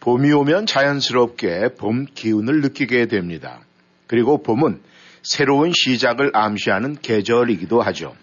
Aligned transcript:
봄이 0.00 0.32
오면 0.32 0.66
자연스럽게 0.66 1.74
봄 1.78 2.06
기운을 2.06 2.62
느끼게 2.62 3.06
됩니다. 3.06 3.60
그리고 4.06 4.42
봄은 4.42 4.80
새로운 5.22 5.72
시작을 5.74 6.30
암시하는 6.34 6.96
계절이기도 7.00 7.82
하죠. 7.82 8.14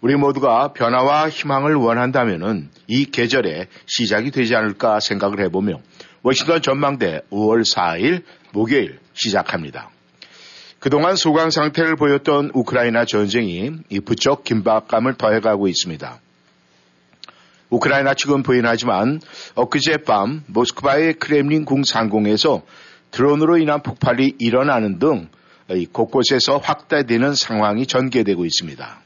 우리 0.00 0.16
모두가 0.16 0.72
변화와 0.72 1.28
희망을 1.28 1.74
원한다면 1.76 2.70
이 2.86 3.06
계절의 3.06 3.68
시작이 3.86 4.30
되지 4.30 4.54
않을까 4.54 5.00
생각을 5.00 5.40
해보며 5.40 5.80
워싱턴 6.22 6.62
전망대 6.62 7.20
5월 7.30 7.62
4일 7.70 8.22
목요일 8.52 8.98
시작합니다. 9.12 9.90
그동안 10.78 11.16
소강 11.16 11.50
상태를 11.50 11.96
보였던 11.96 12.50
우크라이나 12.52 13.04
전쟁이 13.04 13.70
부쩍 14.04 14.44
긴박감을 14.44 15.14
더해가고 15.14 15.68
있습니다. 15.68 16.20
우크라이나 17.74 18.14
측은 18.14 18.42
부인하지만 18.42 19.20
엊그제 19.56 19.98
밤 20.06 20.44
모스크바의 20.46 21.14
크렘린 21.14 21.64
궁 21.64 21.82
상공에서 21.82 22.62
드론으로 23.10 23.58
인한 23.58 23.82
폭발이 23.82 24.34
일어나는 24.38 24.98
등 24.98 25.28
곳곳에서 25.92 26.58
확대되는 26.58 27.34
상황이 27.34 27.86
전개되고 27.86 28.44
있습니다. 28.44 29.00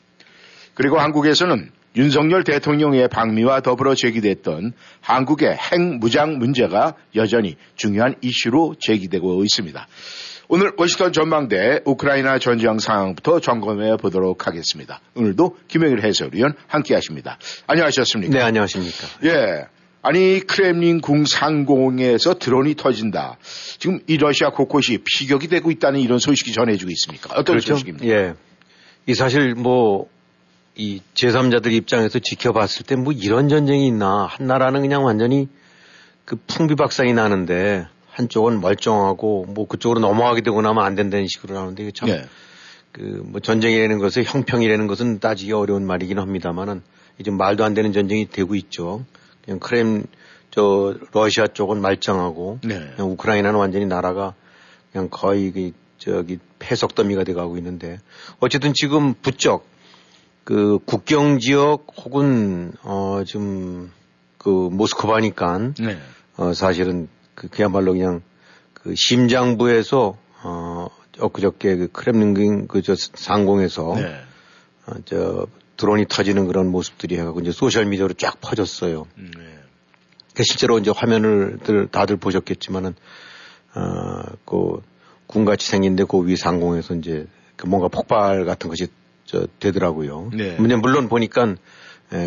그리고 0.74 0.98
한국에서는 0.98 1.70
윤석열 1.96 2.44
대통령의 2.44 3.08
방미와 3.08 3.60
더불어 3.60 3.94
제기됐던 3.94 4.72
한국의 5.00 5.56
핵 5.56 5.80
무장 5.80 6.38
문제가 6.38 6.94
여전히 7.16 7.56
중요한 7.74 8.14
이슈로 8.20 8.74
제기되고 8.78 9.42
있습니다. 9.44 9.88
오늘 10.50 10.72
워싱턴 10.78 11.12
전망대 11.12 11.80
우크라이나 11.84 12.38
전쟁 12.38 12.78
상황부터 12.78 13.40
점검해 13.40 13.98
보도록 13.98 14.46
하겠습니다. 14.46 15.00
오늘도 15.14 15.58
김영일 15.68 16.02
해설위원 16.02 16.54
함께 16.66 16.94
하십니다. 16.94 17.38
안녕하셨습니까? 17.66 18.32
네, 18.32 18.40
안녕하십니까. 18.42 19.06
예. 19.24 19.66
아니, 20.00 20.40
크렘린 20.40 21.02
궁 21.02 21.26
상공에서 21.26 22.38
드론이 22.38 22.76
터진다. 22.76 23.36
지금 23.78 24.00
이 24.06 24.16
러시아 24.16 24.48
곳곳이 24.50 24.98
피격이 25.04 25.48
되고 25.48 25.70
있다는 25.70 26.00
이런 26.00 26.18
소식이 26.18 26.52
전해지고 26.52 26.90
있습니까? 26.92 27.28
어떤 27.32 27.56
그렇죠? 27.56 27.74
소식입니까? 27.74 28.06
예. 28.08 28.34
이 29.06 29.14
사실 29.14 29.54
뭐, 29.54 30.08
이 30.76 31.02
제3자들 31.14 31.72
입장에서 31.72 32.20
지켜봤을 32.20 32.86
때 32.86 32.94
뭐 32.96 33.12
이런 33.12 33.50
전쟁이 33.50 33.86
있나. 33.88 34.28
한 34.30 34.46
나라는 34.46 34.80
그냥 34.80 35.04
완전히 35.04 35.48
그 36.24 36.36
풍비박산이 36.46 37.12
나는데 37.12 37.86
한쪽은 38.18 38.60
멀쩡하고 38.60 39.46
뭐 39.48 39.68
그쪽으로 39.68 40.00
넘어가게 40.00 40.40
되고 40.40 40.60
나면 40.60 40.84
안 40.84 40.96
된다는 40.96 41.28
식으로 41.28 41.54
나오는데 41.54 41.92
참 41.92 42.08
네. 42.08 42.24
그뭐 42.90 43.38
전쟁이라는 43.40 43.98
것을 43.98 44.24
형평이라는 44.24 44.88
것은 44.88 45.20
따지기 45.20 45.52
어려운 45.52 45.86
말이긴 45.86 46.18
합니다만은 46.18 46.82
이제 47.18 47.30
말도 47.30 47.64
안 47.64 47.74
되는 47.74 47.92
전쟁이 47.92 48.28
되고 48.28 48.56
있죠. 48.56 49.04
그냥 49.44 49.60
크렘 49.60 50.04
저 50.50 50.96
러시아 51.12 51.46
쪽은 51.46 51.80
말짱하고 51.80 52.58
네. 52.64 52.94
우크라이나는 52.98 53.58
완전히 53.58 53.86
나라가 53.86 54.34
그냥 54.90 55.08
거의 55.10 55.52
그 55.52 55.70
저기 55.98 56.38
폐석 56.58 56.96
더미가 56.96 57.22
돼가고 57.22 57.56
있는데 57.58 58.00
어쨌든 58.40 58.72
지금 58.74 59.14
부쩍 59.14 59.64
그 60.42 60.80
국경 60.86 61.38
지역 61.38 61.86
혹은 61.98 62.72
어 62.82 63.22
지금 63.24 63.92
그 64.38 64.48
모스크바니까 64.48 65.58
네. 65.78 65.98
어 66.36 66.52
사실은 66.54 67.08
그 67.38 67.46
그야말로 67.46 67.92
그냥 67.92 68.20
그 68.74 68.94
심장부에서 68.96 70.18
어 70.42 70.88
엊그저께 71.20 71.76
그 71.76 71.88
크렘린궁 71.92 72.66
그저 72.66 72.96
상공에서 72.96 73.94
네. 73.94 74.20
어, 74.86 74.94
저 75.04 75.46
드론이 75.76 76.06
터지는 76.08 76.48
그런 76.48 76.68
모습들이 76.68 77.16
해가지고 77.16 77.40
이제 77.40 77.52
소셜 77.52 77.86
미디어로 77.86 78.14
쫙 78.14 78.40
퍼졌어요. 78.40 79.06
음, 79.18 79.30
네. 79.36 79.44
그 80.34 80.42
실제로 80.42 80.80
이제 80.80 80.90
화면을 80.90 81.58
다들 81.92 82.16
보셨겠지만은 82.16 82.96
어그 83.74 84.82
군같이 85.28 85.68
생긴데 85.68 86.04
그 86.04 86.18
위 86.22 86.36
상공에서 86.36 86.96
이제 86.96 87.28
그 87.54 87.66
뭔가 87.66 87.86
폭발 87.86 88.44
같은 88.44 88.68
것이 88.68 88.88
저 89.26 89.46
되더라고요. 89.60 90.30
네. 90.34 90.56
물론 90.58 91.08
보니까 91.08 91.54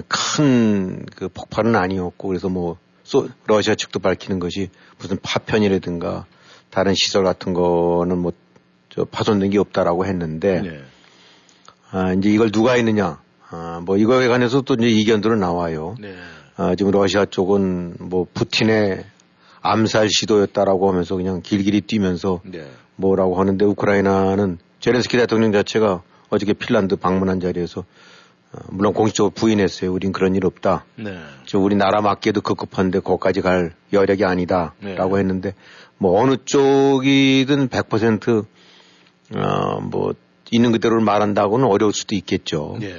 큰 0.08 1.06
그 1.18 1.28
폭발은 1.28 1.76
아니었고 1.76 2.30
그래서 2.30 2.48
뭐 2.48 2.78
소, 2.78 2.78
러시아 3.48 3.76
측도 3.76 4.00
밝히는 4.00 4.40
것이 4.40 4.70
무슨 5.00 5.18
파편이라든가 5.22 6.26
다른 6.70 6.94
시설 6.96 7.24
같은 7.24 7.54
거는 7.54 8.18
뭐, 8.18 8.32
저 8.90 9.06
파손된 9.06 9.50
게 9.52 9.58
없다라고 9.58 10.06
했는데, 10.06 10.62
네. 10.62 10.82
아, 11.92 12.14
이제 12.14 12.30
이걸 12.30 12.52
누가 12.52 12.74
했느냐. 12.74 13.22
아, 13.50 13.82
뭐 13.84 13.98
이거에 13.98 14.28
관해서 14.28 14.62
또 14.62 14.76
이제 14.76 14.88
이견들은 14.88 15.40
나와요. 15.40 15.96
네. 16.00 16.16
아, 16.56 16.76
지금 16.76 16.92
러시아 16.92 17.26
쪽은 17.26 17.96
뭐 18.00 18.26
푸틴의 18.34 19.06
암살 19.62 20.10
시도였다라고 20.10 20.90
하면서 20.90 21.16
그냥 21.16 21.42
길길이 21.42 21.82
뛰면서 21.82 22.42
네. 22.46 22.66
뭐라고 22.96 23.40
하는데 23.40 23.64
우크라이나는 23.66 24.58
제렌스키 24.80 25.18
대통령 25.18 25.52
자체가 25.52 26.02
어저께 26.30 26.54
핀란드 26.54 26.96
방문한 26.96 27.40
자리에서 27.40 27.82
어, 27.82 27.84
물론 28.70 28.94
공식적으로 28.94 29.32
부인했어요. 29.32 29.92
우린 29.94 30.12
그런 30.12 30.36
일 30.36 30.46
없다. 30.46 30.86
네. 30.96 31.18
저 31.46 31.58
우리 31.58 31.76
나라 31.76 32.02
맞기에도 32.02 32.42
급급한데 32.42 33.00
거기까지 33.00 33.42
갈 33.42 33.74
여력이 33.94 34.26
아니다라고 34.26 35.16
네. 35.16 35.20
했는데 35.20 35.54
뭐 35.98 36.20
어느 36.22 36.36
쪽이든 36.44 37.70
100% 37.70 38.46
어, 39.36 39.82
뭐 39.82 40.14
있는 40.52 40.72
그대로를 40.74 41.04
말한다고는 41.04 41.66
어려울 41.66 41.94
수도 41.94 42.16
있겠죠. 42.16 42.78
네. 42.80 42.94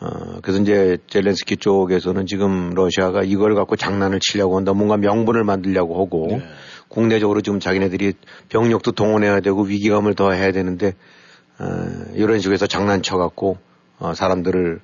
어, 0.00 0.40
그래서 0.40 0.62
이제 0.62 0.98
젤렌스키 1.08 1.56
쪽에서는 1.58 2.26
지금 2.26 2.70
러시아가 2.70 3.22
이걸 3.22 3.54
갖고 3.54 3.76
장난을 3.76 4.20
치려고 4.20 4.56
한다. 4.56 4.72
뭔가 4.72 4.96
명분을 4.96 5.44
만들려고 5.44 6.00
하고 6.00 6.28
네. 6.30 6.42
국내적으로 6.88 7.42
지금 7.42 7.60
자기네들이 7.60 8.14
병력도 8.48 8.92
동원해야 8.92 9.40
되고 9.40 9.62
위기감을 9.62 10.14
더 10.14 10.32
해야 10.32 10.50
되는데 10.52 10.94
어, 11.58 11.64
이런 12.14 12.38
식으로 12.38 12.54
해서 12.54 12.66
장난쳐 12.66 13.18
갖고 13.18 13.58
어, 13.98 14.14
사람들을 14.14 14.80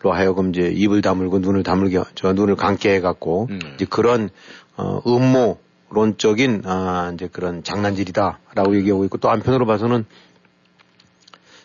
로 0.00 0.12
하여금 0.12 0.50
이제 0.50 0.70
입을 0.72 1.02
다물고 1.02 1.40
눈을 1.40 1.64
다물게 1.64 2.00
저 2.14 2.32
눈을 2.32 2.54
감게 2.54 2.94
해갖고 2.94 3.48
음. 3.50 3.58
이제 3.74 3.84
그런 3.84 4.30
어 4.76 5.00
음모론적인 5.04 6.62
아 6.66 7.10
이제 7.14 7.28
그런 7.32 7.64
장난질이다라고 7.64 8.76
얘기하고 8.76 9.04
있고 9.06 9.18
또 9.18 9.28
한편으로 9.28 9.66
봐서는 9.66 10.04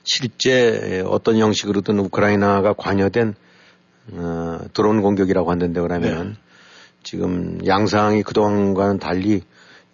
실제 0.04 1.04
어떤 1.06 1.38
형식으로든 1.38 2.00
우크라이나가 2.00 2.74
관여된 2.74 3.36
어, 4.14 4.60
드론 4.74 5.04
공격이라고 5.04 5.52
한다는데 5.52 5.80
그러면 5.82 6.30
네. 6.30 6.34
지금 7.04 7.60
양상이 7.68 8.24
그동안과는 8.24 8.98
달리 8.98 9.42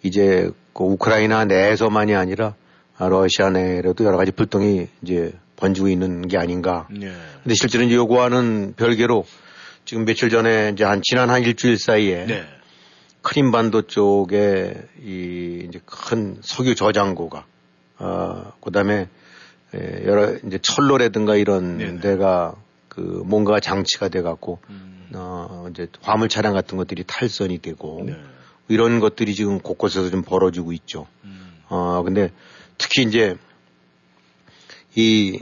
이제 0.02 0.50
그 0.72 0.84
우크라이나 0.84 1.44
내에서만이 1.44 2.14
아니라 2.14 2.54
러시아 2.98 3.50
내에도 3.50 4.04
여러 4.04 4.16
가지 4.16 4.30
불똥이 4.30 4.88
이제 5.02 5.34
번지고 5.60 5.88
있는 5.88 6.26
게 6.26 6.36
아닌가. 6.36 6.88
네. 6.90 7.12
근데 7.42 7.54
실제로 7.54 7.84
이제 7.84 7.94
요구하는 7.94 8.74
별개로 8.76 9.24
지금 9.84 10.04
며칠 10.04 10.30
전에 10.30 10.70
이제 10.72 10.84
한 10.84 11.00
지난 11.02 11.30
한 11.30 11.42
일주일 11.42 11.78
사이에 11.78 12.26
네. 12.26 12.44
크림반도 13.22 13.82
쪽에 13.82 14.74
이 15.02 15.64
이제 15.68 15.80
큰 15.84 16.38
석유 16.40 16.74
저장고가 16.74 17.44
어 17.98 18.52
그다음에 18.62 19.08
예, 19.74 20.02
여러 20.04 20.36
이제 20.46 20.58
철로라든가 20.60 21.36
이런 21.36 21.78
네네. 21.78 22.00
데가 22.00 22.56
그 22.88 23.00
뭔가 23.00 23.60
장치가 23.60 24.08
돼 24.08 24.22
갖고 24.22 24.58
음. 24.70 25.08
어 25.14 25.66
이제 25.70 25.88
화물 26.00 26.28
차량 26.28 26.54
같은 26.54 26.78
것들이 26.78 27.04
탈선이 27.06 27.58
되고 27.58 28.02
네. 28.06 28.16
이런 28.68 29.00
것들이 29.00 29.34
지금 29.34 29.60
곳곳에서 29.60 30.10
좀 30.10 30.22
벌어지고 30.22 30.72
있죠. 30.72 31.06
음. 31.24 31.58
어 31.68 32.02
근데 32.02 32.32
특히 32.78 33.02
이제 33.02 33.36
이 34.94 35.38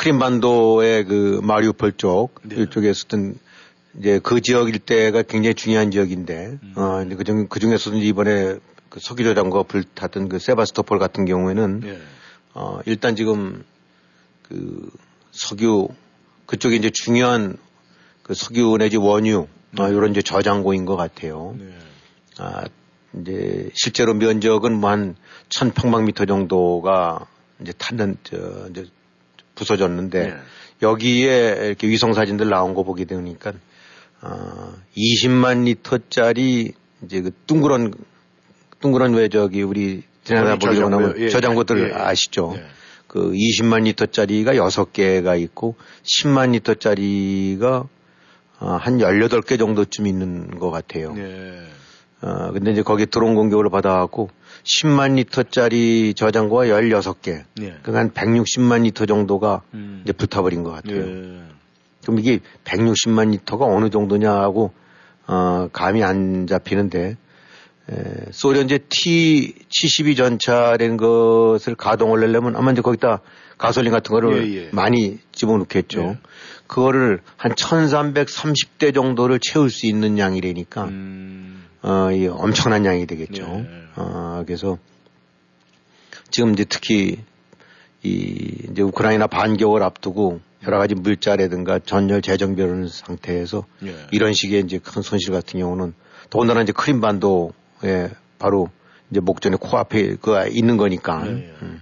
크림반도의 0.00 1.04
그 1.04 1.40
마리우폴 1.42 1.92
쪽 1.92 2.40
네. 2.42 2.62
이쪽에 2.62 2.94
서든 2.94 3.38
이제 3.98 4.18
그 4.22 4.40
지역 4.40 4.70
일대가 4.70 5.20
굉장히 5.20 5.54
중요한 5.54 5.90
지역인데 5.90 6.58
음. 6.62 6.72
어 6.74 7.04
그중 7.16 7.48
그 7.48 7.60
중에서도 7.60 7.98
이번에 7.98 8.56
그 8.88 8.98
석유 8.98 9.24
저장고 9.24 9.64
불탔던 9.64 10.30
그 10.30 10.38
세바스토폴 10.38 10.98
같은 10.98 11.26
경우에는 11.26 11.80
네. 11.80 11.98
어 12.54 12.80
일단 12.86 13.14
지금 13.14 13.62
그 14.48 14.90
석유 15.32 15.88
그쪽에 16.46 16.76
이제 16.76 16.88
중요한 16.90 17.58
그 18.22 18.32
석유 18.32 18.78
내지 18.78 18.96
원유 18.96 19.36
어, 19.40 19.48
네. 19.72 19.82
어, 19.82 19.88
이런 19.90 20.12
이제 20.12 20.22
저장고인 20.22 20.86
것 20.86 20.96
같아요. 20.96 21.54
네. 21.58 21.74
아, 22.38 22.64
이제 23.20 23.68
실제로 23.74 24.14
면적은 24.14 24.80
뭐한 24.80 25.16
1000평방미터 25.50 26.26
정도가 26.26 27.26
이제 27.60 27.72
탔는, 27.76 28.16
저, 28.24 28.66
이제 28.70 28.86
부서졌는데 29.60 30.26
네. 30.26 30.36
여기에 30.82 31.66
이렇게 31.66 31.86
위성 31.86 32.14
사진들 32.14 32.48
나온 32.48 32.74
거 32.74 32.82
보게 32.82 33.04
되니까 33.04 33.52
어, 34.22 34.74
20만 34.96 35.64
리터짜리 35.64 36.72
이제 37.04 37.20
그 37.20 37.30
둥그런 37.46 37.92
둥그런 38.80 39.14
왜 39.14 39.28
저기 39.28 39.62
우리 39.62 40.02
지나다 40.24 40.56
보기 40.56 40.76
저장고요. 40.76 40.88
나면 40.88 41.14
예, 41.18 41.28
저장고들 41.28 41.78
예, 41.78 41.88
예. 41.90 41.94
아시죠? 41.94 42.54
예. 42.56 42.64
그 43.06 43.32
20만 43.32 43.84
리터짜리가 43.84 44.54
6개가 44.54 45.40
있고 45.42 45.74
10만 46.04 46.52
리터짜리가 46.52 47.88
어, 48.60 48.66
한 48.80 48.98
18개 48.98 49.58
정도쯤 49.58 50.06
있는 50.06 50.58
것 50.58 50.70
같아요. 50.70 51.14
예. 52.22 52.26
어, 52.26 52.50
근데 52.52 52.72
이제 52.72 52.82
거기에 52.82 53.06
드론 53.06 53.34
공격을 53.34 53.70
받아갖고 53.70 54.30
10만 54.64 55.16
리터짜리 55.16 56.14
저장고가 56.14 56.66
16개. 56.66 57.44
예. 57.60 57.76
그러니까 57.82 57.98
한 57.98 58.10
160만 58.10 58.82
리터 58.82 59.06
정도가 59.06 59.62
음. 59.74 60.02
이제 60.04 60.12
불타버린 60.12 60.62
것 60.62 60.70
같아요. 60.70 61.00
예. 61.00 61.42
그럼 62.02 62.18
이게 62.18 62.40
160만 62.64 63.30
리터가 63.30 63.64
어느 63.64 63.90
정도냐고 63.90 64.72
어, 65.26 65.68
감이 65.72 66.02
안 66.02 66.46
잡히는데 66.46 67.16
에, 67.90 67.94
소련제 68.30 68.78
T-72 68.88 70.16
전차라는 70.16 70.96
것을 70.96 71.74
가동을 71.74 72.20
내려면 72.20 72.56
아마 72.56 72.72
이제 72.72 72.82
거기다 72.82 73.20
가솔린 73.58 73.92
같은 73.92 74.12
거를 74.12 74.48
예, 74.48 74.56
예. 74.56 74.68
많이 74.72 75.18
집어넣겠죠. 75.32 76.00
예. 76.00 76.18
그거를 76.66 77.20
한 77.36 77.52
1330대 77.52 78.94
정도를 78.94 79.38
채울 79.40 79.70
수 79.70 79.86
있는 79.86 80.18
양이라니까 80.18 80.84
음. 80.84 81.64
어, 81.82 82.10
이 82.12 82.26
엄청난 82.26 82.84
양이 82.84 83.06
되겠죠. 83.06 83.42
예. 83.42 83.66
어, 83.96 84.42
그래서 84.46 84.78
지금 86.30 86.52
이제 86.52 86.64
특히 86.64 87.18
이 88.02 88.68
이제 88.70 88.82
우크라이나 88.82 89.26
반격을 89.26 89.82
앞두고 89.82 90.40
여러 90.66 90.78
가지 90.78 90.94
물자라든가 90.94 91.78
전열 91.78 92.22
재정비하는 92.22 92.88
상태에서 92.88 93.64
예. 93.84 93.94
이런 94.10 94.32
식의 94.32 94.60
이제 94.60 94.78
큰 94.78 95.02
손실 95.02 95.32
같은 95.32 95.58
경우는 95.58 95.94
더군다나 96.28 96.62
이제 96.62 96.72
크림반도에 96.72 98.10
바로 98.38 98.68
이제 99.10 99.20
목전에 99.20 99.56
코앞에 99.56 100.16
그 100.20 100.48
있는 100.50 100.76
거니까 100.76 101.26
예, 101.26 101.30
예. 101.30 101.54
음. 101.62 101.80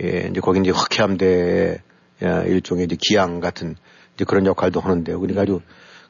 예, 0.00 0.28
이제 0.30 0.40
거기 0.40 0.60
이제 0.60 0.70
흑해함대의 0.70 1.78
일종의 2.20 2.86
이제 2.86 2.96
기양 3.00 3.40
같은 3.40 3.76
이제 4.14 4.24
그런 4.24 4.46
역할도 4.46 4.80
하는데요. 4.80 5.20
그러니까 5.20 5.42
아주 5.42 5.60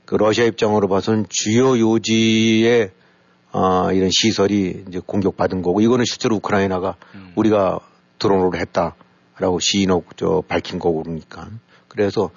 그 0.05 0.17
러시아 0.17 0.45
입장으로 0.45 0.89
봐서는 0.89 1.27
주요 1.29 1.79
요지의 1.79 2.91
아, 3.53 3.91
이런 3.93 4.11
시설이 4.11 4.85
이제 4.89 5.01
공격받은 5.05 5.63
거고 5.63 5.81
이거는 5.81 6.05
실제로 6.05 6.37
우크라이나가 6.37 6.97
우리가 7.37 7.79
드론으로 8.19 8.53
했다라고 8.57 9.61
시인하고 9.61 10.05
저 10.17 10.43
밝힌 10.47 10.79
거고 10.79 11.03
그러니까 11.03 11.49
그래서 11.89 12.31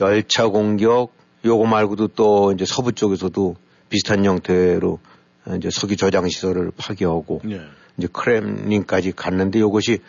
열차 0.00 0.48
공격 0.48 1.12
요거 1.44 1.64
말고도 1.64 2.08
또 2.08 2.52
이제 2.52 2.66
서부 2.66 2.92
쪽에서도 2.92 3.56
비슷한 3.88 4.24
형태로 4.24 4.98
이제 5.56 5.70
석유 5.70 5.96
저장 5.96 6.28
시설을 6.28 6.72
파괴하고 6.76 7.40
예. 7.50 7.62
이제 7.96 8.08
크렘린까지 8.12 9.12
갔는데 9.12 9.58
이것이 9.58 10.00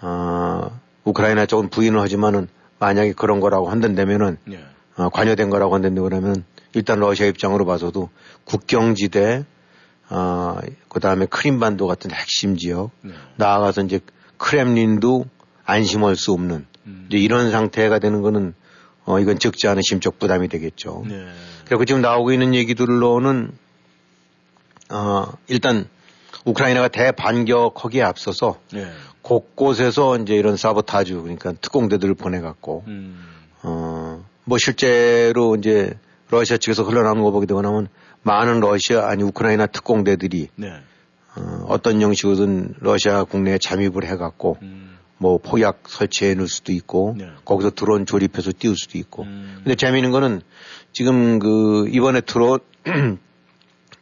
아 0.00 0.70
우크라이나 1.04 1.46
쪽은 1.46 1.70
부인을 1.70 2.00
하지만은 2.00 2.48
만약에 2.78 3.12
그런 3.12 3.40
거라고 3.40 3.68
한다면은 3.68 4.38
예. 4.52 4.64
어, 4.98 5.08
관여된 5.10 5.48
거라고 5.48 5.74
한다면 5.74 6.02
그러면 6.02 6.44
일단 6.74 6.98
러시아 6.98 7.26
입장으로 7.26 7.64
봐서도 7.64 8.10
국경지대 8.44 9.44
아 10.08 10.60
그다음에 10.88 11.26
크림반도 11.26 11.86
같은 11.86 12.10
핵심 12.10 12.56
지역 12.56 12.90
네. 13.02 13.12
나아가서 13.36 13.82
이제 13.82 14.00
크렘린도 14.38 15.26
안심할 15.64 16.16
수 16.16 16.32
없는 16.32 16.66
음. 16.86 17.06
이제 17.08 17.18
이런 17.18 17.50
상태가 17.50 17.98
되는 17.98 18.22
거는 18.22 18.54
어 19.04 19.20
이건 19.20 19.38
적지 19.38 19.68
않은 19.68 19.82
심적 19.82 20.18
부담이 20.18 20.48
되겠죠. 20.48 21.04
네. 21.06 21.28
그리고 21.66 21.84
지금 21.84 22.00
나오고 22.00 22.32
있는 22.32 22.54
얘기들로는 22.54 23.52
어 24.90 25.32
일단 25.46 25.86
우크라이나가 26.44 26.88
대반격하기에 26.88 28.02
앞서서 28.02 28.58
예. 28.74 28.88
곳곳에서 29.22 30.16
이제 30.18 30.34
이런 30.34 30.56
사보타주 30.56 31.22
그러니까 31.22 31.52
특공대들을 31.52 32.14
보내갖고 32.14 32.84
음. 32.86 33.37
어, 34.48 34.54
뭐 34.56 34.58
실제로 34.58 35.56
이제 35.56 35.92
러시아 36.30 36.56
측에서 36.56 36.82
흘러나오는 36.82 37.22
거 37.22 37.30
보게 37.30 37.46
되고 37.46 37.60
나면 37.60 37.88
많은 38.22 38.60
러시아 38.60 39.08
아니 39.08 39.22
우크라이나 39.22 39.66
특공대들이 39.66 40.48
네. 40.56 40.72
어, 41.36 41.64
어떤 41.68 42.00
형식으로든 42.00 42.74
러시아 42.80 43.24
국내에 43.24 43.58
잠입을 43.58 44.04
해갖고 44.06 44.56
음. 44.62 44.96
뭐 45.18 45.38
포약 45.38 45.82
설치해 45.86 46.34
놓을 46.34 46.48
수도 46.48 46.72
있고 46.72 47.14
네. 47.18 47.26
거기서 47.44 47.70
드론 47.70 48.06
조립해서 48.06 48.52
띄울 48.58 48.76
수도 48.76 48.98
있고 48.98 49.24
음. 49.24 49.60
근데 49.62 49.74
재미있는 49.74 50.10
거는 50.10 50.40
지금 50.92 51.38
그 51.38 51.88
이번에 51.92 52.22
드론 52.22 52.60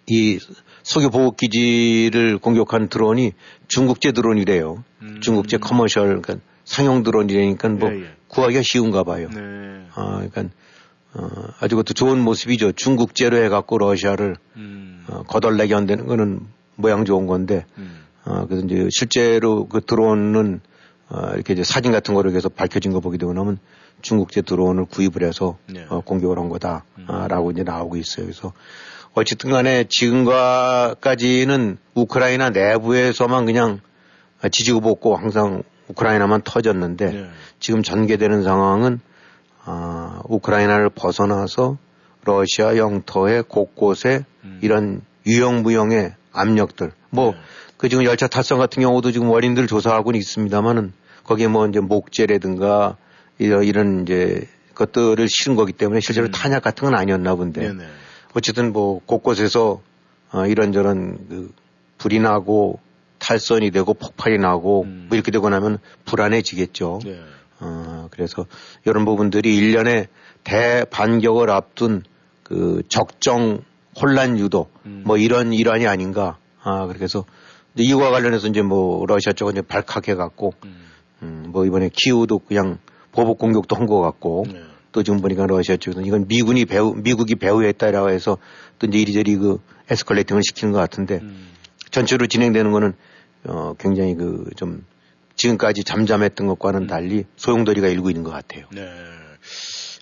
이 0.07 0.39
석유 0.85 1.11
보급 1.11 1.37
기지를 1.37 2.39
공격한 2.39 2.89
드론이 2.89 3.33
중국제 3.67 4.13
드론이래요. 4.13 4.85
음. 5.03 5.21
중국제 5.21 5.57
커머셜 5.57 6.21
그러니까 6.23 6.37
상용 6.67 7.03
드론이라니까 7.03 7.69
뭐 7.71 7.91
예, 7.91 8.03
예. 8.03 8.07
구하기가 8.29 8.61
쉬운가 8.63 9.05
봐요. 9.05 9.29
네. 9.33 9.87
아, 9.95 10.17
그러니까 10.17 10.55
어, 11.15 11.29
아주 11.61 11.77
그것도 11.77 11.95
좋은 11.95 12.21
모습이죠. 12.21 12.73
중국제로 12.73 13.43
해갖고 13.43 13.79
러시아를 13.79 14.37
음. 14.57 15.05
어, 15.09 15.23
거덜내게 15.23 15.73
한다는 15.73 16.07
거는 16.07 16.41
모양 16.75 17.07
좋은 17.07 17.27
건데, 17.27 17.65
음. 17.79 18.05
어, 18.25 18.47
그래서 18.47 18.67
이제 18.67 18.89
실제로 18.91 19.67
그 19.67 19.81
드론은 19.81 20.61
어, 21.09 21.31
이렇게 21.35 21.55
이제 21.55 21.63
사진 21.63 21.93
같은 21.93 22.13
거로 22.15 22.33
해서 22.33 22.51
밝혀진 22.51 22.93
거 22.93 23.01
보게 23.01 23.17
되고 23.17 23.33
나면 23.33 23.59
중국제 24.03 24.43
드론을 24.43 24.87
구입을 24.87 25.23
해서 25.23 25.57
네. 25.67 25.87
어, 25.89 26.01
공격을 26.01 26.37
한 26.39 26.49
거다라고 26.49 27.53
이제 27.53 27.63
나오고 27.63 27.97
있어요. 27.97 28.27
그래서 28.27 28.53
어쨌든 29.15 29.51
간에 29.51 29.85
지금과까지는 29.89 31.79
우크라이나 31.95 32.51
내부에서만 32.51 33.47
그냥 33.47 33.81
지지고 34.51 34.81
볶고 34.81 35.17
항상 35.17 35.63
우크라이나만 35.89 36.43
터졌는데 36.45 37.11
네. 37.11 37.31
지금 37.61 37.83
전개되는 37.83 38.43
상황은 38.43 39.01
아, 39.65 40.21
우크라이나를 40.25 40.91
벗어나서 40.91 41.79
러시아 42.25 42.77
영토의 42.77 43.45
곳곳에 43.49 44.25
음. 44.45 44.59
이런 44.63 45.03
유형무형의 45.27 46.15
압력들 46.33 46.93
뭐 47.11 47.33
네. 47.33 47.39
그 47.77 47.89
지금 47.89 48.05
열차 48.05 48.27
탈선 48.27 48.59
같은 48.59 48.83
경우도 48.83 49.13
지금 49.13 49.29
원인들을 49.29 49.69
조사하고는 49.69 50.19
있습니다만은 50.19 50.93
거기에 51.25 51.49
뭐 51.49 51.67
이제 51.67 51.81
목재라든가 51.81 52.97
이런, 53.39 53.65
이런 53.65 54.03
이제 54.03 54.49
것들을 54.75 55.27
실은 55.29 55.57
거기 55.57 55.73
때문에 55.73 56.01
실제로 56.01 56.29
음. 56.29 56.33
탄약 56.33 56.63
같은 56.63 56.89
건 56.89 56.95
아니었나 56.95 57.35
본데 57.35 57.69
네네. 57.69 57.85
어쨌든 58.35 58.73
뭐 58.73 59.01
곳곳에서 59.05 59.81
어, 60.33 60.47
이런저런 60.47 61.27
그 61.29 61.53
불이 61.99 62.21
나고 62.21 62.79
탈선이 63.27 63.73
되고 63.73 63.93
폭발이 63.93 64.39
나고 64.39 64.85
음. 64.85 65.07
뭐 65.09 65.17
이렇게 65.17 65.33
되고 65.33 65.49
나면 65.49 65.79
불안해지겠죠. 66.05 67.01
네. 67.05 67.21
어, 67.59 68.07
그래서 68.13 68.47
이런 68.85 69.05
부분들이 69.05 69.57
일련의 69.57 70.07
대반격을 70.45 71.51
앞둔 71.51 72.05
그 72.45 72.83
적정 72.89 73.63
혼란 74.01 74.39
유도 74.39 74.69
음. 74.85 75.03
뭐 75.05 75.17
이런 75.17 75.53
일환이 75.53 75.89
아닌가. 75.89 76.39
아, 76.63 76.87
그래서 76.87 77.25
이와 77.77 78.11
관련해서 78.11 78.47
이제 78.47 78.63
뭐 78.63 79.05
러시아 79.07 79.33
쪽은 79.33 79.55
이제 79.55 79.63
발칵해 79.63 80.15
갖고 80.17 80.53
음. 80.65 80.87
음, 81.23 81.47
뭐 81.49 81.67
이번에 81.67 81.91
키우도 81.93 82.41
그냥 82.41 82.79
보복 83.11 83.39
공격도 83.39 83.75
한 83.75 83.87
것 83.87 84.01
같고 84.01 84.45
네. 84.53 84.63
또 84.93 85.03
지금 85.03 85.21
보니까 85.21 85.47
러시아 85.47 85.77
쪽에서는 85.77 86.07
이건 86.07 86.29
미군이 86.29 86.65
배후, 86.65 86.95
미국이 86.95 87.35
배후했다라고 87.35 88.11
해서 88.11 88.39
또 88.79 88.87
이제 88.87 88.99
이리저리 88.99 89.37
그 89.37 89.59
에스컬레이팅을 89.91 90.43
시키는 90.47 90.73
것 90.73 90.79
같은데 90.79 91.19
음. 91.23 91.49
전체로 91.91 92.27
진행되는 92.27 92.71
거는 92.71 92.95
어, 93.49 93.75
굉장히 93.79 94.15
그 94.15 94.45
좀 94.57 94.85
지금까지 95.37 95.85
잠잠했던 95.85 96.47
것과는 96.47 96.87
달리 96.87 97.25
소용돌이가 97.37 97.89
일고 97.89 98.11
있는 98.11 98.25
것 98.25 98.31
같아요. 98.31 98.67
네. 98.73 98.83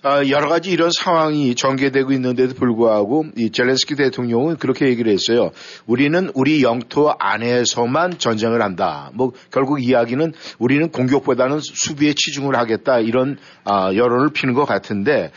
아, 0.03 0.23
여러 0.29 0.49
가지 0.49 0.69
이런 0.69 0.91
상황이 0.91 1.55
전개되고 1.55 2.11
있는데도 2.13 2.53
불구하고 2.53 3.25
이 3.37 3.49
젤렌스키 3.49 3.95
대통령은 3.95 4.57
그렇게 4.57 4.87
얘기를 4.87 5.11
했어요. 5.11 5.49
우리는 5.87 6.29
우리 6.35 6.61
영토 6.61 7.11
안에서만 7.17 8.19
전쟁을 8.19 8.61
한다. 8.61 9.09
뭐 9.15 9.31
결국 9.51 9.83
이야기는 9.83 10.33
우리는 10.59 10.91
공격보다는 10.91 11.59
수비에 11.59 12.13
치중을 12.13 12.55
하겠다 12.55 12.99
이런 12.99 13.37
아, 13.63 13.95
여론을 13.95 14.29
피는 14.29 14.53
것 14.53 14.65
같은데 14.65 15.31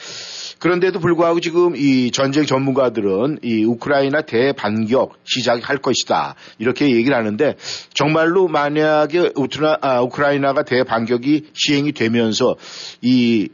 그런데도 0.59 0.99
불구하고 0.99 1.41
지금 1.41 1.77
이 1.77 2.11
전쟁 2.11 2.45
전문가들은 2.45 3.39
이 3.43 3.65
우크라이나 3.65 4.23
대반격 4.23 5.15
시작할 5.25 5.79
것이다. 5.79 6.35
이렇게 6.59 6.91
얘기를 6.91 7.17
하는데 7.17 7.57
정말로 7.95 8.49
만약에 8.49 9.33
우트라, 9.37 9.79
아, 9.81 10.01
우크라이나가 10.03 10.63
대반격이 10.63 11.51
시행이 11.55 11.93
되면서 11.93 12.57
이 13.03 13.49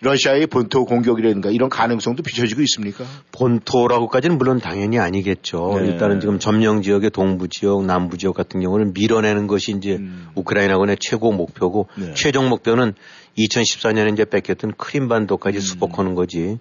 러시아의 0.00 0.46
본토 0.46 0.84
공격이라든가 0.84 1.50
이런 1.50 1.68
가능성도 1.68 2.22
비춰지고 2.22 2.62
있습니까? 2.62 3.04
본토라고까지는 3.32 4.38
물론 4.38 4.60
당연히 4.60 4.98
아니겠죠. 4.98 5.78
네. 5.80 5.88
일단은 5.88 6.20
지금 6.20 6.38
점령 6.38 6.82
지역의 6.82 7.10
동부 7.10 7.48
지역, 7.48 7.84
남부 7.84 8.16
지역 8.16 8.34
같은 8.34 8.60
경우는 8.60 8.92
밀어내는 8.92 9.46
것이 9.46 9.72
이제 9.72 9.96
음. 9.96 10.28
우크라이나군의 10.34 10.98
최고 11.00 11.32
목표고 11.32 11.88
네. 11.96 12.14
최종 12.14 12.48
목표는 12.48 12.94
2014년에 13.38 14.12
이제 14.12 14.24
뺏겼던 14.24 14.72
크림반도까지 14.76 15.58
음. 15.58 15.60
수복하는 15.60 16.14
거지. 16.14 16.58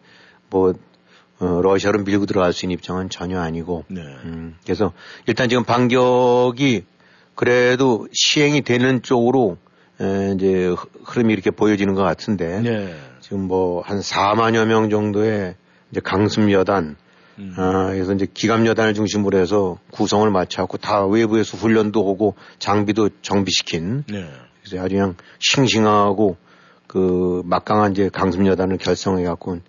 뭐 0.50 0.74
어, 1.40 1.62
러시아로 1.62 2.04
밀고 2.04 2.26
들어갈 2.28 2.54
수 2.54 2.66
있는 2.66 2.76
입장은 2.76 3.10
전혀 3.10 3.40
아니고. 3.42 3.84
네. 3.90 4.02
음, 4.02 4.56
그래서 4.64 4.94
일단 5.28 5.50
지금 5.50 5.64
반격이 5.66 6.84
그래도 7.36 8.08
시행이 8.14 8.62
되는 8.62 9.02
쪽으로 9.02 9.58
에, 10.00 10.34
이제 10.36 10.68
흐- 10.68 10.88
흐름이 11.04 11.34
이렇게 11.34 11.52
보여지는 11.52 11.94
것 11.94 12.04
같은데 12.04 12.62
네. 12.62 12.96
지금 13.20 13.42
뭐 13.48 13.82
한 13.82 14.00
4만여 14.00 14.66
명 14.66 14.90
정도의 14.90 15.56
이제 15.92 16.00
강습 16.02 16.52
여단 16.52 16.96
음. 17.40 17.54
아, 17.58 17.88
그래서 17.92 18.14
이제 18.14 18.26
기갑 18.34 18.66
여단을 18.66 18.94
중심으로 18.94 19.38
해서 19.38 19.78
구성을 19.92 20.30
맞춰갖고 20.32 20.78
다 20.78 21.06
외부에서 21.06 21.58
훈련도 21.58 22.02
오고 22.02 22.36
장비도 22.60 23.10
정비시킨 23.22 24.06
네. 24.10 24.30
그래서 24.64 24.84
아주 24.84 24.96
그냥 24.96 25.16
싱싱하고 25.40 26.38
그 26.96 27.42
막강한 27.44 27.92
이제 27.92 28.08
강습 28.08 28.46
여단을 28.46 28.78
결성해 28.78 29.26
갖고 29.26 29.60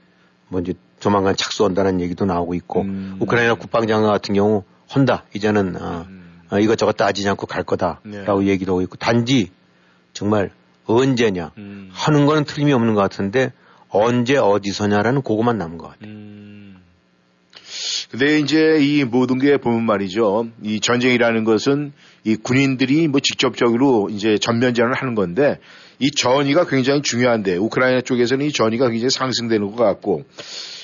뭐 0.47 0.61
이제 0.61 0.75
조만간 1.01 1.35
착수한다는 1.35 2.01
얘기도 2.01 2.25
나오고 2.25 2.55
있고 2.55 2.83
음. 2.83 3.17
우크라이나 3.19 3.55
국방장관 3.55 4.13
같은 4.13 4.33
경우 4.33 4.63
헌다 4.95 5.25
이제는 5.35 5.75
아, 5.75 6.07
음. 6.09 6.41
아, 6.51 6.61
이것저것 6.61 6.93
따지지 6.93 7.29
않고 7.31 7.49
갈 7.49 7.65
거다라고 7.65 8.43
네. 8.43 8.47
얘기도 8.47 8.75
하고 8.75 8.83
있고 8.83 8.95
단지 8.95 9.51
정말 10.13 10.53
언제냐 10.85 11.51
음. 11.59 11.91
하는 11.93 12.27
거는 12.27 12.45
틀림이 12.45 12.73
없는 12.73 12.95
것 12.95 13.01
같은데 13.01 13.53
언제 13.89 14.37
어디서냐라는 14.37 15.23
그것만 15.23 15.59
남은 15.59 15.79
것 15.79 15.89
같아요. 15.89 16.09
음. 16.09 16.77
근데 18.09 18.39
이제 18.39 18.79
이 18.81 19.03
모든 19.03 19.41
게 19.41 19.57
보면 19.57 19.83
말이죠. 19.83 20.47
이 20.63 20.79
전쟁이라는 20.79 21.43
것은 21.43 21.93
이 22.23 22.37
군인들이 22.37 23.09
뭐 23.09 23.19
직접적으로 23.19 24.11
이제 24.13 24.39
전면전을 24.39 24.95
하는 24.95 25.17
건데 25.17 25.59
이 25.99 26.11
전의가 26.11 26.67
굉장히 26.67 27.03
중요한데 27.03 27.57
우크라이나 27.57 28.01
쪽에서는 28.01 28.45
이 28.47 28.53
전의가 28.53 28.89
굉장히 28.89 29.11
상승되는 29.11 29.75
것 29.75 29.83
같고 29.83 30.25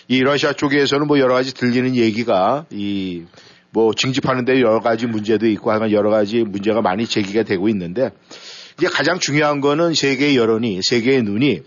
이 0.08 0.20
러시아 0.20 0.52
쪽에서는 0.52 1.06
뭐 1.06 1.18
여러 1.18 1.34
가지 1.34 1.54
들리는 1.54 1.96
얘기가 1.96 2.66
이 2.70 3.24
뭐 3.72 3.92
징집하는데 3.94 4.60
여러 4.60 4.80
가지 4.80 5.06
문제도 5.06 5.46
있고 5.48 5.70
하여간 5.70 5.92
여러 5.92 6.10
가지 6.10 6.42
문제가 6.42 6.82
많이 6.82 7.06
제기가 7.06 7.42
되고 7.42 7.68
있는데 7.70 8.10
이제 8.78 8.86
가장 8.86 9.18
중요한 9.18 9.60
거는 9.60 9.94
세계의 9.94 10.36
여론이 10.36 10.80
세계의 10.82 11.22
눈이 11.22 11.62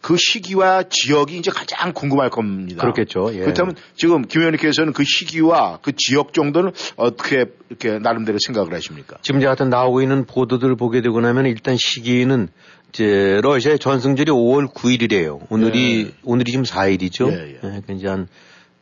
그 0.00 0.16
시기와 0.16 0.84
지역이 0.88 1.36
이제 1.36 1.50
가장 1.50 1.92
궁금할 1.92 2.30
겁니다. 2.30 2.80
그렇겠죠. 2.82 3.30
예. 3.34 3.40
그렇다면 3.40 3.74
지금 3.96 4.22
김 4.22 4.42
의원님께서는 4.42 4.92
그 4.92 5.02
시기와 5.02 5.80
그 5.82 5.90
지역 5.96 6.32
정도는 6.32 6.70
어떻게 6.94 7.46
이렇게 7.68 7.98
나름대로 7.98 8.38
생각을 8.46 8.72
하십니까? 8.74 9.16
지금 9.22 9.40
이제 9.40 9.46
하여튼 9.46 9.70
나오고 9.70 10.00
있는 10.00 10.24
보도들 10.24 10.76
보게 10.76 11.00
되고 11.00 11.20
나면 11.20 11.46
일단 11.46 11.76
시기는 11.76 12.48
이제 12.90 13.40
러시아의 13.42 13.78
전승절이 13.78 14.30
5월 14.30 14.72
9일이래요. 14.72 15.46
오늘이 15.50 16.04
네. 16.04 16.12
오늘이 16.24 16.52
지금 16.52 16.64
4일이죠. 16.64 17.30
예, 17.32 17.54
예. 17.54 17.58
그러니까 17.60 17.92
이제 17.92 18.08
한 18.08 18.28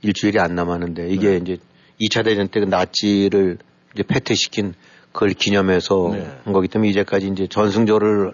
일주일이 0.03 0.39
안 0.39 0.55
남았는데 0.55 1.09
이게 1.11 1.31
네. 1.31 1.37
이제 1.37 1.59
2차 2.01 2.25
대전 2.25 2.49
때 2.49 2.61
그 2.61 2.67
나치를 2.67 3.59
이제 3.95 4.03
패퇴시킨 4.03 4.75
그걸 5.13 5.31
기념해서 5.31 6.11
네. 6.13 6.31
한 6.45 6.53
거기 6.53 6.69
때문에 6.69 6.91
이제까지 6.91 7.29
이제 7.29 7.47
전승절을 7.47 8.33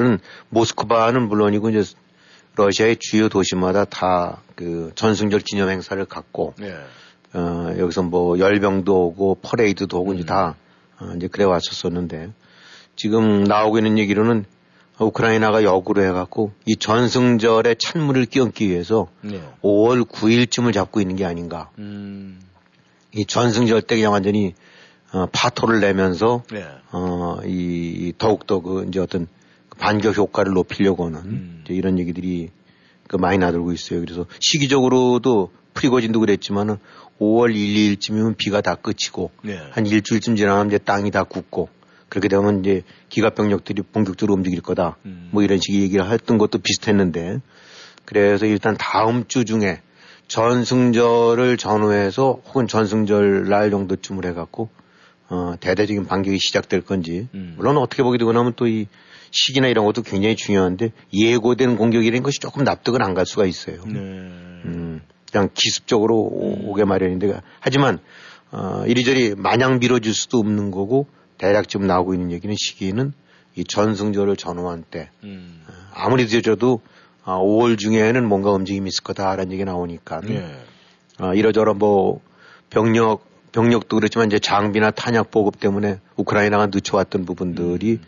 은 0.00 0.18
모스크바는 0.48 1.28
물론이고 1.28 1.70
이제 1.70 1.84
러시아의 2.56 2.96
주요 3.00 3.28
도시마다 3.28 3.84
다 3.84 4.44
그 4.54 4.92
전승절 4.94 5.40
기념 5.40 5.68
행사를 5.68 6.02
갖고 6.04 6.54
네. 6.58 6.74
어, 7.32 7.74
여기서 7.78 8.02
뭐 8.02 8.38
열병도 8.38 9.06
오고 9.06 9.38
퍼레이드도 9.42 10.00
오고 10.00 10.12
음. 10.12 10.16
이제 10.16 10.24
다 10.24 10.56
어, 11.00 11.12
이제 11.16 11.28
그래 11.28 11.44
왔었었는데 11.44 12.30
지금 12.96 13.44
나오고 13.44 13.78
있는 13.78 13.98
얘기로는 13.98 14.44
우크라이나가 14.98 15.64
역으로 15.64 16.04
해갖고 16.04 16.52
이 16.66 16.76
전승절에 16.76 17.74
찬물을 17.78 18.26
끼얹기 18.26 18.68
위해서 18.68 19.08
네. 19.22 19.42
5월 19.62 20.06
9일쯤을 20.08 20.72
잡고 20.72 21.00
있는 21.00 21.16
게 21.16 21.24
아닌가. 21.24 21.70
음. 21.78 22.40
이 23.12 23.26
전승절 23.26 23.82
때 23.82 23.96
그냥 23.96 24.12
완전히 24.12 24.54
어, 25.12 25.26
파토를 25.32 25.80
내면서 25.80 26.42
네. 26.50 26.64
어, 26.92 27.38
이, 27.44 27.48
이 27.48 28.12
더욱더 28.18 28.60
그 28.60 28.84
이제 28.88 29.00
어떤 29.00 29.26
그 29.68 29.78
반격 29.78 30.16
효과를 30.16 30.52
높이려고 30.52 31.06
하는 31.06 31.20
음. 31.20 31.64
이런 31.68 31.98
얘기들이 31.98 32.50
그 33.08 33.16
많이 33.16 33.38
나돌고 33.38 33.72
있어요. 33.72 34.00
그래서 34.00 34.26
시기적으로도 34.40 35.50
프리고진도 35.74 36.20
그랬지만은 36.20 36.78
5월 37.20 37.54
1, 37.54 37.96
2일쯤이면 37.96 38.36
비가 38.36 38.60
다 38.60 38.74
끝이고 38.74 39.30
네. 39.42 39.58
한 39.70 39.86
일주일쯤 39.86 40.36
지나면 40.36 40.68
이제 40.68 40.78
땅이 40.78 41.10
다 41.10 41.24
굳고 41.24 41.68
그렇게 42.08 42.28
되면 42.28 42.60
이제 42.60 42.82
기갑병력들이 43.08 43.82
본격적으로 43.92 44.34
움직일 44.34 44.60
거다. 44.60 44.96
음. 45.06 45.28
뭐 45.32 45.42
이런 45.42 45.58
식의 45.60 45.82
얘기를 45.82 46.08
했던 46.10 46.38
것도 46.38 46.58
비슷했는데 46.58 47.40
그래서 48.04 48.46
일단 48.46 48.76
다음 48.78 49.24
주 49.26 49.44
중에 49.44 49.80
전승절을 50.28 51.56
전후해서 51.56 52.40
혹은 52.46 52.66
전승절 52.66 53.48
날 53.48 53.70
정도쯤을 53.70 54.26
해갖고 54.26 54.68
어, 55.30 55.54
대대적인 55.58 56.06
반격이 56.06 56.38
시작될 56.38 56.82
건지 56.82 57.28
음. 57.34 57.54
물론 57.56 57.78
어떻게 57.78 58.02
보게 58.02 58.18
되고 58.18 58.32
나면 58.32 58.52
또 58.56 58.66
이 58.66 58.86
시기나 59.36 59.66
이런 59.66 59.84
것도 59.84 60.02
굉장히 60.02 60.36
중요한데 60.36 60.92
예고된 61.12 61.76
공격이라는 61.76 62.22
것이 62.22 62.38
조금 62.38 62.62
납득은 62.62 63.02
안 63.02 63.14
갈 63.14 63.26
수가 63.26 63.46
있어요. 63.46 63.82
네. 63.84 63.98
음, 63.98 65.00
그냥 65.32 65.48
기습적으로 65.54 66.16
오- 66.16 66.70
오게 66.70 66.84
마련인데 66.84 67.40
하지만 67.58 67.98
어, 68.52 68.84
이리저리 68.86 69.34
마냥 69.36 69.80
밀어줄 69.80 70.14
수도 70.14 70.38
없는 70.38 70.70
거고 70.70 71.08
대략 71.44 71.68
지금 71.68 71.86
나오고 71.86 72.14
있는 72.14 72.32
얘기는 72.32 72.54
시기는 72.58 73.12
이 73.54 73.64
전승절을 73.64 74.36
전후한 74.36 74.82
때 74.90 75.10
음. 75.24 75.62
아무리 75.92 76.24
늦어도 76.24 76.80
아, 77.22 77.36
5월 77.38 77.78
중에는 77.78 78.26
뭔가 78.26 78.50
움직임이 78.50 78.88
있을 78.88 79.04
거다라는 79.04 79.52
얘기 79.52 79.62
나오니까 79.62 80.22
네. 80.22 80.58
아, 81.18 81.34
이러저러 81.34 81.74
뭐 81.74 82.22
병력 82.70 83.26
병력도 83.52 83.94
그렇지만 83.96 84.28
이제 84.28 84.38
장비나 84.38 84.90
탄약 84.90 85.30
보급 85.30 85.60
때문에 85.60 86.00
우크라이나가 86.16 86.66
늦춰왔던 86.66 87.26
부분들이 87.26 88.00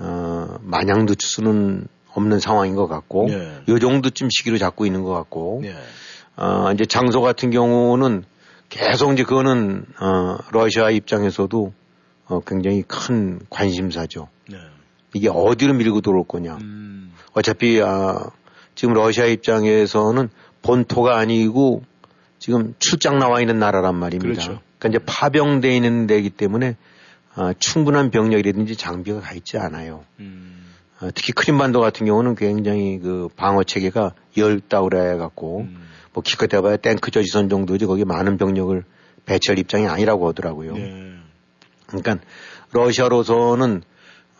어, 0.00 0.56
마냥 0.62 1.06
늦출 1.06 1.30
수는 1.30 1.86
없는 2.14 2.40
상황인 2.40 2.74
것 2.74 2.88
같고 2.88 3.28
네. 3.28 3.62
요 3.68 3.78
정도쯤 3.78 4.28
시기로 4.28 4.58
잡고 4.58 4.86
있는 4.86 5.04
것 5.04 5.12
같고 5.12 5.60
네. 5.62 5.72
어, 6.36 6.72
이제 6.74 6.84
장소 6.84 7.20
같은 7.20 7.50
경우는 7.50 8.24
계속 8.70 9.12
이제 9.12 9.22
그거는 9.22 9.84
어, 10.00 10.38
러시아 10.50 10.90
입장에서도 10.90 11.72
어, 12.32 12.40
굉장히 12.40 12.82
큰 12.82 13.40
관심사죠. 13.50 14.28
네. 14.48 14.56
이게 15.12 15.28
어디로 15.28 15.74
밀고 15.74 16.00
들어올 16.00 16.24
거냐. 16.26 16.56
음. 16.62 17.12
어차피 17.34 17.82
아, 17.82 18.30
지금 18.74 18.94
러시아 18.94 19.26
입장에서는 19.26 20.30
본토가 20.62 21.18
아니고 21.18 21.84
지금 22.38 22.74
출장 22.78 23.18
나와 23.18 23.40
있는 23.40 23.58
나라란 23.58 23.96
말입니다. 23.96 24.32
그렇죠. 24.32 24.62
그러니까 24.78 24.88
이제 24.88 25.04
파병돼 25.06 25.76
있는 25.76 26.06
데이기 26.06 26.30
때문에 26.30 26.76
아, 27.34 27.52
충분한 27.58 28.10
병력이라든지 28.10 28.76
장비가 28.76 29.20
가 29.20 29.34
있지 29.34 29.58
않아요. 29.58 30.04
음. 30.20 30.72
아, 31.00 31.10
특히 31.14 31.34
크림반도 31.34 31.80
같은 31.80 32.06
경우는 32.06 32.34
굉장히 32.34 32.98
그 32.98 33.28
방어 33.36 33.62
체계가 33.62 34.14
그래 34.34 35.16
갖고 35.18 35.60
음. 35.60 35.86
뭐 36.14 36.22
기껏 36.22 36.52
해봐야 36.52 36.78
탱크 36.78 37.10
저지선 37.10 37.50
정도지 37.50 37.84
거기 37.84 38.06
많은 38.06 38.38
병력을 38.38 38.82
배치할 39.26 39.58
입장이 39.58 39.86
아니라고 39.86 40.28
하더라고요. 40.28 40.74
네. 40.74 41.21
그러니까 41.98 42.24
러시아로서는 42.72 43.82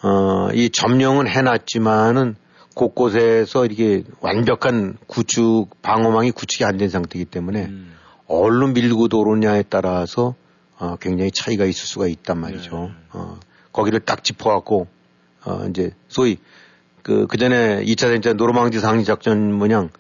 어, 0.03 0.49
이 0.53 0.71
점령은 0.71 1.29
해놨지만은 1.29 2.37
곳곳에서 2.75 3.67
이렇게 3.67 4.05
완벽한 4.21 4.97
구축 5.07 5.83
방어망이 5.83 6.31
구축이 6.31 6.65
안 6.65 6.79
된 6.79 6.89
상태이기 6.89 7.31
때문에 7.31 7.67
음. 7.67 7.93
얼로 8.27 8.69
밀고 8.69 9.09
들어오냐에 9.09 9.65
따라서 9.69 10.35
어, 10.79 10.97
굉장히 10.97 11.31
차이가 11.31 11.65
있을 11.65 11.87
수가 11.87 12.07
있단 12.07 12.39
말이죠. 12.41 12.77
네. 12.77 12.93
어, 13.13 13.39
거기를 13.73 14.01
딱 14.01 14.25
짚어갖고 14.25 14.87
어, 15.45 15.67
이제 15.71 15.93
소위 16.09 16.39
그, 17.03 17.27
그 17.27 17.37
전에 17.37 17.85
2차 17.85 18.09
대전 18.09 18.37
노르망디 18.37 18.79
상륙 18.81 19.05
작전 19.05 19.53
모양 19.53 19.91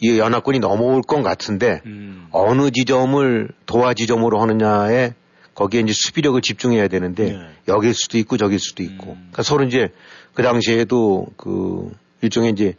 이 0.00 0.18
연합군이 0.18 0.58
넘어올 0.58 1.02
것 1.02 1.22
같은데 1.22 1.80
음. 1.86 2.26
어느 2.30 2.70
지점을 2.70 3.48
도화 3.66 3.94
지점으로 3.94 4.40
하느냐에 4.40 5.14
거기에 5.54 5.80
이제 5.80 5.92
수비력을 5.92 6.40
집중해야 6.40 6.88
되는데 6.88 7.32
네. 7.32 7.38
여길 7.68 7.94
수도 7.94 8.18
있고 8.18 8.36
저길 8.36 8.58
수도 8.58 8.82
있고 8.82 9.12
음. 9.12 9.16
그러니까 9.16 9.42
서로 9.42 9.64
이제 9.64 9.88
그 10.34 10.42
당시에도 10.42 11.26
그 11.36 11.90
일종의 12.22 12.52
이제 12.52 12.74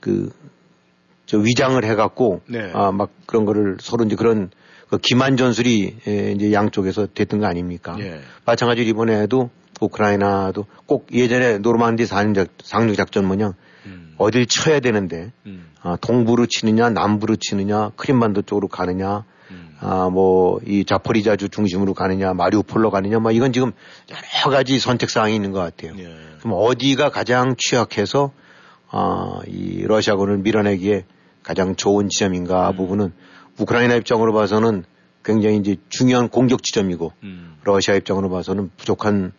그 0.00 0.30
저 1.26 1.38
위장을 1.38 1.82
해갖고 1.82 2.42
네. 2.46 2.70
아막 2.72 3.10
그런 3.26 3.44
거를 3.44 3.78
서로 3.80 4.04
이제 4.04 4.16
그런 4.16 4.50
그 4.88 4.98
기만 4.98 5.36
전술이 5.36 5.96
에, 6.06 6.32
이제 6.32 6.52
양쪽에서 6.52 7.08
됐던 7.12 7.40
거 7.40 7.46
아닙니까? 7.46 7.96
예. 7.98 8.20
마찬가지로 8.44 8.86
이번에도 8.86 9.50
우크라이나도 9.80 10.66
꼭 10.86 11.08
예전에 11.12 11.58
노르만디 11.58 12.06
상륙, 12.06 12.48
작전 12.96 13.26
뭐냐 13.26 13.54
음. 13.86 14.14
어딜 14.18 14.46
쳐야 14.46 14.80
되는데 14.80 15.32
음. 15.46 15.70
아, 15.82 15.96
동부로 16.00 16.46
치느냐 16.46 16.90
남부로 16.90 17.36
치느냐 17.36 17.90
크림반도 17.96 18.42
쪽으로 18.42 18.68
가느냐 18.68 19.18
음. 19.18 19.33
아, 19.80 20.08
뭐, 20.10 20.60
이 20.66 20.84
자포리자주 20.84 21.48
중심으로 21.48 21.94
가느냐, 21.94 22.32
마리우폴로 22.34 22.90
가느냐, 22.90 23.18
뭐, 23.18 23.32
이건 23.32 23.52
지금 23.52 23.72
여러 24.10 24.56
가지 24.56 24.78
선택사항이 24.78 25.34
있는 25.34 25.52
것 25.52 25.60
같아요. 25.60 25.92
예. 25.98 26.16
그럼 26.40 26.56
어디가 26.56 27.10
가장 27.10 27.54
취약해서, 27.58 28.32
아, 28.90 29.40
이 29.46 29.84
러시아군을 29.86 30.38
밀어내기에 30.38 31.04
가장 31.42 31.76
좋은 31.76 32.08
지점인가 32.08 32.70
음. 32.70 32.76
부분은 32.76 33.12
우크라이나 33.58 33.94
입장으로 33.96 34.32
봐서는 34.32 34.84
굉장히 35.24 35.58
이제 35.58 35.76
중요한 35.88 36.28
공격 36.28 36.62
지점이고, 36.62 37.12
음. 37.22 37.56
러시아 37.64 37.94
입장으로 37.94 38.30
봐서는 38.30 38.70
부족한 38.76 39.32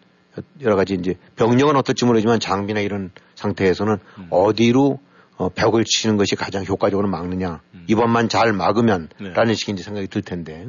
여러 0.62 0.75
가지 0.75 0.96
이제 0.96 1.15
병력은 1.36 1.75
어떨지 1.75 2.06
모르지만 2.06 2.39
장비나 2.39 2.82
이런 2.82 3.12
상태에서는 3.36 3.98
음. 4.18 4.27
어디로 4.30 5.00
어, 5.38 5.50
벽을 5.50 5.84
치는 5.86 6.18
것이 6.18 6.36
가장 6.36 6.65
효과적으로 6.65 7.08
막느냐. 7.08 7.62
음. 7.74 7.84
이번만 7.88 8.30
잘 8.30 8.54
막으면 8.54 9.10
네. 9.20 9.34
라는 9.34 9.54
이제 9.54 9.75
생각이 9.84 10.08
들 10.08 10.22
텐데. 10.22 10.68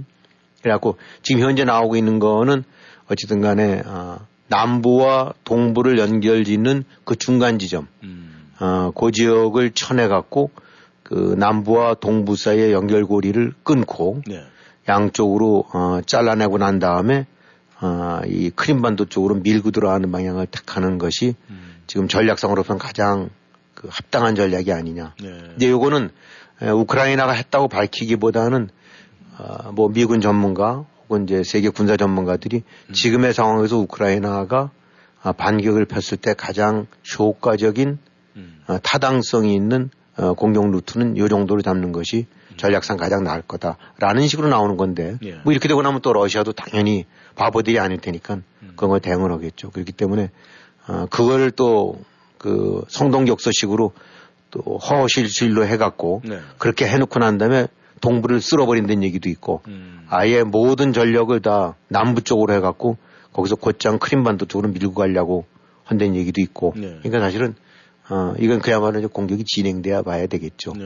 그래갖고 0.62 0.99
지금 1.23 1.42
현재 1.42 1.64
나오고 1.64 1.96
있는 1.96 2.18
거는 2.18 2.64
어쨌든 3.08 3.40
간에 3.40 3.82
어, 3.87 4.18
남부와 4.49 5.35
동부를 5.44 5.99
연결 5.99 6.44
짓는 6.44 6.85
그 7.04 7.16
중간 7.16 7.58
지점. 7.58 7.87
음. 8.02 8.50
어, 8.58 8.90
그 8.92 9.12
지역을 9.12 9.73
쳐내갖고 9.73 10.50
그 11.02 11.37
남부와 11.38 11.94
동부 11.94 12.37
사이의 12.37 12.73
연결고리를 12.73 13.52
끊고 13.62 14.23
네. 14.26 14.42
양쪽으로 14.88 15.64
어, 15.73 16.00
잘라내고 16.04 16.58
난 16.58 16.78
다음에 16.78 17.26
어, 17.80 18.20
이 18.26 18.50
크림반도 18.50 19.04
쪽으로 19.04 19.37
밀고 19.37 19.70
들어가는 19.70 20.11
방향을 20.11 20.46
택하는 20.46 20.99
것이 20.99 21.35
음. 21.50 21.76
지금 21.87 22.08
전략상으로서는 22.08 22.78
가장 22.78 23.28
그 23.76 23.88
합당한 23.90 24.35
전략이 24.35 24.73
아니냐. 24.73 25.14
네. 25.23 25.28
근데 25.28 25.71
요거는 25.71 26.11
우크라이나가 26.75 27.33
했다고 27.33 27.68
밝히기보다는 27.68 28.71
어, 29.38 29.71
뭐 29.73 29.88
미군 29.88 30.21
전문가 30.21 30.85
혹은 31.04 31.25
이제 31.25 31.45
세계 31.45 31.68
군사 31.68 31.97
전문가들이 31.97 32.62
음. 32.88 32.92
지금의 32.92 33.35
상황에서 33.35 33.76
우크라이나가 33.78 34.71
아, 35.23 35.33
반격을 35.33 35.85
폈을 35.85 36.16
때 36.18 36.35
가장 36.35 36.87
효과적인 37.18 37.99
음. 38.37 38.62
어, 38.66 38.78
타당성이 38.83 39.54
있는 39.54 39.90
어, 40.16 40.33
공격 40.33 40.71
루트는 40.71 41.18
요 41.18 41.28
정도로 41.28 41.61
잡는 41.61 41.92
것이 41.92 42.26
음. 42.50 42.56
전략상 42.56 42.97
가장 42.97 43.25
나을 43.25 43.42
거다라는 43.42 44.26
식으로 44.26 44.49
나오는 44.49 44.78
건데 44.78 45.18
예. 45.23 45.35
뭐 45.45 45.52
이렇게 45.52 45.68
되고 45.68 45.83
나면 45.83 46.00
또 46.00 46.14
러시아도 46.14 46.52
당연히 46.52 47.04
바보들이 47.35 47.78
아닐 47.78 47.99
테니까 47.99 48.37
음. 48.62 48.73
그런 48.76 48.90
걸 48.90 49.00
대응을 49.00 49.30
하겠죠. 49.33 49.71
그렇기 49.71 49.92
때문에 49.92 50.30
어, 50.88 51.06
그걸 51.11 51.50
또 51.50 52.00
그 52.47 52.85
성동격서식으로 52.87 53.91
또 54.53 54.79
허실실로 54.79 55.67
해갖고 55.67 56.23
네. 56.25 56.38
그렇게 56.59 56.87
해놓고 56.87 57.19
난 57.19 57.38
다음에 57.38 57.67
동부를 58.00 58.41
쓸어버린다는 58.41 59.03
얘기도 59.03 59.29
있고 59.29 59.62
음. 59.67 60.07
아예 60.09 60.45
모든 60.45 60.93
전력을 60.93 61.38
다 61.43 61.75
남부 61.88 62.23
쪽으로 62.23 62.53
해갖고 62.55 62.99
거기서 63.33 63.57
곧장 63.57 63.99
크림반도 63.99 64.47
쪽으로 64.47 64.69
밀고 64.69 64.95
가려고 64.95 65.45
한다는 65.83 66.15
얘기도 66.15 66.41
있고 66.41 66.73
네. 66.76 66.99
그러니까 67.03 67.19
사실은 67.19 67.57
어 68.09 68.35
이건 68.38 68.61
그야말로 68.61 69.09
공격이 69.09 69.43
진행돼야 69.45 70.03
봐야 70.03 70.29
되겠죠. 70.29 70.75
네. 70.75 70.85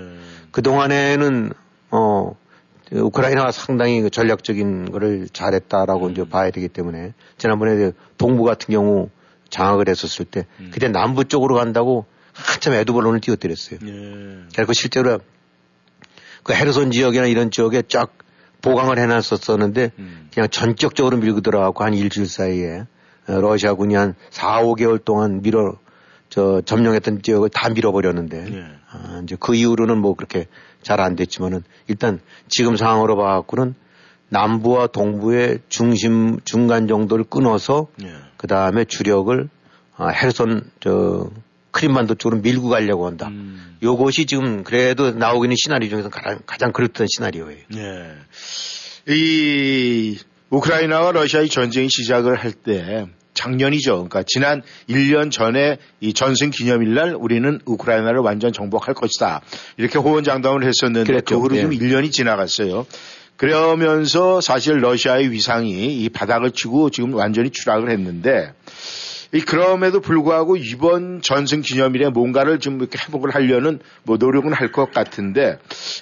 그 0.53 0.63
동안에는 0.63 1.53
어 1.91 2.37
우크라이나가 2.91 3.53
상당히 3.53 4.01
그 4.01 4.09
전략적인 4.09 4.93
거를 4.93 5.29
잘했다라고 5.31 6.07
음. 6.07 6.13
이제 6.13 6.27
봐야 6.27 6.51
되기 6.51 6.69
때문에 6.69 7.13
지난번에 7.37 7.93
동부 8.17 8.45
같은 8.45 8.73
경우 8.73 9.11
장악을 9.51 9.89
했었을 9.89 10.25
때 10.25 10.47
음. 10.61 10.71
그때 10.73 10.89
남부 10.89 11.25
쪽으로 11.25 11.57
간다고 11.57 12.07
한참 12.33 12.73
에드벌론을 12.75 13.21
띄워드렸어요. 13.21 13.81
예. 13.85 14.47
그리고 14.55 14.73
실제로 14.73 15.19
그 16.43 16.55
헤르손 16.55 16.91
지역이나 16.91 17.27
이런 17.27 17.51
지역에 17.51 17.83
쫙 17.89 18.13
보강을 18.63 18.99
해놨었었는데 18.99 19.93
음. 19.99 20.29
그냥 20.33 20.49
전격적으로 20.49 21.17
밀고 21.19 21.41
들어가고 21.41 21.85
한 21.85 21.95
일주일 21.95 22.27
사이에 22.29 22.87
어, 23.29 23.33
러시아군이 23.41 23.95
한 23.95 24.15
4, 24.31 24.63
5개월 24.63 25.05
동안 25.05 25.43
밀어 25.43 25.77
저 26.29 26.63
점령했던 26.65 27.23
지역을 27.23 27.49
다 27.51 27.69
밀어버렸는데 27.69 28.47
예. 28.53 28.65
아, 28.91 29.21
이제 29.25 29.37
그 29.39 29.55
이후로는 29.55 29.99
뭐 29.99 30.15
그렇게 30.15 30.47
잘 30.83 31.01
안 31.01 31.17
됐지만은 31.17 31.63
일단 31.89 32.21
지금 32.49 32.77
상황으로 32.77 33.17
봐갖고는 33.17 33.75
남부와 34.29 34.87
동부의 34.89 35.59
중심 35.69 36.39
중간 36.45 36.87
정도를 36.87 37.25
끊어서 37.25 37.89
예. 38.03 38.13
그 38.41 38.47
다음에 38.47 38.87
주력을 38.87 39.51
아, 39.99 40.09
헤르손 40.09 40.63
저 40.81 41.29
크림반도 41.73 42.15
쪽으로 42.15 42.41
밀고 42.41 42.71
가려고 42.71 43.07
한다. 43.07 43.29
음. 43.29 43.77
요것이 43.83 44.25
지금 44.25 44.65
그래도 44.65 45.11
나오고 45.11 45.45
있는 45.45 45.57
시나리오 45.63 45.91
중에서 45.91 46.09
가장, 46.09 46.39
가장 46.47 46.73
그렇던 46.73 47.07
시나리오예요. 47.07 47.65
예. 47.77 49.13
이 49.15 50.19
우크라이나와 50.49 51.13
러시아의 51.13 51.51
전쟁이 51.51 51.91
시작을 51.91 52.37
할 52.37 52.53
때 52.53 53.07
작년이죠. 53.35 53.93
그러니까 54.09 54.23
지난 54.27 54.63
1년 54.89 55.31
전에 55.31 55.77
이 56.01 56.15
전승 56.15 56.49
기념일 56.51 56.95
날 56.95 57.15
우리는 57.15 57.61
우크라이나를 57.67 58.21
완전 58.21 58.53
정복할 58.55 58.95
것이다. 58.95 59.43
이렇게 59.77 59.99
호언장담을 59.99 60.65
했었는데 60.65 61.07
그랬죠. 61.07 61.37
그 61.37 61.43
후로 61.43 61.57
예. 61.57 61.61
좀 61.61 61.71
1년이 61.71 62.11
지나갔어요. 62.11 62.87
그러면서 63.41 64.43
사실 64.43 64.83
러시아의 64.83 65.31
위상이 65.31 65.97
이 65.97 66.11
바닥을 66.11 66.51
치고 66.51 66.91
지금 66.91 67.15
완전히 67.15 67.49
추락을 67.49 67.89
했는데 67.89 68.53
이 69.33 69.41
그럼에도 69.41 70.01
불구하고 70.01 70.59
이번 70.59 71.23
전승 71.23 71.63
기념일에 71.63 72.11
뭔가를 72.11 72.59
좀 72.59 72.79
이렇게 72.79 72.99
회복을 72.99 73.35
하려는 73.35 73.79
뭐 74.03 74.19
노력은 74.19 74.53
할 74.53 74.73
것 74.73 74.93
같은데 74.93 75.57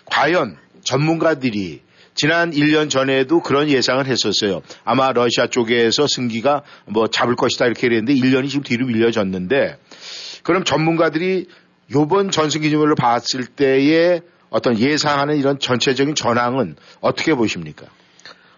과연 0.06 0.56
전문가들이 0.82 1.82
지난 2.16 2.50
1년 2.50 2.90
전에도 2.90 3.40
그런 3.40 3.68
예상을 3.68 4.04
했었어요. 4.04 4.60
아마 4.82 5.12
러시아 5.12 5.46
쪽에서 5.46 6.08
승기가 6.08 6.64
뭐 6.86 7.06
잡을 7.06 7.36
것이다 7.36 7.66
이렇게 7.66 7.82
그랬는데 7.82 8.14
1년이 8.14 8.48
지금 8.48 8.64
뒤로 8.64 8.86
밀려졌는데 8.86 9.78
그럼 10.42 10.64
전문가들이 10.64 11.46
요번 11.94 12.32
전승 12.32 12.62
기념일을 12.62 12.96
봤을 12.96 13.46
때에 13.46 14.22
어떤 14.50 14.78
예상하는 14.78 15.36
이런 15.36 15.58
전체적인 15.58 16.14
전황은 16.14 16.76
어떻게 17.00 17.34
보십니까? 17.34 17.86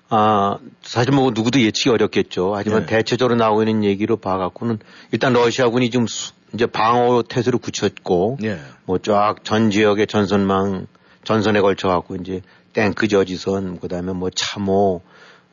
아, 0.09 0.59
사실 0.83 1.13
뭐 1.13 1.31
누구도 1.33 1.61
예측이 1.61 1.91
어렵겠죠. 1.91 2.55
하지만 2.57 2.87
네. 2.87 2.97
대체적으로 2.97 3.37
나오고 3.37 3.63
있는 3.63 3.85
얘기로 3.85 4.17
봐갖고는 4.17 4.79
일단 5.13 5.33
러시아군이 5.33 5.91
좀 5.91 6.07
이제 6.53 6.67
방어 6.67 7.23
태세를 7.23 7.61
굳혔고 7.61 8.39
네. 8.41 8.59
뭐쫙 8.87 9.45
전 9.45 9.71
지역의 9.71 10.09
전선망 10.09 10.89
전선에 11.23 11.61
걸쳐 11.61 11.87
갖고 11.89 12.17
이제 12.17 12.43
탱크 12.73 13.07
저지선 13.07 13.79
그다음에 13.79 14.13
뭐 14.13 14.31
참호 14.35 15.03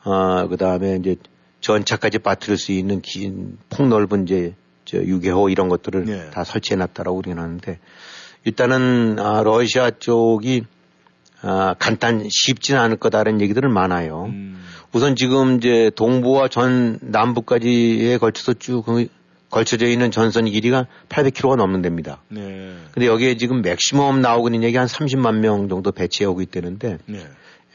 어 0.04 0.48
그다음에 0.48 0.96
이제 0.96 1.16
전차까지 1.60 2.18
빠뜨릴 2.18 2.56
수 2.56 2.72
있는 2.72 3.00
긴 3.00 3.58
폭넓은 3.70 4.24
이제 4.24 4.54
저 4.84 4.98
유계호 4.98 5.50
이런 5.50 5.68
것들을 5.68 6.04
네. 6.04 6.30
다 6.30 6.42
설치해 6.42 6.76
놨다라고 6.76 7.16
우리는 7.16 7.40
하는데 7.40 7.78
일단은 8.48 9.18
아, 9.18 9.42
러시아 9.42 9.90
쪽이 9.90 10.64
아, 11.42 11.74
간단 11.78 12.26
쉽지는 12.30 12.80
않을 12.80 12.96
거다라는 12.96 13.42
얘기들은 13.42 13.70
많아요. 13.70 14.24
음. 14.24 14.64
우선 14.92 15.16
지금 15.16 15.58
이제 15.58 15.90
동부와 15.94 16.48
전 16.48 16.98
남부까지에 17.02 18.16
걸쳐서 18.16 18.54
쭉그 18.54 19.08
걸쳐져 19.50 19.86
있는 19.86 20.10
전선 20.10 20.46
길이가 20.46 20.86
800km가 21.10 21.56
넘는 21.56 21.82
데입니다. 21.82 22.22
네. 22.28 22.74
근데 22.92 23.06
여기에 23.06 23.36
지금 23.36 23.60
맥시멈 23.60 24.22
나오고 24.22 24.48
있는 24.48 24.62
얘기 24.62 24.78
한 24.78 24.86
30만 24.86 25.40
명 25.40 25.68
정도 25.68 25.92
배치해 25.92 26.26
오고 26.26 26.40
있다는데 26.40 26.98
네. 27.04 27.26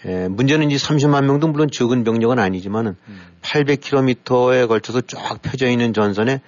에, 0.06 0.28
문제는 0.28 0.72
이제 0.72 0.84
30만 0.84 1.26
명도 1.26 1.48
물론 1.48 1.70
적은 1.72 2.04
병력은 2.04 2.40
아니지만은 2.40 2.96
음. 3.08 3.22
800km에 3.42 4.68
걸쳐서 4.68 5.02
쫙 5.02 5.40
펴져 5.44 5.70
있는 5.70 5.94
전선에 5.94 6.42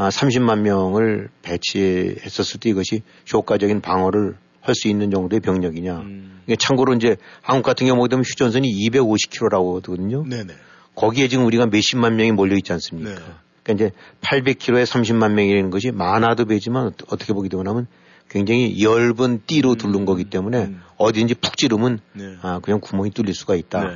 아, 0.00 0.10
30만 0.10 0.60
명을 0.60 1.28
배치했었을 1.42 2.60
때 2.60 2.70
이것이 2.70 3.02
효과적인 3.32 3.80
방어를 3.80 4.36
할 4.60 4.74
수 4.74 4.88
있는 4.88 5.10
정도의 5.10 5.40
병력이냐. 5.40 5.96
음. 5.98 6.42
참고로 6.58 6.94
이제 6.94 7.16
한국 7.42 7.64
같은 7.64 7.86
경우 7.86 8.06
보면 8.06 8.22
휴전선이 8.22 8.68
250km라고 8.68 9.76
하거든요. 9.76 10.24
네네. 10.24 10.52
거기에 10.94 11.28
지금 11.28 11.46
우리가 11.46 11.66
몇십만 11.66 12.16
명이 12.16 12.32
몰려 12.32 12.54
있지 12.56 12.72
않습니까? 12.72 13.10
네. 13.10 13.16
그러니까 13.62 13.86
이제 13.86 13.94
800km에 14.20 14.84
30만 14.84 15.32
명이라는 15.32 15.70
것이 15.70 15.90
많아도 15.90 16.44
되지만 16.44 16.92
어떻게 17.08 17.32
보게 17.32 17.48
되고 17.48 17.62
나면 17.62 17.86
굉장히 18.28 18.78
엷은 18.82 19.42
띠로 19.46 19.76
둘른 19.76 20.00
음. 20.00 20.04
거기 20.04 20.24
때문에 20.24 20.66
음. 20.66 20.82
어디든지 20.96 21.36
푹 21.36 21.56
찌르면 21.56 22.00
네. 22.12 22.36
아, 22.42 22.60
그냥 22.60 22.80
구멍이 22.80 23.10
뚫릴 23.10 23.34
수가 23.34 23.54
있다. 23.54 23.84
네. 23.84 23.94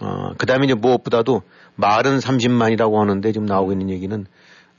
어, 0.00 0.34
그 0.36 0.46
다음에 0.46 0.66
이제 0.66 0.74
무엇보다도 0.74 1.42
말은 1.76 2.18
30만이라고 2.18 2.96
하는데 2.96 3.32
지금 3.32 3.46
나오고 3.46 3.72
있는 3.72 3.90
얘기는 3.90 4.26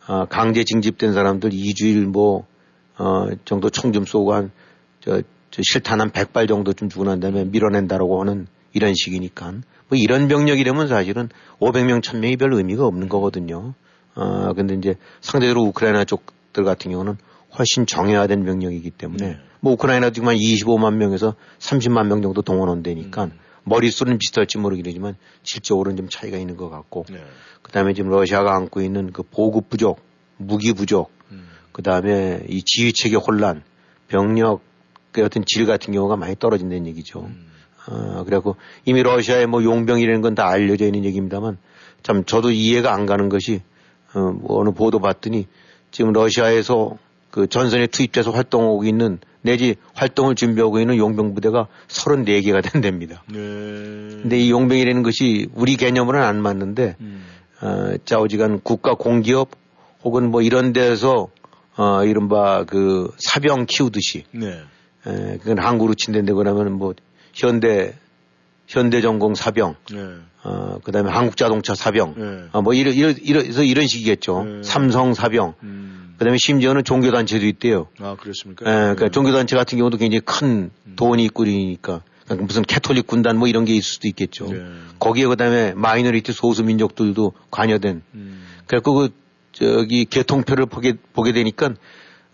어, 0.07 0.25
강제 0.25 0.63
징집된 0.63 1.13
사람들 1.13 1.51
2주일 1.51 2.05
뭐, 2.05 2.45
어, 2.97 3.27
정도 3.45 3.69
총 3.69 3.91
좀 3.91 4.05
쏘고 4.05 4.33
한, 4.33 4.51
저, 5.01 5.21
저 5.51 5.61
실탄 5.63 6.01
한 6.01 6.11
100발 6.11 6.47
정도 6.47 6.73
좀 6.73 6.89
주고 6.89 7.03
난 7.03 7.19
다음에 7.19 7.43
밀어낸다라고 7.45 8.21
하는 8.21 8.47
이런 8.73 8.93
식이니까. 8.95 9.53
뭐 9.89 9.97
이런 9.97 10.27
병력이라면 10.27 10.87
사실은 10.87 11.29
500명, 11.59 12.01
1000명이 12.01 12.39
별 12.39 12.53
의미가 12.53 12.85
없는 12.85 13.09
거거든요. 13.09 13.73
어, 14.15 14.53
근데 14.53 14.75
이제 14.75 14.95
상대적으로 15.21 15.63
우크라이나 15.65 16.03
쪽들 16.03 16.63
같은 16.63 16.91
경우는 16.91 17.17
훨씬 17.57 17.85
정예화된 17.85 18.43
병력이기 18.45 18.91
때문에 18.91 19.27
네. 19.27 19.37
뭐 19.59 19.73
우크라이나도 19.73 20.13
지금 20.13 20.29
한 20.29 20.35
25만 20.35 20.95
명에서 20.95 21.35
30만 21.59 22.07
명 22.07 22.21
정도 22.21 22.41
동원원되니까 22.41 23.25
음. 23.25 23.31
머릿수는 23.67 24.17
비슷할지 24.17 24.57
모르겠지만 24.57 25.15
질적으로는 25.43 25.97
좀 25.97 26.09
차이가 26.09 26.37
있는 26.37 26.55
것 26.55 26.69
같고 26.69 27.05
네. 27.09 27.21
그다음에 27.61 27.93
지금 27.93 28.09
러시아가 28.09 28.55
안고 28.55 28.81
있는 28.81 29.11
그 29.11 29.23
보급 29.23 29.69
부족, 29.69 29.99
무기 30.37 30.73
부족, 30.73 31.11
음. 31.31 31.47
그다음에 31.73 32.43
이 32.47 32.63
지휘 32.63 32.93
체계 32.93 33.17
혼란, 33.17 33.63
병력 34.07 34.61
그 35.11 35.23
어떤 35.23 35.43
질 35.45 35.65
같은 35.65 35.93
경우가 35.93 36.15
많이 36.15 36.35
떨어진다는 36.37 36.87
얘기죠. 36.87 37.21
음. 37.21 37.47
어, 37.89 38.23
그래갖고 38.25 38.55
이미 38.85 39.01
러시아의 39.03 39.47
뭐 39.47 39.63
용병이라는 39.63 40.21
건 40.21 40.35
다 40.35 40.47
알려져 40.47 40.85
있는 40.85 41.05
얘기입니다만 41.05 41.57
참 42.03 42.23
저도 42.25 42.51
이해가 42.51 42.93
안 42.93 43.05
가는 43.05 43.29
것이 43.29 43.61
어, 44.13 44.19
뭐 44.19 44.59
어느 44.59 44.71
보도 44.71 44.99
봤더니 44.99 45.47
지금 45.91 46.13
러시아에서 46.13 46.97
그 47.31 47.47
전선에 47.47 47.87
투입돼서 47.87 48.31
활동하고 48.31 48.83
있는 48.83 49.19
내지 49.47 49.75
활동을 49.93 50.35
준비하고 50.35 50.79
있는 50.79 50.97
용병 50.97 51.33
부대가 51.33 51.67
34개가 51.87 52.61
된답니다. 52.71 53.23
네. 53.27 53.37
근데 53.37 54.37
이 54.39 54.51
용병이라는 54.51 55.03
것이 55.03 55.47
우리 55.55 55.77
개념으로는 55.77 56.25
안 56.25 56.41
맞는데 56.41 56.97
음. 56.99 57.25
어, 57.61 57.93
짜오지간 58.03 58.59
국가 58.61 58.93
공기업 58.93 59.49
혹은 60.03 60.29
뭐 60.29 60.41
이런 60.41 60.73
데서 60.73 61.29
어, 61.77 62.03
이른바 62.03 62.65
그 62.65 63.09
사병 63.17 63.67
키우듯이 63.67 64.25
네. 64.31 64.59
에, 65.07 65.37
그건 65.37 65.59
한국으로 65.59 65.93
친다는데 65.95 66.33
그러면 66.33 66.73
뭐 66.73 66.93
현대 67.33 67.93
현대전공 68.67 69.33
사병, 69.33 69.75
네. 69.93 69.99
어, 70.43 70.79
그 70.83 70.91
다음에 70.91 71.09
한국자동차 71.09 71.73
사병, 71.73 72.15
네. 72.17 72.49
어, 72.51 72.61
뭐 72.61 72.73
이런, 72.73 72.93
이런, 72.93 73.15
이런, 73.21 73.45
이런 73.45 73.87
식이겠죠. 73.87 74.43
네. 74.43 74.63
삼성 74.63 75.13
사병. 75.13 75.53
음. 75.63 75.96
그 76.17 76.25
다음에 76.25 76.37
심지어는 76.37 76.83
종교단체도 76.83 77.45
있대요. 77.45 77.87
아, 77.99 78.15
그렇습니까? 78.19 78.65
예, 78.65 78.71
그러니까 78.71 79.05
네. 79.05 79.11
종교단체 79.11 79.55
같은 79.55 79.77
경우도 79.77 79.97
굉장히 79.97 80.21
큰 80.21 80.71
음. 80.85 80.93
돈이 80.95 81.29
꾸리니까. 81.29 82.01
그러니까 82.25 82.45
무슨 82.45 82.63
캐톨릭 82.63 83.07
군단 83.07 83.37
뭐 83.37 83.47
이런 83.47 83.65
게 83.65 83.73
있을 83.73 83.83
수도 83.83 84.07
있겠죠. 84.07 84.47
네. 84.51 84.59
거기에 84.99 85.27
그 85.27 85.35
다음에 85.35 85.73
마이너리티 85.73 86.33
소수 86.33 86.63
민족들도 86.63 87.33
관여된. 87.51 88.01
음. 88.15 88.47
그래갖고 88.65 88.93
그, 88.95 89.09
저기 89.51 90.05
개통표를 90.05 90.65
보게, 90.65 90.93
보게 91.13 91.31
되니까 91.31 91.73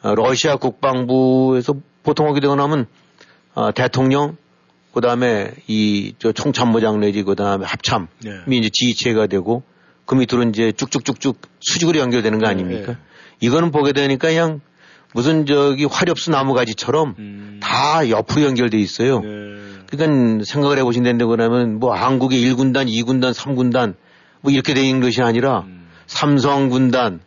어, 0.02 0.15
러시아 0.15 0.56
국방부에서 0.56 1.76
보통 2.04 2.28
하게 2.28 2.39
되고 2.39 2.56
나면 2.56 2.88
어, 3.54 3.72
대통령, 3.72 4.38
그 4.93 5.02
다음에 5.02 5.52
이 5.67 6.13
저 6.19 6.32
총참모장 6.32 7.00
내지 7.00 7.24
그 7.24 7.36
다음에 7.36 7.65
합참이 7.65 8.08
네. 8.24 8.58
이제 8.58 8.69
지휘체가 8.72 9.28
되고 9.28 9.63
그 10.06 10.15
밑으로 10.15 10.43
이제 10.50 10.72
쭉쭉쭉쭉 10.72 11.39
수직으로 11.60 12.00
연결되는 12.00 12.39
거 12.39 12.48
아닙니까? 12.48 12.93
네. 12.93 12.98
이거는 13.43 13.71
보게 13.71 13.91
되니까 13.91 14.29
그냥 14.29 14.62
무슨 15.13 15.45
저기 15.45 15.84
화렵수 15.84 16.32
나무가지처럼 16.32 17.15
음. 17.19 17.60
다 17.62 18.10
옆으로 18.10 18.45
연결돼 18.45 18.79
있어요. 18.79 19.19
네. 19.19 19.27
그러니까 19.89 20.45
생각을 20.45 20.77
해보신 20.77 21.03
다는데 21.03 21.25
그러면 21.25 21.77
뭐 21.77 21.93
한국의 21.93 22.41
1군단, 22.41 22.88
2군단, 22.88 23.34
3군단 23.34 23.95
뭐 24.39 24.51
이렇게 24.51 24.73
돼 24.73 24.86
있는 24.86 25.01
것이 25.01 25.21
아니라 25.21 25.65
음. 25.67 25.88
삼성군단, 26.08 27.19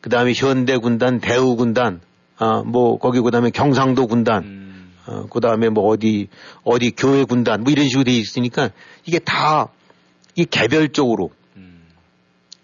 그 0.00 0.10
다음에 0.10 0.32
현대군단, 0.32 1.18
대우군단, 1.18 2.00
아, 2.36 2.62
뭐 2.64 2.98
거기 2.98 3.20
그 3.20 3.32
다음에 3.32 3.50
경상도 3.50 4.06
군단, 4.06 4.44
음. 4.44 4.92
어, 5.06 5.26
그 5.28 5.40
다음에 5.40 5.70
뭐 5.70 5.88
어디, 5.88 6.28
어디 6.62 6.92
교회 6.92 7.24
군단, 7.24 7.64
뭐 7.64 7.72
이런 7.72 7.88
식으로 7.88 8.04
돼 8.04 8.12
있으니까 8.12 8.70
이게 9.06 9.18
다, 9.18 9.68
이 10.36 10.44
개별적으로. 10.44 11.30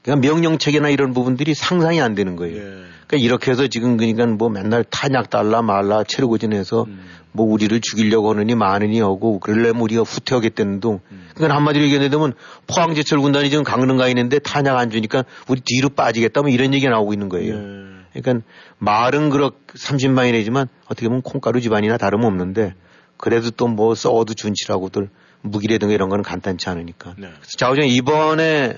그러니까 0.02 0.28
명령체계나 0.28 0.88
이런 0.88 1.12
부분들이 1.12 1.54
상상이 1.54 2.00
안 2.00 2.14
되는 2.14 2.36
거예요. 2.36 2.56
예. 2.56 2.60
그러니까 3.06 3.16
이렇게 3.26 3.50
해서 3.50 3.66
지금 3.66 3.96
그러니까 3.96 4.26
뭐 4.26 4.48
맨날 4.48 4.84
탄약 4.84 5.30
달라 5.30 5.62
말라 5.62 6.04
체류고진해서 6.04 6.84
음. 6.84 7.00
뭐 7.32 7.46
우리를 7.46 7.78
죽이려고 7.80 8.30
하느니 8.30 8.54
많으니 8.54 9.00
하고 9.00 9.38
그러려면 9.40 9.82
우리가 9.82 10.02
후퇴하겠다는 10.02 10.80
둥. 10.80 11.00
음. 11.10 11.28
그러니까 11.34 11.56
한마디로 11.56 11.84
얘기하면 11.84 12.34
포항제철 12.66 13.20
군단이 13.20 13.50
지금 13.50 13.64
강릉 13.64 13.96
가 13.96 14.08
있는데 14.08 14.38
탄약 14.38 14.78
안 14.78 14.90
주니까 14.90 15.24
우리 15.48 15.60
뒤로 15.64 15.90
빠지겠다 15.90 16.42
뭐 16.42 16.50
이런 16.50 16.72
얘기가 16.72 16.90
나오고 16.90 17.12
있는 17.12 17.28
거예요. 17.28 17.54
예. 17.54 18.20
그러니까 18.20 18.46
말은 18.78 19.30
그렇게 19.30 19.56
30만이내지만 19.74 20.68
어떻게 20.86 21.06
보면 21.08 21.22
콩가루 21.22 21.60
집안이나 21.60 21.96
다름없는데 21.96 22.74
그래도 23.16 23.50
또 23.50 23.68
뭐 23.68 23.94
써도 23.94 24.32
준치라고들 24.34 25.10
무기라든가 25.42 25.94
이런 25.94 26.08
거는 26.08 26.22
간단치 26.22 26.68
않으니까. 26.68 27.14
네. 27.18 27.28
그래서 27.28 27.50
좌우정 27.56 27.86
이번에 27.86 28.76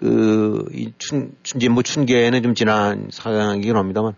그, 0.00 0.64
이 0.72 0.92
춘, 0.96 1.32
춘진 1.42 1.72
뭐 1.72 1.82
춘계는 1.82 2.42
좀 2.42 2.54
지난 2.54 3.08
상황이긴 3.10 3.76
합니다만 3.76 4.14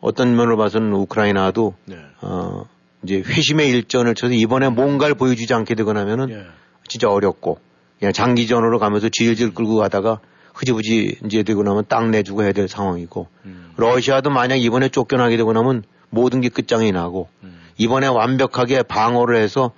어떤 0.00 0.34
면으로 0.34 0.56
봐서는 0.56 0.92
우크라이나도 0.92 1.74
네. 1.84 1.96
어, 2.20 2.64
이제 3.04 3.22
회심의 3.24 3.70
일전을 3.70 4.16
쳐서 4.16 4.34
이번에 4.34 4.68
뭔가를 4.70 5.14
보여주지 5.14 5.54
않게 5.54 5.76
되거나 5.76 6.00
하면은 6.00 6.26
네. 6.26 6.42
진짜 6.88 7.08
어렵고 7.08 7.60
그냥 8.00 8.12
장기전으로 8.12 8.80
가면서 8.80 9.08
질질 9.08 9.54
끌고 9.54 9.76
가다가 9.76 10.18
흐지부지 10.54 11.20
이제 11.24 11.42
되고 11.44 11.62
나면 11.62 11.84
땅 11.88 12.10
내주고 12.10 12.42
해야 12.42 12.52
될 12.52 12.66
상황이고 12.66 13.28
음. 13.44 13.72
러시아도 13.76 14.30
만약 14.30 14.56
이번에 14.56 14.88
쫓겨나게 14.88 15.36
되고 15.36 15.52
나면 15.52 15.84
모든 16.08 16.40
게 16.40 16.48
끝장이 16.48 16.90
나고 16.90 17.28
음. 17.44 17.60
이번에 17.78 18.08
완벽하게 18.08 18.82
방어를 18.82 19.36
해서 19.36 19.70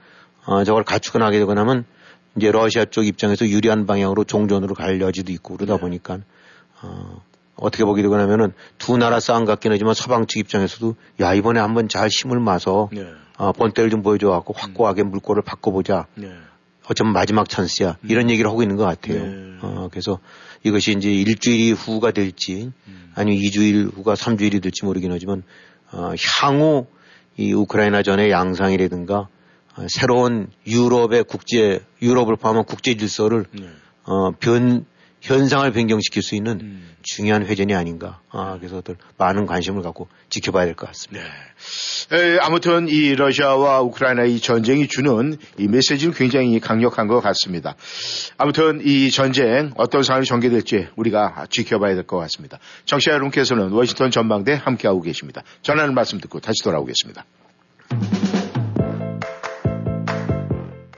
어, 0.46 0.64
저걸 0.64 0.84
갖추고 0.84 1.18
나게 1.18 1.38
되고 1.38 1.52
나면 1.52 1.84
이제 2.36 2.50
러시아 2.50 2.84
쪽 2.84 3.06
입장에서 3.06 3.46
유리한 3.46 3.86
방향으로 3.86 4.24
종전으로 4.24 4.74
갈 4.74 5.00
여지도 5.00 5.32
있고 5.32 5.56
그러다 5.56 5.74
네. 5.74 5.80
보니까 5.80 6.18
어, 6.82 7.22
어떻게 7.56 7.84
보게 7.84 8.02
되고 8.02 8.16
나면은 8.16 8.52
두 8.78 8.96
나라 8.96 9.20
싸움 9.20 9.44
같긴 9.44 9.72
하지만 9.72 9.94
서방 9.94 10.26
측 10.26 10.38
입장에서도 10.38 10.96
야 11.20 11.34
이번에 11.34 11.60
한번 11.60 11.88
잘 11.88 12.08
힘을 12.08 12.40
마서 12.40 12.88
네. 12.92 13.06
어, 13.36 13.52
본때를 13.52 13.90
좀 13.90 14.02
보여줘 14.02 14.28
갖고 14.28 14.54
확고하게 14.56 15.02
음. 15.02 15.10
물꼬를 15.10 15.42
바꿔보자. 15.42 16.06
네. 16.14 16.32
어쩌면 16.88 17.12
마지막 17.12 17.48
찬스야. 17.48 17.98
음. 18.00 18.10
이런 18.10 18.30
얘기를 18.30 18.50
하고 18.50 18.62
있는 18.62 18.76
것 18.76 18.84
같아요. 18.84 19.24
네. 19.24 19.58
어, 19.62 19.88
그래서 19.90 20.18
이것이 20.62 20.92
이제 20.92 21.12
일주일이 21.12 21.72
후가 21.72 22.10
될지 22.10 22.72
음. 22.88 23.12
아니면 23.14 23.40
2주일 23.40 23.94
후가 23.96 24.14
3주일이 24.14 24.62
될지 24.62 24.84
모르긴 24.84 25.12
하지만 25.12 25.42
어, 25.92 26.12
향후 26.40 26.86
이 27.36 27.52
우크라이나 27.52 28.02
전의 28.02 28.30
양상이라든가 28.30 29.16
어, 29.16 29.28
새로운 29.88 30.48
유럽의 30.66 31.24
국제 31.24 31.80
유럽을 32.00 32.36
포함한 32.36 32.64
국제 32.64 32.94
질서를 32.96 33.46
네. 33.52 33.68
어, 34.04 34.30
변 34.32 34.84
현상을 35.22 35.70
변경시킬 35.70 36.20
수 36.20 36.34
있는 36.34 36.58
음. 36.60 36.96
중요한 37.02 37.46
회전이 37.46 37.74
아닌가. 37.76 38.20
아, 38.30 38.56
그래서 38.58 38.82
많은 39.18 39.46
관심을 39.46 39.80
갖고 39.82 40.08
지켜봐야 40.30 40.64
될 40.64 40.74
것 40.74 40.86
같습니다. 40.88 41.24
네. 42.10 42.16
에, 42.34 42.38
아무튼 42.40 42.88
이 42.88 43.14
러시아와 43.14 43.82
우크라이나 43.82 44.24
이 44.24 44.40
전쟁이 44.40 44.88
주는 44.88 45.36
이 45.58 45.68
메시지는 45.68 46.12
굉장히 46.12 46.58
강력한 46.58 47.06
것 47.06 47.20
같습니다. 47.20 47.76
아무튼 48.36 48.80
이 48.84 49.12
전쟁 49.12 49.70
어떤 49.76 50.02
상황이 50.02 50.26
전개될지 50.26 50.88
우리가 50.96 51.46
지켜봐야 51.50 51.94
될 51.94 52.02
것 52.02 52.18
같습니다. 52.18 52.58
정치자 52.84 53.12
여러분께서는 53.12 53.70
워싱턴 53.70 54.10
전망대 54.10 54.54
함께하고 54.54 55.02
계십니다. 55.02 55.44
전하는 55.62 55.94
말씀 55.94 56.18
듣고 56.18 56.40
다시 56.40 56.64
돌아오겠습니다. 56.64 57.24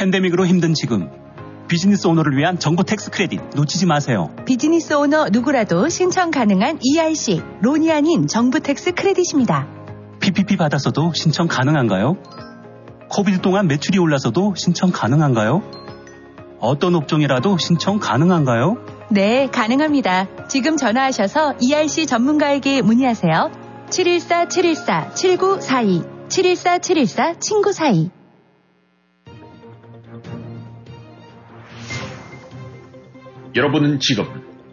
팬데믹으로 0.00 0.46
힘든 0.46 0.72
지금 0.72 1.10
비즈니스 1.68 2.06
오너를 2.06 2.38
위한 2.38 2.58
정부 2.58 2.84
tax 2.84 3.10
credit 3.10 3.38
놓치지 3.54 3.84
마세요. 3.84 4.34
비즈니스 4.46 4.94
오너 4.94 5.28
누구라도 5.30 5.90
신청 5.90 6.30
가능한 6.30 6.78
ERC, 6.82 7.42
loan이 7.60 7.92
아닌 7.92 8.26
정부 8.26 8.60
tax 8.60 8.92
credit입니다. 8.92 9.68
PPP 10.20 10.56
받아서도 10.56 11.12
신청 11.14 11.48
가능한가요? 11.48 12.16
COVID 13.10 13.42
동안 13.42 13.68
매출이 13.68 13.98
올라서도 13.98 14.54
신청 14.56 14.90
가능한가요? 14.90 15.60
어떤 16.60 16.94
업종이라도 16.94 17.58
신청 17.58 17.98
가능한가요? 17.98 18.78
네, 19.10 19.48
가능합니다. 19.48 20.28
지금 20.48 20.78
전화하셔서 20.78 21.56
ERC 21.60 22.06
전문가에게 22.06 22.80
문의하세요. 22.80 23.50
714-714-7942, 23.90 26.28
714-714-친구42. 26.28 28.19
여러분은 33.56 33.98
지금 33.98 34.24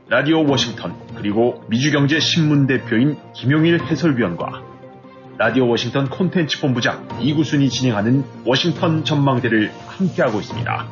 라디오 0.07 0.47
워싱턴 0.47 0.95
그리고 1.15 1.63
미주경제 1.67 2.19
신문 2.19 2.67
대표인 2.67 3.17
김용일 3.33 3.83
해설위원과 3.83 4.63
라디오 5.39 5.67
워싱턴 5.67 6.09
콘텐츠 6.09 6.61
본부장 6.61 7.07
이구순이 7.19 7.69
진행하는 7.69 8.23
워싱턴 8.45 9.03
전망대를 9.03 9.71
함께하고 9.87 10.39
있습니다. 10.39 10.91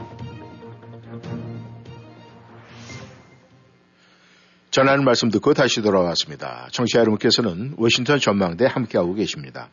전하는 4.72 5.06
말씀 5.06 5.30
듣고 5.30 5.54
다시 5.54 5.82
돌아왔습니다. 5.84 6.68
청취자 6.72 7.00
여러분께서는 7.00 7.76
워싱턴 7.78 8.20
전망대 8.20 8.66
함께하고 8.66 9.14
계십니다. 9.14 9.70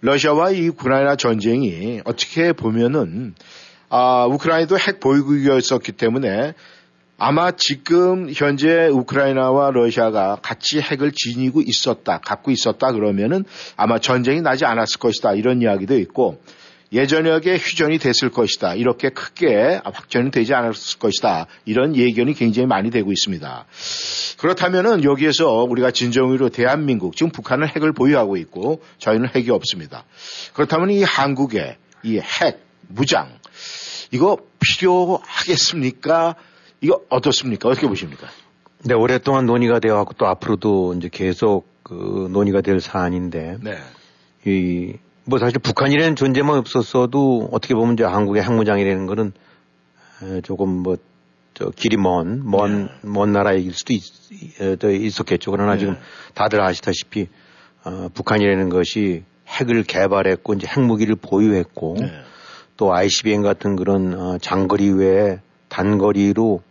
러시아와 0.00 0.50
이 0.52 0.68
우크라이나 0.68 1.16
전쟁이 1.16 2.00
어떻게 2.06 2.54
보면은 2.54 3.34
아, 3.90 4.26
우크라이나도 4.26 4.78
핵 4.78 4.98
보유국이었었기 4.98 5.92
때문에 5.92 6.54
아마 7.16 7.52
지금 7.52 8.28
현재 8.34 8.88
우크라이나와 8.88 9.70
러시아가 9.70 10.36
같이 10.42 10.80
핵을 10.80 11.12
지니고 11.12 11.62
있었다, 11.62 12.18
갖고 12.18 12.50
있었다 12.50 12.92
그러면은 12.92 13.44
아마 13.76 13.98
전쟁이 13.98 14.40
나지 14.40 14.64
않았을 14.64 14.98
것이다 14.98 15.34
이런 15.34 15.62
이야기도 15.62 15.98
있고 15.98 16.40
예전역에 16.92 17.56
휴전이 17.56 17.98
됐을 17.98 18.30
것이다. 18.30 18.74
이렇게 18.74 19.08
크게 19.08 19.80
확전이 19.84 20.30
되지 20.30 20.54
않았을 20.54 21.00
것이다. 21.00 21.46
이런 21.64 21.96
예견이 21.96 22.34
굉장히 22.34 22.66
많이 22.66 22.90
되고 22.90 23.10
있습니다. 23.10 23.66
그렇다면은 24.38 25.02
여기에서 25.02 25.64
우리가 25.64 25.90
진정으로 25.90 26.50
대한민국, 26.50 27.16
지금 27.16 27.32
북한은 27.32 27.66
핵을 27.66 27.92
보유하고 27.92 28.36
있고 28.36 28.82
저희는 28.98 29.28
핵이 29.34 29.50
없습니다. 29.50 30.04
그렇다면 30.52 30.90
이 30.90 31.02
한국의 31.02 31.78
이 32.04 32.18
핵, 32.18 32.60
무장, 32.86 33.28
이거 34.12 34.38
필요하겠습니까? 34.60 36.36
이거 36.84 37.00
어떻습니까? 37.08 37.70
어떻게 37.70 37.88
보십니까? 37.88 38.28
네, 38.84 38.92
오랫동안 38.92 39.46
논의가 39.46 39.78
되어 39.78 39.94
왔고 39.94 40.12
또 40.18 40.26
앞으로도 40.26 40.92
이제 40.94 41.08
계속 41.10 41.66
그 41.82 42.28
논의가 42.30 42.60
될 42.60 42.78
사안인데. 42.78 43.56
네. 43.62 43.78
이, 44.44 44.98
뭐 45.24 45.38
사실 45.38 45.58
북한이라는 45.60 46.14
존재만 46.14 46.58
없었어도 46.58 47.48
어떻게 47.52 47.74
보면 47.74 47.94
이제 47.94 48.04
한국의 48.04 48.42
핵무장이라는 48.42 49.06
거는 49.06 49.32
조금 50.42 50.82
뭐, 50.82 50.96
저 51.54 51.70
길이 51.70 51.96
먼, 51.96 52.42
먼, 52.44 52.86
네. 52.86 52.92
먼 53.00 53.32
나라일 53.32 53.72
수도 53.72 53.94
있, 53.94 54.02
있었겠죠. 54.84 55.52
그러나 55.52 55.74
네. 55.74 55.78
지금 55.78 55.96
다들 56.34 56.60
아시다시피 56.60 57.28
어, 57.84 58.08
북한이라는 58.12 58.68
것이 58.68 59.24
핵을 59.48 59.84
개발했고 59.84 60.52
이제 60.52 60.66
핵무기를 60.66 61.16
보유했고 61.16 61.96
네. 62.00 62.10
또 62.76 62.94
ICBM 62.94 63.40
같은 63.40 63.74
그런 63.74 64.12
어, 64.12 64.36
장거리 64.36 64.90
외에 64.90 65.38
단거리로 65.70 66.62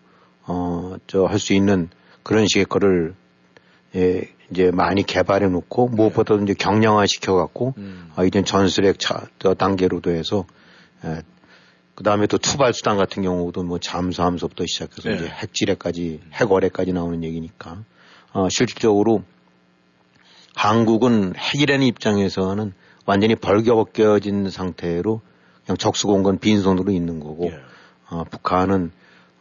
어, 0.45 0.95
저 1.07 1.25
할 1.25 1.39
수 1.39 1.53
있는 1.53 1.89
그런 2.23 2.45
식의 2.47 2.65
거를 2.65 3.15
예, 3.95 4.23
이제 4.51 4.71
많이 4.71 5.03
개발해 5.03 5.47
놓고 5.47 5.89
네. 5.89 5.95
무엇보다도 5.95 6.43
이제 6.43 6.53
경량화 6.53 7.05
시켜 7.05 7.35
갖고 7.35 7.73
음. 7.77 8.11
어, 8.15 8.25
이제 8.25 8.43
전술핵 8.43 8.99
차, 8.99 9.27
저 9.39 9.53
단계로도 9.53 10.11
해서 10.11 10.45
예, 11.05 11.21
그 11.95 12.03
다음에 12.03 12.27
또 12.27 12.37
투발 12.37 12.73
수단 12.73 12.97
같은 12.97 13.23
경우도 13.23 13.63
뭐 13.63 13.79
잠수함서부터 13.79 14.65
시작해서 14.67 15.09
네. 15.09 15.15
이제 15.15 15.27
핵지뢰까지 15.27 16.21
핵어뢰까지 16.33 16.91
나오는 16.93 17.23
얘기니까 17.23 17.83
어, 18.33 18.49
실질적으로 18.49 19.23
한국은 20.55 21.35
핵이라는 21.35 21.85
입장에서는 21.85 22.73
완전히 23.05 23.35
벌겨벗겨진 23.35 24.49
상태로 24.49 25.21
그냥 25.65 25.77
적수공건 25.77 26.39
빈손으로 26.39 26.91
있는 26.91 27.19
거고 27.19 27.47
예. 27.51 27.59
어, 28.09 28.23
북한은 28.23 28.91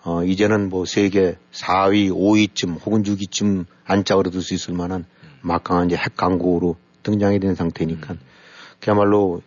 어, 0.05 0.25
이제는 0.25 0.69
뭐 0.69 0.85
세계 0.85 1.37
4위, 1.53 2.11
5위쯤 2.11 2.85
혹은 2.85 3.03
6위쯤 3.03 3.67
안짝으로 3.85 4.31
들 4.31 4.41
수 4.43 4.55
있을 4.55 4.75
만한 4.75 5.05
막강한 5.43 5.87
이제 5.87 5.97
핵 5.97 6.17
강국으로 6.17 6.77
등장이 7.03 7.39
된 7.41 7.55
상태니까 7.55 8.15
음. 8.15 8.21
그야말로 8.81 9.43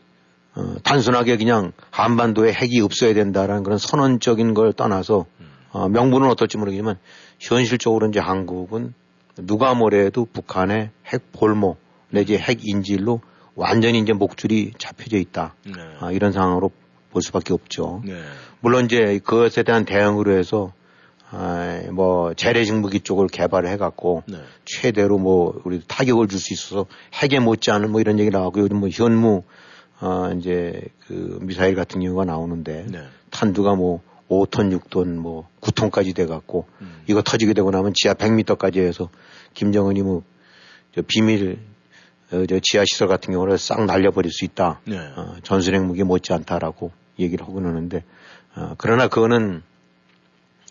어, 0.55 0.75
단순하게 0.83 1.37
그냥 1.37 1.73
한반도에 1.91 2.53
핵이 2.53 2.79
없어야 2.81 3.13
된다라는 3.13 3.63
그런 3.63 3.77
선언적인 3.77 4.53
걸 4.53 4.71
떠나서 4.71 5.25
어, 5.71 5.89
명분은 5.89 6.29
어떨지 6.29 6.57
모르겠지만 6.57 6.97
현실적으로 7.39 8.07
이제 8.07 8.19
한국은 8.19 8.93
누가 9.41 9.73
뭐래도 9.73 10.25
북한의 10.31 10.91
핵 11.05 11.33
볼모 11.33 11.75
내지 12.09 12.37
핵 12.37 12.65
인질로 12.65 13.19
완전히 13.55 13.99
이제 13.99 14.13
목줄이 14.13 14.71
잡혀져 14.77 15.17
있다. 15.17 15.55
네. 15.65 15.73
아, 15.99 16.11
이런 16.11 16.31
상황으로 16.31 16.71
볼 17.15 17.21
수밖에 17.21 17.53
없죠. 17.53 18.01
네. 18.03 18.21
물론 18.59 18.85
이제 18.85 19.19
그것에 19.23 19.63
대한 19.63 19.85
대응으로 19.85 20.37
해서 20.37 20.73
아, 21.31 21.81
뭐 21.91 22.33
재래 22.33 22.63
식 22.65 22.75
무기 22.75 22.99
쪽을 22.99 23.27
개발을 23.27 23.69
해갖고 23.69 24.23
네. 24.27 24.37
최대로 24.65 25.17
뭐 25.17 25.61
우리 25.63 25.81
타격을 25.87 26.27
줄 26.27 26.39
수 26.39 26.53
있어서 26.53 26.85
핵에 27.13 27.39
못지않은 27.39 27.91
뭐 27.91 28.01
이런 28.01 28.19
얘기 28.19 28.29
나오고 28.29 28.59
요즘 28.59 28.77
뭐 28.77 28.89
현무 28.89 29.43
어 30.01 30.31
이제 30.37 30.81
그 31.07 31.39
미사일 31.41 31.75
같은 31.75 32.01
경우가 32.01 32.25
나오는데 32.25 32.85
네. 32.89 32.99
탄두가 33.31 33.75
뭐 33.75 34.01
5톤, 34.29 34.77
6톤, 34.77 35.15
뭐 35.15 35.47
9톤까지 35.61 36.13
돼갖고 36.13 36.65
음. 36.81 37.01
이거 37.07 37.21
터지게 37.21 37.53
되고 37.53 37.71
나면 37.71 37.93
지하 37.95 38.13
100m까지 38.13 38.79
해서 38.79 39.09
김정은이 39.53 40.01
뭐 40.01 40.23
저 40.95 41.01
비밀 41.05 41.59
어, 42.31 42.45
저 42.47 42.59
지하 42.59 42.85
시설 42.85 43.09
같은 43.09 43.33
경우를 43.33 43.57
싹 43.57 43.85
날려버릴 43.85 44.31
수 44.31 44.45
있다. 44.45 44.79
네. 44.85 44.97
어, 44.97 45.35
전술핵 45.43 45.83
무기 45.83 46.03
못지않다라고 46.03 46.91
얘기를 47.19 47.45
하고 47.45 47.55
그러는데 47.55 48.03
어, 48.55 48.75
그러나 48.77 49.07
그거는 49.07 49.61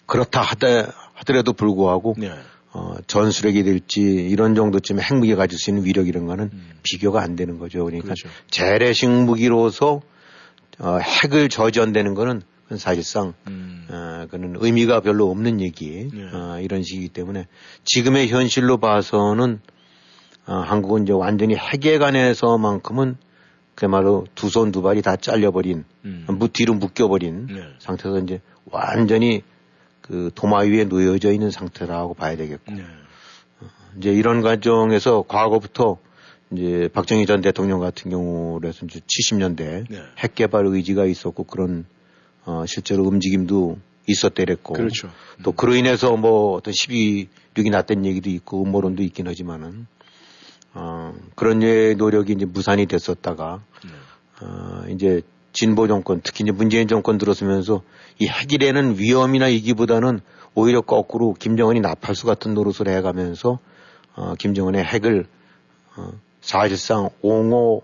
그렇다 0.07 0.40
하되, 0.40 0.87
하더라도 1.14 1.52
불구하고 1.52 2.14
네. 2.18 2.30
어, 2.72 2.96
전술핵이 3.07 3.62
될지 3.62 4.00
이런 4.00 4.54
정도쯤에 4.54 5.00
핵무기 5.02 5.35
가질 5.37 5.59
수 5.59 5.70
있는 5.70 5.85
위력 5.85 6.09
이런 6.09 6.26
거는 6.26 6.50
음. 6.52 6.70
비교가 6.83 7.22
안 7.22 7.37
되는 7.37 7.59
거죠. 7.59 7.85
그러니까 7.85 8.14
그렇죠. 8.14 8.28
재래식 8.50 9.09
무기로서 9.09 10.02
어, 10.80 10.98
핵을 10.98 11.48
저지한다는 11.48 12.14
거는 12.14 12.42
사실상 12.76 13.35
음. 13.46 13.87
어, 13.90 14.26
그는 14.28 14.57
의미가 14.59 15.00
별로 15.00 15.30
없는 15.30 15.61
얘기 15.61 16.09
네. 16.12 16.24
어, 16.33 16.59
이런 16.61 16.83
식이기 16.83 17.11
때문에 17.11 17.46
지금의 17.85 18.28
현실로 18.28 18.78
봐서는 18.78 19.61
어, 20.46 20.54
한국은 20.54 21.04
이제 21.04 21.12
완전히 21.12 21.54
핵에 21.54 21.98
관해서만큼은 21.98 23.16
그야말로 23.75 24.27
두 24.35 24.49
손 24.49 24.71
두 24.73 24.83
발이 24.83 25.03
다 25.03 25.17
잘려버린 25.17 25.85
음. 26.05 26.27
무 26.29 26.49
뒤로 26.49 26.75
묶여버린 26.75 27.47
네. 27.47 27.63
상태에서 27.79 28.21
이제 28.21 28.41
완전히 28.71 29.43
그 30.01 30.31
도마 30.35 30.61
위에 30.61 30.85
놓여져 30.85 31.33
있는 31.33 31.51
상태라고 31.51 32.15
봐야 32.15 32.37
되겠고 32.37 32.73
네. 32.73 32.85
이제 33.99 34.13
이런 34.13 34.43
과정에서 34.43 35.25
과거부터 35.27 35.99
이제 36.53 36.89
박정희 36.93 37.27
전 37.27 37.41
대통령 37.41 37.81
같은 37.81 38.11
경우로 38.11 38.67
해서 38.69 38.85
이제 38.87 39.01
70년대 39.01 39.87
네. 39.89 40.03
핵 40.19 40.35
개발 40.35 40.67
의지가 40.67 41.07
있었고 41.07 41.45
그런 41.45 41.85
어 42.45 42.65
실제로 42.67 43.05
움직임도 43.05 43.79
있었대랬고 44.07 44.75
그렇죠. 44.75 45.11
또 45.43 45.53
그로 45.53 45.75
인해서 45.75 46.15
뭐 46.17 46.53
어떤 46.55 46.75
12.6이 46.75 47.71
났던 47.71 48.05
얘기도 48.05 48.29
있고 48.31 48.63
음모론도 48.63 49.03
있긴 49.03 49.27
하지만은 49.27 49.87
어 50.75 51.15
그런 51.37 51.61
류의 51.61 51.95
노력이 51.97 52.33
이제 52.33 52.45
무산이 52.45 52.87
됐었다가 52.87 53.63
네. 53.85 53.91
어 54.45 54.85
이제 54.89 55.23
진보 55.53 55.87
정권 55.87 56.21
특히 56.23 56.43
이제 56.43 56.51
문재인 56.53 56.89
정권 56.89 57.17
들어서면서 57.17 57.83
이 58.19 58.27
핵이라는 58.27 58.99
위험이나 58.99 59.49
이기보다는 59.49 60.21
오히려 60.55 60.81
거꾸로 60.81 61.33
김정은이 61.35 61.81
나팔수 61.81 62.27
같은 62.27 62.55
노릇을 62.55 62.89
해가면서 62.89 63.59
어 64.17 64.35
김정은의 64.35 64.85
핵을 64.85 65.27
어 65.97 66.11
사실상 66.41 67.11
옹호 67.23 67.83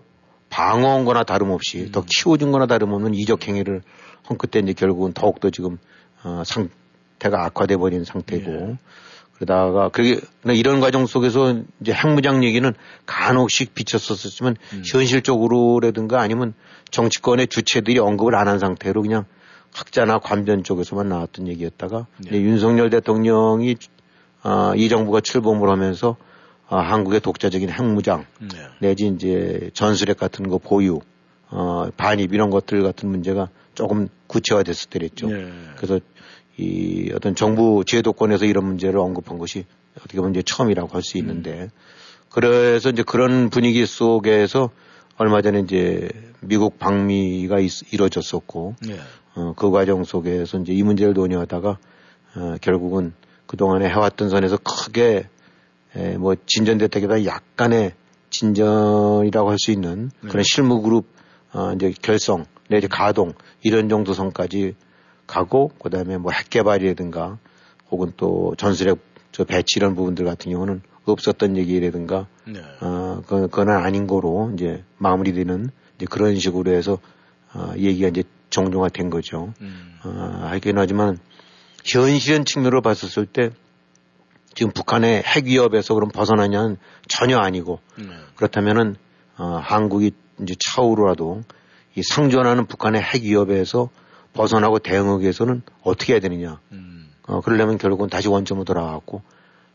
방어한 0.49 1.05
거나 1.05 1.23
다름없이 1.23 1.91
더 1.93 2.03
키워준 2.05 2.51
거나 2.51 2.65
다름없는 2.65 3.13
이적 3.13 3.47
행위를 3.47 3.81
한 4.23 4.37
그때 4.37 4.59
이제 4.59 4.73
결국은 4.73 5.13
더욱더 5.13 5.49
지금 5.49 5.77
어 6.23 6.43
상태가 6.45 7.45
악화돼 7.45 7.77
버린 7.77 8.03
상태고 8.03 8.77
그러다가 9.41 9.89
그게 9.89 10.19
이런 10.45 10.79
과정 10.81 11.07
속에서 11.07 11.61
이제 11.81 11.91
핵무장 11.91 12.43
얘기는 12.43 12.71
간혹씩 13.07 13.73
비쳤었지만 13.73 14.55
현실적으로라든가 14.85 16.21
아니면 16.21 16.53
정치권의 16.91 17.47
주체들이 17.47 17.97
언급을 17.97 18.35
안 18.35 18.47
한 18.47 18.59
상태로 18.59 19.01
그냥 19.01 19.25
학자나 19.73 20.19
관변 20.19 20.63
쪽에서만 20.63 21.07
나왔던 21.09 21.47
얘기였다가 21.47 22.05
이제 22.19 22.41
윤석열 22.41 22.89
대통령이 22.89 23.77
아, 24.43 24.73
이 24.75 24.89
정부가 24.89 25.21
출범을 25.21 25.69
하면서 25.69 26.17
아, 26.67 26.77
한국의 26.79 27.21
독자적인 27.21 27.69
핵무장 27.69 28.25
네. 28.39 28.47
내지 28.79 29.07
이제 29.07 29.71
전술핵 29.73 30.17
같은 30.17 30.49
거 30.49 30.57
보유, 30.57 30.99
어, 31.49 31.89
반입 31.97 32.33
이런 32.33 32.49
것들 32.49 32.83
같은 32.83 33.09
문제가 33.09 33.49
조금 33.73 34.07
구체화됐을 34.27 34.89
때랬죠. 34.89 35.27
네. 35.29 35.51
그래서 35.77 35.99
이 36.61 37.11
어떤 37.15 37.33
정부 37.35 37.83
제도권에서 37.85 38.45
이런 38.45 38.65
문제를 38.65 38.99
언급한 38.99 39.37
것이 39.39 39.65
어떻게 39.97 40.17
보면 40.17 40.31
이제 40.31 40.43
처음이라고 40.45 40.89
할 40.89 41.01
수 41.01 41.17
있는데 41.17 41.69
그래서 42.29 42.89
이제 42.89 43.03
그런 43.03 43.49
분위기 43.49 43.85
속에서 43.85 44.69
얼마 45.17 45.41
전에 45.41 45.59
이제 45.59 46.07
미국 46.39 46.79
방미가 46.79 47.59
있, 47.59 47.93
이루어졌었고 47.93 48.75
네. 48.87 48.97
어, 49.35 49.53
그 49.55 49.71
과정 49.71 50.03
속에서 50.03 50.59
이제 50.59 50.73
이 50.73 50.83
문제를 50.83 51.13
논의하다가 51.13 51.77
어, 52.35 52.55
결국은 52.61 53.13
그동안에 53.47 53.89
해왔던 53.89 54.29
선에서 54.29 54.57
크게 54.57 55.27
에, 55.95 56.17
뭐 56.17 56.35
진전됐다기보다 56.45 57.25
약간의 57.25 57.93
진전이라고 58.29 59.49
할 59.49 59.57
수 59.57 59.71
있는 59.71 60.09
그런 60.21 60.43
실무 60.43 60.81
그룹 60.81 61.07
어, 61.53 61.73
이제 61.75 61.93
결성 62.01 62.45
내지 62.69 62.87
가동 62.87 63.33
이런 63.61 63.89
정도 63.89 64.13
선까지 64.13 64.75
가고 65.31 65.69
그다음에 65.81 66.17
뭐 66.17 66.31
핵 66.33 66.49
개발이라든가 66.49 67.37
혹은 67.89 68.11
또 68.17 68.53
전술핵 68.57 68.99
저 69.31 69.45
배치 69.45 69.77
이런 69.77 69.95
부분들 69.95 70.25
같은 70.25 70.51
경우는 70.51 70.81
없었던 71.05 71.57
얘기라든가 71.57 72.27
네. 72.45 72.59
어, 72.81 73.21
그, 73.25 73.47
그건 73.47 73.69
아닌 73.69 74.07
거로 74.07 74.51
이제 74.53 74.83
마무리되는 74.97 75.69
이제 75.95 76.05
그런 76.09 76.37
식으로 76.37 76.71
해서 76.71 76.99
어, 77.53 77.73
얘기가 77.77 78.09
이제 78.09 78.23
정정화된 78.49 79.09
거죠. 79.09 79.53
음. 79.61 79.99
어, 80.03 80.47
하긴 80.51 80.77
하지만 80.77 81.17
현실은 81.85 82.45
측면으로 82.45 82.81
봤었을 82.81 83.25
때 83.25 83.49
지금 84.53 84.71
북한의 84.73 85.23
핵 85.23 85.45
위협에서 85.45 85.93
그럼 85.93 86.09
벗어나냐는 86.09 86.77
전혀 87.07 87.37
아니고 87.37 87.79
네. 87.97 88.05
그렇다면은 88.35 88.95
어, 89.37 89.59
한국이 89.63 90.11
이제 90.41 90.55
차후로라도 90.59 91.43
이 91.95 92.03
상존하는 92.03 92.67
북한의 92.67 93.01
핵 93.01 93.23
위협에서 93.23 93.89
벗어나고 94.33 94.79
대응하기 94.79 95.23
위해서는 95.23 95.61
어떻게 95.83 96.13
해야 96.13 96.19
되느냐. 96.19 96.59
음. 96.71 97.11
어, 97.27 97.41
그러려면 97.41 97.77
결국은 97.77 98.09
다시 98.09 98.27
원점으로 98.27 98.65
돌아가고 98.65 99.21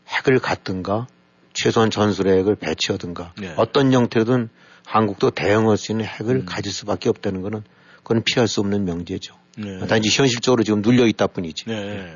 핵을 0.07 0.39
갖든가 0.39 1.07
최소한 1.53 1.89
전술핵을 1.89 2.55
배치하든가 2.55 3.33
네. 3.39 3.53
어떤 3.57 3.91
형태든 3.91 4.49
한국도 4.85 5.31
대응할 5.31 5.77
수 5.77 5.91
있는 5.91 6.05
핵을 6.05 6.45
가질 6.45 6.71
수밖에 6.71 7.09
없다는 7.09 7.41
거는 7.41 7.63
그건 8.03 8.23
피할 8.23 8.47
수 8.47 8.61
없는 8.61 8.85
명제죠. 8.85 9.35
네. 9.57 9.85
단지 9.87 10.09
현실적으로 10.09 10.63
지금 10.63 10.81
눌려 10.81 11.07
있다 11.07 11.27
뿐이지. 11.27 11.65
네. 11.67 12.15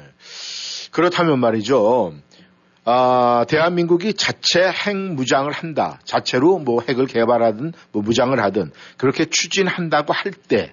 그렇다면 0.91 1.39
말이죠. 1.39 2.13
아, 2.84 3.46
대한민국이 3.48 4.13
자체 4.15 4.62
핵 4.62 4.98
무장을 4.98 5.52
한다. 5.52 6.00
자체로 6.04 6.58
뭐 6.58 6.82
핵을 6.82 7.06
개발하든 7.06 7.74
뭐 7.91 8.02
무장을 8.02 8.38
하든 8.39 8.72
그렇게 8.98 9.26
추진한다고 9.26 10.13
할 10.13 10.32
때, 10.32 10.72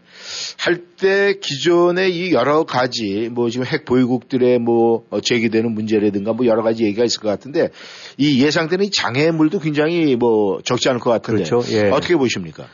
할 0.58 0.88
때 0.98 1.34
기존의 1.40 2.14
이 2.14 2.32
여러 2.32 2.64
가지 2.64 3.28
뭐 3.30 3.48
지금 3.50 3.64
핵 3.66 3.84
보유국들의 3.84 4.58
뭐 4.58 5.04
어, 5.10 5.20
제기되는 5.20 5.72
문제라든가 5.72 6.32
뭐 6.32 6.44
여러 6.46 6.62
가지 6.62 6.84
얘기가 6.84 7.04
있을 7.04 7.20
것 7.20 7.28
같은데 7.28 7.68
이 8.16 8.44
예상되는 8.44 8.84
이 8.84 8.90
장애물도 8.90 9.60
굉장히 9.60 10.16
뭐 10.16 10.60
적지 10.62 10.88
않을 10.88 11.00
것 11.00 11.10
같은데 11.10 11.44
그렇죠. 11.44 11.62
예. 11.72 11.90
어떻게 11.90 12.16
보십니까? 12.16 12.66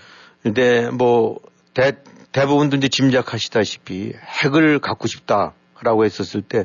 근데 0.43 0.91
뭐 0.91 1.39
대, 1.75 1.93
대부분도 2.33 2.77
이제 2.79 2.89
짐작하시다시피 2.89 4.15
핵을 4.43 4.79
갖고 4.79 5.07
싶다라고 5.07 6.05
했었을 6.05 6.43
때 6.43 6.65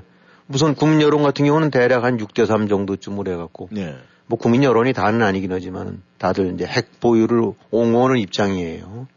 우선 0.51 0.75
국민 0.75 1.01
여론 1.01 1.23
같은 1.23 1.45
경우는 1.45 1.69
대략 1.69 2.03
한 2.03 2.17
6대 2.17 2.45
3 2.45 2.67
정도쯤으로 2.67 3.31
해갖고 3.31 3.69
네. 3.71 3.95
뭐 4.25 4.37
국민 4.37 4.63
여론이 4.63 4.93
다는 4.93 5.21
아니긴 5.21 5.51
하지만 5.51 6.01
다들 6.17 6.53
이제 6.53 6.65
핵 6.65 6.99
보유를 6.99 7.53
옹호하는 7.71 8.17
입장이에요. 8.19 9.07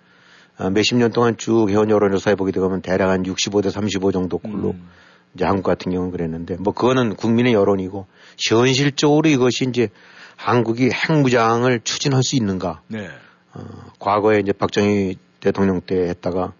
아, 0.59 0.71
몇십 0.71 0.97
년 0.97 1.11
동안 1.13 1.37
쭉 1.37 1.71
해온 1.71 1.91
여론조사에 1.91 2.35
보게 2.35 2.53
되면 2.53 2.83
대략 2.83 3.11
한 3.11 3.23
65대 3.23 3.71
35 3.71 4.13
정도 4.13 4.39
꼴로 4.39 4.71
음. 4.71 4.89
이제 5.35 5.45
한국 5.45 5.65
같은 5.65 5.91
경우는 5.91 6.13
그랬는데 6.13 6.57
뭐 6.57 6.75
그거는 6.75 7.17
국민의 7.17 7.55
여론이고 7.55 8.07
현실적으로 8.39 9.29
이것이 9.29 9.65
이제 9.69 9.89
한국이 10.37 10.91
핵무장을 10.91 11.81
추진할 11.83 12.23
수 12.23 12.37
있는가. 12.37 12.83
네. 12.89 13.09
어, 13.55 13.65
과거에 13.99 14.41
이제 14.41 14.53
박정희 14.53 15.17
대통령 15.41 15.81
때 15.81 16.09
했다가 16.09 16.53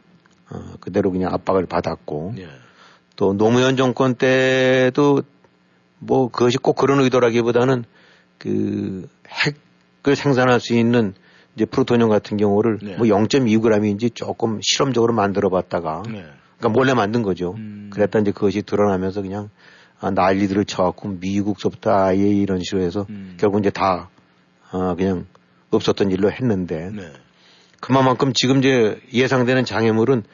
어, 0.51 0.75
그대로 0.81 1.11
그냥 1.11 1.33
압박을 1.33 1.67
받았고 1.67 2.35
네. 2.37 2.49
또 3.23 3.35
노무현 3.35 3.77
정권 3.77 4.17
때도 4.17 5.23
뭐 6.01 6.29
그것이 6.29 6.59
꼭 6.59 6.75
그런 6.75 6.99
의도라기보다는 6.99 7.85
그 8.37 9.09
핵을 9.29 10.17
생산할 10.17 10.59
수 10.59 10.75
있는 10.75 11.15
이제 11.55 11.65
프루토늄 11.65 12.09
같은 12.09 12.37
경우를 12.37 12.81
네. 12.83 12.97
뭐 12.97 13.07
0.2g인지 13.07 14.13
조금 14.13 14.59
실험적으로 14.61 15.13
만들어 15.13 15.51
봤다가 15.51 16.03
네. 16.07 16.25
그러니까 16.59 16.69
몰래 16.71 16.95
만든 16.95 17.23
거죠. 17.23 17.55
음. 17.59 17.91
그랬다 17.93 18.19
이제 18.19 18.33
그것이 18.33 18.63
드러나면서 18.63 19.23
그냥 19.23 19.51
아, 20.01 20.11
난리들을 20.11 20.65
쳐갖고 20.65 21.11
미국서부터 21.21 21.93
아예 21.93 22.27
이런 22.27 22.59
식으로 22.59 22.83
해서 22.83 23.07
음. 23.09 23.37
결국 23.39 23.61
이제 23.61 23.71
다 23.71 24.11
어, 24.73 24.97
그냥 24.97 25.27
없었던 25.71 26.11
일로 26.11 26.33
했는데 26.33 26.91
네. 26.91 27.13
그만큼 27.79 28.33
지금 28.33 28.59
이제 28.59 29.01
예상되는 29.13 29.65
장애물은 29.65 30.25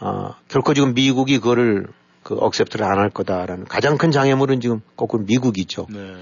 아, 0.00 0.34
결코 0.48 0.74
지금 0.74 0.92
미국이 0.92 1.38
그거를 1.38 1.86
그 2.26 2.34
억셉트를 2.34 2.84
안 2.84 2.98
할 2.98 3.08
거다라는 3.08 3.66
가장 3.66 3.98
큰 3.98 4.10
장애물은 4.10 4.60
지금 4.60 4.80
거꾸로 4.96 5.22
미국이죠. 5.22 5.86
네. 5.88 6.12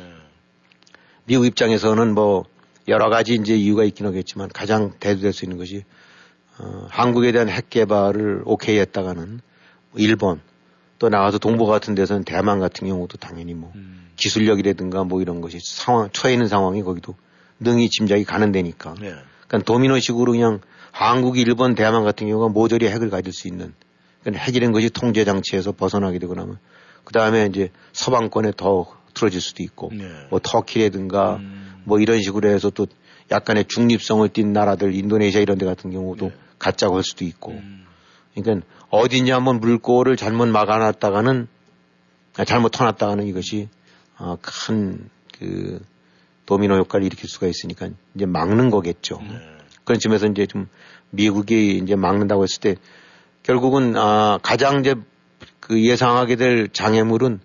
미국 1.24 1.46
입장에서는 1.46 2.12
뭐 2.12 2.44
여러 2.88 3.08
가지 3.08 3.32
이제 3.36 3.56
이유가 3.56 3.84
있긴 3.84 4.04
하겠지만 4.04 4.50
가장 4.52 4.92
대두될 5.00 5.32
수 5.32 5.46
있는 5.46 5.56
것이 5.56 5.84
어, 6.58 6.86
한국에 6.90 7.32
대한 7.32 7.48
핵 7.48 7.70
개발을 7.70 8.42
오케이 8.44 8.78
했다가는 8.80 9.40
뭐 9.92 9.96
일본 9.96 10.42
또 10.98 11.08
나가서 11.08 11.38
동북아 11.38 11.72
같은 11.72 11.94
데서는 11.94 12.24
대만 12.24 12.60
같은 12.60 12.86
경우도 12.86 13.16
당연히 13.16 13.54
뭐 13.54 13.72
음. 13.74 14.10
기술력이라든가 14.16 15.04
뭐 15.04 15.22
이런 15.22 15.40
것이 15.40 15.58
상황 15.62 16.10
처해 16.12 16.34
있는 16.34 16.48
상황이 16.48 16.82
거기도 16.82 17.14
능히 17.60 17.88
짐작이 17.88 18.24
가는 18.24 18.52
데니까 18.52 18.92
네. 19.00 19.14
그러니까 19.48 19.72
도미노식으로 19.72 20.32
그냥 20.32 20.60
한국, 20.90 21.38
일본, 21.38 21.74
대만 21.74 22.04
같은 22.04 22.28
경우가 22.28 22.52
모조리 22.52 22.88
핵을 22.88 23.08
가질 23.08 23.32
수 23.32 23.48
있는 23.48 23.72
핵이라는 24.26 24.72
것이 24.72 24.90
통제 24.90 25.24
장치에서 25.24 25.72
벗어나게 25.72 26.18
되고 26.18 26.34
나면 26.34 26.58
그 27.04 27.12
다음에 27.12 27.46
이제 27.46 27.70
서방권에 27.92 28.52
더 28.56 28.86
틀어질 29.12 29.40
수도 29.40 29.62
있고 29.62 29.90
네. 29.92 30.08
뭐 30.30 30.40
터키라든가 30.42 31.36
음. 31.36 31.82
뭐 31.84 32.00
이런 32.00 32.20
식으로 32.20 32.48
해서 32.48 32.70
또 32.70 32.86
약간의 33.30 33.66
중립성을 33.66 34.28
띈 34.30 34.52
나라들 34.52 34.94
인도네시아 34.94 35.40
이런 35.40 35.58
데 35.58 35.66
같은 35.66 35.90
경우도 35.90 36.28
네. 36.28 36.34
갖자고 36.58 36.96
할 36.96 37.02
수도 37.02 37.24
있고 37.24 37.52
음. 37.52 37.84
그러니까 38.34 38.66
어딘지 38.90 39.30
한번 39.30 39.60
물꼬를 39.60 40.16
잘못 40.16 40.48
막아놨다가는 40.48 41.48
아, 42.36 42.44
잘못 42.44 42.70
터놨다가는 42.70 43.26
이것이 43.26 43.68
어, 44.18 44.36
큰그 44.40 45.80
도미노 46.46 46.76
효과를 46.76 47.06
일으킬 47.06 47.28
수가 47.28 47.46
있으니까 47.46 47.88
이제 48.14 48.26
막는 48.26 48.70
거겠죠. 48.70 49.20
네. 49.22 49.38
그런 49.84 49.98
점에서 49.98 50.26
이제 50.26 50.46
좀 50.46 50.68
미국이 51.10 51.78
이제 51.78 51.94
막는다고 51.94 52.42
했을 52.42 52.60
때 52.60 52.76
결국은 53.44 53.96
아 53.96 54.40
가장 54.42 54.80
이제 54.80 54.96
그 55.60 55.80
예상하게 55.82 56.36
될 56.36 56.68
장애물은 56.68 57.40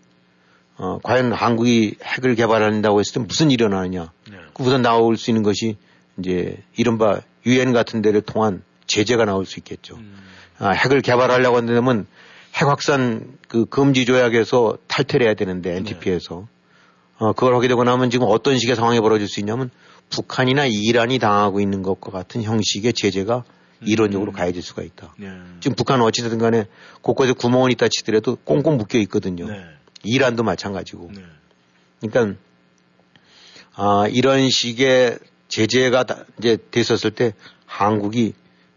어 0.77 0.97
과연 1.03 1.33
한국이 1.33 1.95
핵을 2.01 2.35
개발한다고 2.35 2.99
했을 2.99 3.13
때 3.13 3.19
무슨 3.19 3.51
일이 3.51 3.63
일어나느냐. 3.63 4.11
네. 4.31 4.37
그 4.53 4.63
우선 4.63 4.81
나올 4.81 5.17
수 5.17 5.29
있는 5.29 5.43
것이 5.43 5.77
이제 6.17 6.57
이른바 6.77 7.21
유엔 7.45 7.73
같은 7.73 8.01
데를 8.01 8.21
통한 8.21 8.63
제재가 8.87 9.25
나올 9.25 9.45
수 9.45 9.59
있겠죠. 9.59 9.95
음. 9.97 10.17
아, 10.57 10.71
핵을 10.71 11.01
개발하려고 11.01 11.57
한다면 11.57 12.07
핵 12.55 12.67
확산 12.67 13.37
그 13.47 13.65
금지 13.65 14.05
조약에서 14.05 14.77
탈퇴를 14.87 15.27
해야 15.27 15.35
되는데 15.35 15.75
NTP에서 15.75 16.47
어, 17.17 17.33
그걸 17.33 17.55
하게 17.55 17.67
되고 17.67 17.83
나면 17.83 18.09
지금 18.09 18.27
어떤 18.29 18.57
식의 18.57 18.75
상황이 18.75 18.99
벌어질 19.01 19.27
수 19.27 19.41
있냐면 19.41 19.69
북한이나 20.09 20.65
이란이 20.65 21.19
당하고 21.19 21.59
있는 21.59 21.83
것과 21.83 22.11
같은 22.11 22.41
형식의 22.41 22.93
제재가 22.93 23.43
이론적으로 23.85 24.31
가해질 24.31 24.61
수가 24.61 24.81
있다. 24.83 25.13
네. 25.17 25.29
지금 25.59 25.75
북한은 25.75 26.03
어찌됐든 26.05 26.37
간에 26.37 26.67
곳곳에 27.01 27.31
구멍은 27.33 27.71
있다 27.71 27.87
치더라도 27.89 28.35
꽁꽁 28.43 28.77
묶여 28.77 28.97
있거든요. 28.99 29.47
네. 29.47 29.63
이란도 30.03 30.43
마찬가지고. 30.43 31.11
네. 31.13 31.23
그러니까 32.01 32.39
아, 33.75 34.07
이런 34.09 34.49
식의 34.49 35.19
제재가 35.47 36.03
다 36.03 36.25
이제 36.37 36.57
됐었을 36.71 37.11
때 37.11 37.33
한국이 37.65 38.33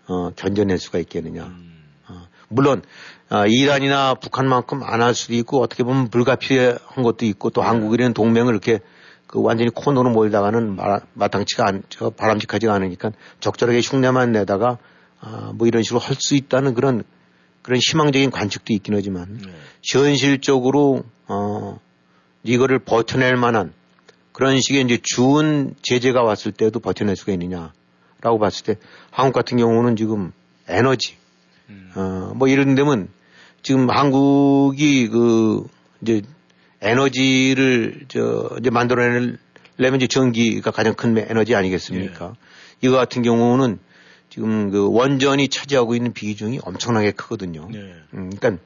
어, 0.07 0.31
견뎌낼 0.31 0.79
수가 0.79 0.99
있겠느냐. 0.99 1.45
음. 1.45 1.85
어, 2.09 2.27
물론 2.49 2.83
아, 3.29 3.47
이란이나 3.47 4.15
북한만큼 4.15 4.83
안 4.83 5.01
할 5.03 5.15
수도 5.15 5.35
있고 5.35 5.61
어떻게 5.63 5.83
보면 5.85 6.09
불가피한 6.09 7.03
것도 7.03 7.25
있고 7.27 7.51
또 7.51 7.63
한국이라는 7.63 8.15
동맹을 8.15 8.53
이렇게 8.53 8.81
그 9.27 9.41
완전히 9.41 9.71
코너로 9.71 10.11
몰다가는 10.11 10.77
마, 10.77 11.01
마땅치가 11.15 11.67
않, 11.67 11.83
저 11.89 12.11
바람직하지가 12.11 12.75
않으니까 12.75 13.13
적절하게 13.41 13.81
흉내만 13.81 14.33
내다가 14.33 14.79
아, 15.23 15.53
뭐 15.55 15.67
이런 15.67 15.83
식으로 15.83 16.01
할 16.01 16.17
수 16.19 16.35
있다는 16.35 16.75
그런 16.75 17.05
그런 17.63 17.81
희망적인 17.81 18.31
관측도 18.31 18.73
있긴 18.73 18.95
하지만 18.95 19.39
네. 19.41 19.53
현실적으로 19.83 21.05
어 21.29 21.79
이거를 22.43 22.81
버텨낼 22.81 23.37
만한 23.37 23.73
그런 24.33 24.61
식의 24.61 24.83
이제 24.83 24.99
주운 25.01 25.75
제재가 25.83 26.23
왔을 26.23 26.51
때도 26.51 26.81
버텨낼 26.81 27.15
수가 27.15 27.33
있느냐라고 27.33 28.39
봤을 28.41 28.65
때 28.65 28.77
한국 29.11 29.35
같은 29.35 29.59
경우는 29.59 29.95
지금 29.97 30.33
에너지 30.69 31.17
음. 31.69 31.93
어뭐 31.95 32.49
이런 32.49 32.75
데면 32.75 33.09
지금 33.63 33.89
한국이 33.91 35.09
그 35.09 35.65
이제 36.03 36.23
에너지를 36.81 38.07
저 38.09 38.51
이제 38.59 38.71
만들어내려면 38.71 39.39
이제 39.97 40.09
전기가 40.09 40.73
가장 40.73 40.95
큰 40.95 41.17
에너지 41.17 41.55
아니겠습니까? 41.55 42.35
이거 42.81 42.97
같은 42.97 43.23
경우는 43.23 43.79
지금 44.33 44.71
그 44.71 44.91
원전이 44.91 45.49
차지하고 45.49 45.95
있는 45.95 46.15
비중이 46.15 46.61
엄청나게 46.65 47.11
크거든요. 47.13 47.69
네. 47.71 47.79
음, 48.15 48.31
그러니까 48.35 48.63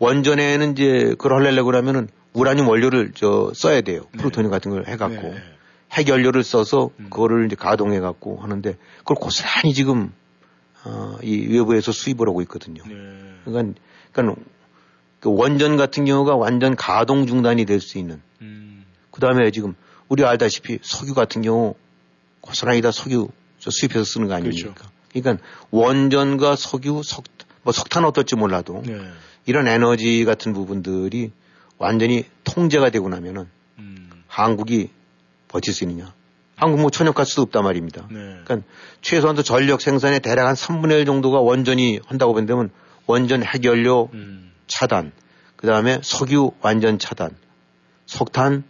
원전에는 0.00 0.72
이제 0.72 1.14
그걸 1.16 1.34
하려고 1.34 1.66
그러면은 1.66 2.08
우라늄 2.32 2.66
원료를 2.66 3.12
저 3.14 3.52
써야 3.54 3.80
돼요. 3.80 4.06
프루토늄 4.18 4.50
같은 4.50 4.72
걸 4.72 4.88
해갖고 4.88 5.22
네. 5.22 5.36
핵 5.92 6.08
연료를 6.08 6.42
써서 6.42 6.90
음. 6.98 7.10
그거를 7.10 7.46
이제 7.46 7.54
가동해갖고 7.54 8.38
하는데 8.38 8.76
그걸 8.98 9.14
고스란히 9.14 9.72
지금 9.72 10.12
어, 10.84 11.16
이 11.22 11.46
외부에서 11.46 11.92
수입을 11.92 12.26
하고 12.26 12.42
있거든요. 12.42 12.82
네. 12.84 12.94
그러니까, 13.44 13.80
그러니까 14.10 14.42
그 15.20 15.32
원전 15.32 15.76
같은 15.76 16.06
경우가 16.06 16.34
완전 16.34 16.74
가동 16.74 17.28
중단이 17.28 17.66
될 17.66 17.80
수 17.80 17.98
있는. 17.98 18.20
음. 18.40 18.84
그 19.12 19.20
다음에 19.20 19.52
지금 19.52 19.76
우리 20.08 20.24
알다시피 20.24 20.80
석유 20.82 21.14
같은 21.14 21.40
경우 21.42 21.76
고스란히 22.40 22.80
다 22.80 22.90
석유 22.90 23.28
저 23.60 23.70
수입해서 23.70 24.02
쓰는 24.02 24.26
거 24.26 24.34
아닙니까? 24.34 24.74
그렇죠. 24.74 24.93
그러니까 25.20 25.44
원전과 25.70 26.56
석유, 26.56 27.02
석, 27.04 27.24
뭐 27.62 27.72
석탄 27.72 28.04
어떨지 28.04 28.36
몰라도 28.36 28.82
네. 28.84 29.00
이런 29.46 29.68
에너지 29.68 30.24
같은 30.24 30.52
부분들이 30.52 31.30
완전히 31.78 32.24
통제가 32.44 32.90
되고 32.90 33.08
나면은 33.08 33.48
음. 33.78 34.10
한국이 34.26 34.90
버틸 35.48 35.72
수 35.72 35.84
있느냐. 35.84 36.12
한국 36.56 36.80
뭐 36.80 36.90
천연가스도 36.90 37.42
없단 37.42 37.64
말입니다. 37.64 38.06
네. 38.10 38.40
그러니까 38.44 38.68
최소한도 39.02 39.42
전력 39.42 39.80
생산의 39.80 40.20
대략 40.20 40.46
한 40.46 40.54
3분의 40.54 41.00
1 41.00 41.04
정도가 41.04 41.40
원전이 41.40 42.00
한다고 42.06 42.32
본다면 42.32 42.70
원전 43.06 43.42
핵연료 43.42 44.08
음. 44.14 44.52
차단, 44.66 45.12
그 45.56 45.66
다음에 45.66 46.00
석유 46.02 46.52
완전 46.60 46.98
차단, 46.98 47.30
석탄 48.06 48.64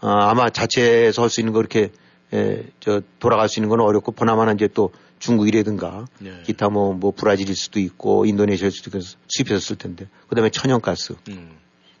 어, 0.00 0.08
아마 0.08 0.50
자체에서 0.50 1.22
할 1.22 1.30
수 1.30 1.40
있는 1.40 1.52
거 1.52 1.60
이렇게 1.60 1.90
에, 2.32 2.64
저 2.80 3.00
돌아갈 3.18 3.48
수 3.48 3.58
있는 3.58 3.68
건 3.68 3.80
어렵고 3.80 4.12
보나마나 4.12 4.52
이제 4.52 4.68
또 4.72 4.92
중국이라든가 5.18 6.06
네. 6.18 6.42
기타 6.44 6.68
뭐, 6.68 6.92
뭐 6.92 7.12
브라질일 7.12 7.54
수도 7.56 7.80
있고 7.80 8.26
인도네시아일 8.26 8.70
수도 8.70 8.98
있고 8.98 9.58
쓸 9.58 9.76
텐데 9.76 10.06
그 10.28 10.34
다음에 10.34 10.50
천연가스, 10.50 11.14
음. 11.28 11.50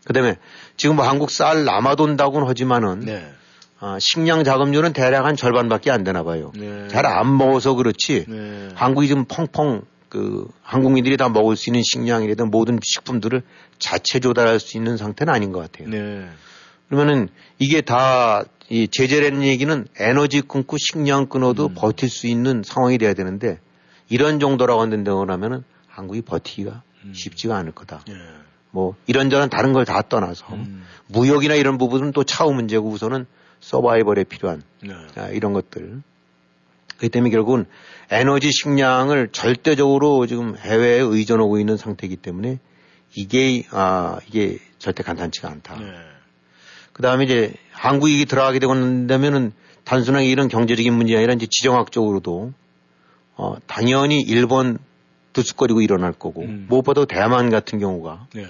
그 0.04 0.12
다음에 0.12 0.36
지금 0.76 0.96
뭐 0.96 1.06
한국 1.06 1.30
쌀 1.30 1.64
남아돈다고는 1.64 2.48
하지만은 2.48 3.00
네. 3.00 3.30
아, 3.80 3.98
식량 4.00 4.42
자금률은 4.42 4.92
대략 4.92 5.24
한 5.24 5.36
절반밖에 5.36 5.90
안 5.90 6.02
되나 6.02 6.24
봐요. 6.24 6.52
네. 6.56 6.88
잘안 6.88 7.36
먹어서 7.36 7.74
그렇지 7.74 8.24
네. 8.26 8.68
한국이 8.74 9.06
지금 9.06 9.24
펑펑 9.24 9.82
그 10.08 10.48
한국민들이 10.62 11.16
다 11.16 11.28
먹을 11.28 11.54
수 11.56 11.70
있는 11.70 11.82
식량이라든 11.82 12.50
모든 12.50 12.78
식품들을 12.82 13.42
자체 13.78 14.20
조달할 14.20 14.58
수 14.58 14.76
있는 14.76 14.96
상태는 14.96 15.32
아닌 15.32 15.52
것 15.52 15.60
같아요. 15.60 15.90
네. 16.90 16.96
그러면은 16.96 17.28
이게 17.58 17.80
다 17.80 18.44
이 18.70 18.86
제재라는 18.86 19.44
얘기는 19.44 19.86
에너지 19.98 20.42
끊고 20.42 20.76
식량 20.78 21.26
끊어도 21.26 21.68
음. 21.68 21.74
버틸 21.74 22.10
수 22.10 22.26
있는 22.26 22.62
상황이 22.62 22.98
돼야 22.98 23.14
되는데 23.14 23.58
이런 24.10 24.40
정도라고 24.40 24.82
한다고 24.82 25.24
하면은 25.26 25.64
한국이 25.86 26.20
버티기가 26.20 26.82
음. 27.04 27.12
쉽지가 27.14 27.56
않을 27.56 27.72
거다. 27.72 28.02
예. 28.10 28.12
뭐 28.70 28.94
이런저런 29.06 29.48
다른 29.48 29.72
걸 29.72 29.86
다 29.86 30.02
떠나서 30.02 30.46
음. 30.52 30.84
무역이나 31.06 31.54
이런 31.54 31.78
부분은 31.78 32.12
또 32.12 32.24
차후 32.24 32.52
문제고 32.52 32.90
우선은 32.90 33.24
서바이벌에 33.60 34.24
필요한 34.24 34.62
네. 34.82 34.92
아, 35.16 35.28
이런 35.28 35.54
것들. 35.54 36.02
그렇기 36.98 37.08
때문에 37.08 37.30
결국은 37.30 37.64
에너지 38.10 38.50
식량을 38.52 39.28
절대적으로 39.32 40.26
지금 40.26 40.56
해외에 40.58 40.98
의존하고 41.00 41.58
있는 41.58 41.76
상태이기 41.78 42.16
때문에 42.16 42.58
이게, 43.14 43.64
아, 43.70 44.18
이게 44.28 44.58
절대 44.78 45.02
간단치가 45.02 45.48
않다. 45.48 45.76
네. 45.78 45.86
그 46.98 47.02
다음에 47.02 47.26
이제 47.26 47.54
한국이 47.70 48.24
들어가게 48.24 48.58
되고 48.58 48.74
난다면은 48.74 49.52
단순하게 49.84 50.26
이런 50.26 50.48
경제적인 50.48 50.92
문제가 50.92 51.18
아니라 51.20 51.32
이제 51.32 51.46
지정학적으로도 51.48 52.52
어, 53.36 53.54
당연히 53.68 54.20
일본 54.20 54.78
들쑥거리고 55.32 55.80
일어날 55.80 56.12
거고 56.12 56.42
음. 56.42 56.66
무엇보다 56.68 57.04
대만 57.04 57.50
같은 57.50 57.78
경우가 57.78 58.26
네. 58.34 58.46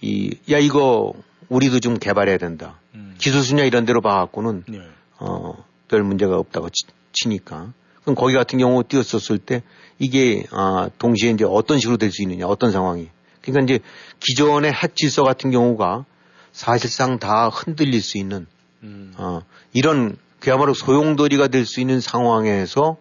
이, 0.00 0.34
야, 0.50 0.58
이거 0.58 1.12
우리도 1.50 1.78
좀 1.78 2.00
개발해야 2.00 2.36
된다. 2.38 2.80
음. 2.96 3.14
기술 3.18 3.42
순야 3.42 3.62
이런 3.62 3.84
데로 3.84 4.00
봐갖고는 4.00 4.64
네. 4.66 4.80
어, 5.20 5.64
별 5.86 6.02
문제가 6.02 6.36
없다고 6.38 6.68
치, 7.12 7.28
니까 7.28 7.72
그럼 8.02 8.16
거기 8.16 8.34
같은 8.34 8.58
경우 8.58 8.82
뛰었었을 8.82 9.38
때 9.38 9.62
이게 10.00 10.42
아, 10.50 10.90
동시에 10.98 11.30
이제 11.30 11.44
어떤 11.44 11.78
식으로 11.78 11.96
될 11.96 12.10
수 12.10 12.22
있느냐, 12.22 12.48
어떤 12.48 12.72
상황이. 12.72 13.08
그러니까 13.40 13.72
이제 13.72 13.84
기존의 14.18 14.72
핵 14.72 14.96
질서 14.96 15.22
같은 15.22 15.52
경우가 15.52 16.06
사실상 16.52 17.18
다 17.18 17.48
흔들릴 17.48 18.00
수 18.02 18.18
있는 18.18 18.46
음. 18.82 19.12
어, 19.16 19.40
이런 19.72 20.16
그야말로 20.40 20.74
소용돌이가 20.74 21.48
될 21.48 21.64
수 21.64 21.80
있는 21.80 22.00
상황에서 22.00 22.96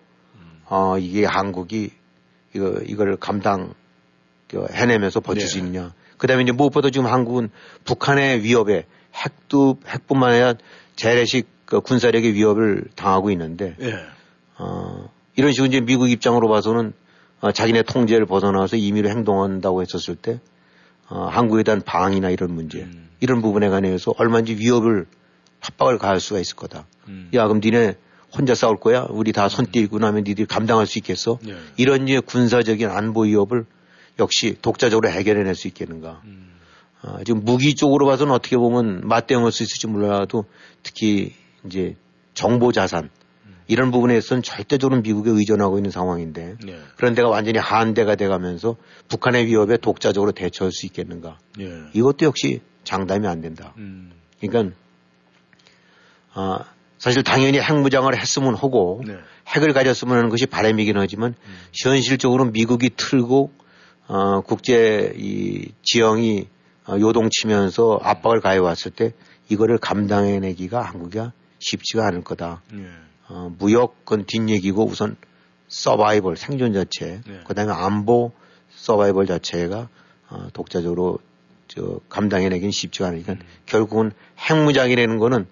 어, 0.66 0.98
이게 0.98 1.26
한국이 1.26 1.92
이거 2.56 2.80
이거를 2.86 3.18
감당 3.18 3.74
그 4.48 4.66
해내면서 4.72 5.20
버틸 5.20 5.42
네. 5.42 5.48
수 5.48 5.58
있느냐. 5.58 5.94
그다음에 6.18 6.44
이제 6.44 6.52
무엇보다 6.52 6.90
지금 6.92 7.08
한국은 7.08 7.50
북한의 7.84 8.44
위협에 8.44 8.86
핵도 9.14 9.80
핵뿐만 9.88 10.32
아니라 10.32 10.54
재래식 10.96 11.48
그 11.66 11.82
군사력의 11.82 12.34
위협을 12.34 12.86
당하고 12.96 13.32
있는데 13.32 13.76
예. 13.82 13.96
어, 14.58 15.10
이런 15.36 15.52
식으로 15.52 15.68
이제 15.68 15.82
미국 15.82 16.10
입장으로 16.10 16.48
봐서는 16.48 16.94
어, 17.40 17.52
자기네 17.52 17.84
통제를 17.84 18.26
벗어나서 18.26 18.76
임의로 18.76 19.10
행동한다고 19.10 19.82
했었을 19.82 20.16
때 20.16 20.40
어, 21.12 21.28
한국에 21.28 21.64
대한 21.64 21.82
방이나 21.82 22.30
이런 22.30 22.56
문제 22.56 22.84
음. 22.84 23.10
이런 23.20 23.42
부분에 23.42 23.68
관해서 23.68 24.14
얼마든지 24.18 24.56
위협을 24.56 25.06
협박을 25.62 25.98
가할 25.98 26.22
수가 26.22 26.40
있을 26.40 26.56
거다. 26.56 26.88
음. 27.10 27.30
야 27.34 27.48
그럼 27.48 27.60
니네 27.62 27.96
혼자 28.34 28.56
싸울 28.56 28.78
거야? 28.78 29.06
우리 29.10 29.34
다손 29.34 29.68
띄고 29.74 30.00
나면 30.00 30.24
니들이 30.24 30.48
감당할 30.48 30.88
수 30.88 30.98
있겠어? 31.00 31.38
네. 31.44 31.54
이런 31.76 32.08
이제 32.08 32.22
군사적인 32.22 32.90
안보 32.90 33.24
위협을 33.24 33.66
역시 34.20 34.56
독자적으로 34.62 35.10
해결해낼 35.10 35.54
수 35.54 35.68
있겠는가? 35.68 36.22
음. 36.24 36.54
아, 37.02 37.18
지금 37.26 37.44
무기 37.44 37.76
쪽으로 37.76 38.06
봐서는 38.06 38.34
어떻게 38.34 38.56
보면 38.56 39.02
맞대응할 39.04 39.52
수 39.52 39.64
있을지 39.64 39.88
몰라도 39.88 40.46
특히 40.82 41.34
이제 41.66 41.98
정보 42.34 42.72
자산, 42.72 43.10
이런 43.68 43.92
부분에서는 43.92 44.44
절대적으로 44.44 45.02
미국에 45.02 45.30
의존하고 45.32 45.78
있는 45.78 45.92
상황인데 45.92 46.56
예. 46.68 46.80
그런 46.98 47.14
데가 47.16 47.30
완전히 47.30 47.60
한대가 47.60 48.16
돼가면서 48.16 48.76
북한의 49.08 49.46
위협에 49.48 49.78
독자적으로 49.78 50.32
대처할 50.32 50.72
수 50.72 50.86
있겠는가? 50.86 51.38
예. 51.60 51.72
이것도 51.94 52.26
역시 52.26 52.62
장담이 52.84 53.28
안 53.28 53.42
된다. 53.42 53.74
음. 53.78 54.12
그러니까 54.40 54.76
아, 56.34 56.66
사실 56.98 57.24
당연히 57.24 57.60
핵무장을 57.60 58.16
했으면 58.16 58.56
하고 58.56 59.02
네. 59.06 59.16
핵을 59.48 59.74
가졌으면 59.74 60.18
하는 60.18 60.30
것이 60.30 60.46
바람이긴 60.46 60.98
하지만 60.98 61.36
현실적으로 61.74 62.46
미국이 62.46 62.90
틀고 62.96 63.52
어, 64.08 64.42
국제 64.42 65.14
이 65.16 65.72
지형이 65.84 66.48
어, 66.88 66.98
요동치면서 67.00 68.00
압박을 68.04 68.42
가해왔을 68.42 68.92
때 68.92 69.14
이거를 69.50 69.78
감당해내기가 69.78 70.82
한국이가 70.82 71.34
쉽지가 71.60 72.08
않을 72.08 72.24
거다. 72.24 72.62
예. 72.74 73.11
어, 73.32 73.52
무역은 73.58 74.26
뒷얘기고 74.28 74.86
우선 74.86 75.16
서바이벌 75.68 76.36
생존 76.36 76.74
자체, 76.74 77.22
네. 77.26 77.40
그다음에 77.46 77.72
안보 77.72 78.32
서바이벌 78.76 79.26
자체가 79.26 79.88
어, 80.30 80.48
독자적으로 80.54 81.20
저 81.68 82.00
감당해내기는 82.10 82.72
쉽지가 82.72 83.08
않으니까 83.08 83.36
결국은 83.66 84.12
핵무장이라는 84.38 85.18
거는 85.18 85.48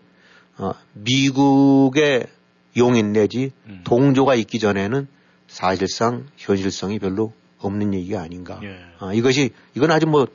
어, 0.58 0.74
미국의 0.94 2.28
용인 2.76 3.14
내지 3.14 3.52
음. 3.68 3.82
동조가 3.86 4.36
있기 4.36 4.60
전에는 4.60 5.08
사실상 5.48 6.28
현실성이 6.38 7.00
별로 7.00 7.32
없는 7.60 7.94
얘기가 7.94 8.22
아닌가. 8.22 8.60
예. 8.64 8.78
어, 9.00 9.14
이것이 9.14 9.52
이건 9.76 9.92
아주 9.92 10.06
뭐 10.06 10.28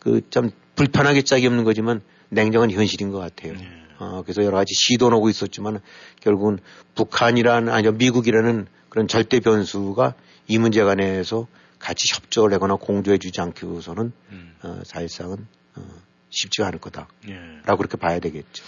그 0.00 0.22
참 0.30 0.50
불편하게 0.74 1.22
짝이 1.22 1.46
없는 1.46 1.64
거지만 1.64 2.00
냉정한 2.30 2.70
현실인 2.70 3.10
것 3.10 3.18
같아요. 3.18 3.52
예. 3.52 3.79
어, 4.00 4.22
그래서 4.22 4.42
여러 4.42 4.56
가지 4.56 4.74
시도는 4.74 5.16
오고 5.18 5.28
있었지만 5.28 5.80
결국은 6.20 6.58
북한이라는 6.94 7.72
아니요 7.72 7.92
미국이라는 7.92 8.66
그런 8.88 9.06
절대 9.06 9.40
변수가 9.40 10.14
이 10.48 10.58
문제 10.58 10.82
관해서 10.82 11.46
같이 11.78 12.12
협조를 12.12 12.54
하거나 12.54 12.74
공조해 12.76 13.18
주지 13.18 13.40
않고서는 13.40 14.12
음. 14.32 14.54
어, 14.62 14.80
사실상은 14.84 15.46
어, 15.76 15.82
쉽지가 16.30 16.68
않을 16.68 16.78
거다라고 16.80 17.10
예. 17.28 17.36
그렇게 17.76 17.96
봐야 17.96 18.18
되겠죠. 18.20 18.64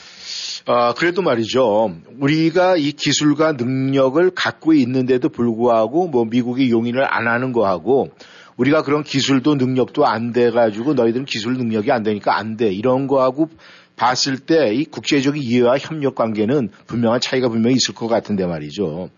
아, 0.67 0.95
그래도 0.95 1.23
말이죠. 1.23 1.97
우리가 2.21 2.77
이 2.77 2.93
기술과 2.93 3.53
능력을 3.53 4.31
갖고 4.31 4.73
있는데도 4.75 5.29
불구하고 5.29 6.09
뭐 6.09 6.25
미국이 6.25 6.71
용인을 6.71 7.05
안 7.05 7.27
하는 7.27 7.53
거하고 7.53 8.11
우리가 8.57 8.83
그런 8.83 9.03
기술도 9.03 9.55
능력도 9.57 10.07
안 10.07 10.33
돼 10.33 10.51
가지고 10.51 10.95
너희들은 10.95 11.25
기술 11.25 11.55
능력이 11.57 11.91
안 11.91 12.03
되니까 12.03 12.37
안 12.37 12.57
돼. 12.57 12.73
이런 12.73 13.07
거하고 13.07 13.49
봤을 14.03 14.37
때 14.39 14.75
이 14.75 14.85
국제적인 14.85 15.41
이해와 15.41 15.79
협력 15.79 16.17
관계는 16.17 16.71
분명한 16.89 17.21
차이가 17.21 17.49
분명히 17.49 17.77
있을 17.77 17.95
것 17.95 18.09
같은데 18.09 18.47
말이죠. 18.47 19.11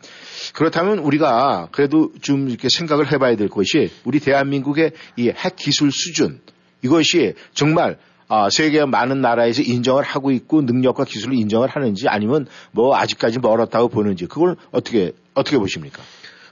그렇다면 0.53 0.99
우리가 0.99 1.68
그래도 1.72 2.12
좀 2.20 2.51
이렇게 2.51 2.68
생각을 2.70 3.11
해봐야 3.11 3.37
될 3.37 3.49
것이 3.49 3.91
우리 4.05 4.20
대한민국의 4.20 4.93
이 5.16 5.28
핵 5.30 5.57
기술 5.57 5.91
수준 5.91 6.41
이것이 6.82 7.32
정말 7.55 7.97
아, 8.28 8.51
세계 8.51 8.85
많은 8.85 9.22
나라에서 9.22 9.62
인정을 9.62 10.03
하고 10.03 10.30
있고 10.32 10.61
능력과 10.61 11.05
기술을 11.05 11.35
인정을 11.35 11.68
하는지 11.68 12.07
아니면 12.09 12.47
뭐 12.72 12.95
아직까지 12.97 13.39
멀었다고 13.39 13.89
보는지 13.89 14.26
그걸 14.26 14.57
어떻게 14.70 15.12
어떻게 15.32 15.57
보십니까? 15.57 16.03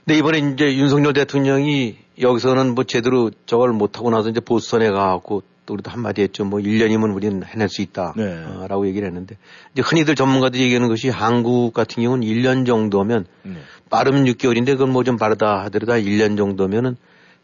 근데 0.05 0.17
이번에 0.17 0.39
이제 0.39 0.75
윤석열 0.75 1.13
대통령이 1.13 1.97
여기서는 2.19 2.73
뭐 2.73 2.83
제대로 2.83 3.29
저걸 3.45 3.73
못하고 3.73 4.09
나서 4.09 4.29
이제 4.29 4.39
보스턴에 4.39 4.89
가갖고 4.89 5.43
또 5.65 5.73
우리도 5.75 5.89
한마디 5.91 6.21
했죠. 6.21 6.43
뭐 6.45 6.59
1년이면 6.59 7.13
우리는 7.15 7.41
해낼 7.43 7.69
수 7.69 7.81
있다. 7.81 8.13
네. 8.17 8.43
어, 8.45 8.65
라고 8.67 8.85
얘기를 8.87 9.07
했는데 9.07 9.37
이제 9.73 9.81
흔히들 9.81 10.15
전문가들이 10.15 10.63
얘기하는 10.63 10.89
것이 10.89 11.09
한국 11.09 11.73
같은 11.73 12.03
경우는 12.03 12.27
1년 12.27 12.65
정도면 12.65 13.25
네. 13.43 13.53
빠르면 13.89 14.25
6개월인데 14.25 14.67
그건 14.67 14.91
뭐 14.91 15.03
좀 15.03 15.17
빠르다 15.17 15.63
하더라도 15.65 15.93
1년 15.93 16.37
정도면은 16.37 16.95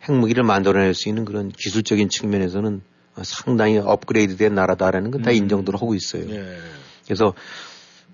핵무기를 0.08 0.44
만들어낼 0.44 0.94
수 0.94 1.10
있는 1.10 1.26
그런 1.26 1.50
기술적인 1.50 2.10
측면에서는 2.10 2.82
어, 3.16 3.22
상당히 3.24 3.78
업그레이드 3.78 4.38
된 4.38 4.56
나라다라는 4.56 5.12
건다 5.12 5.32
음. 5.32 5.36
인정들 5.36 5.76
하고 5.76 5.96
있어요. 5.96 6.24
예. 6.30 6.58
그래서 7.06 7.34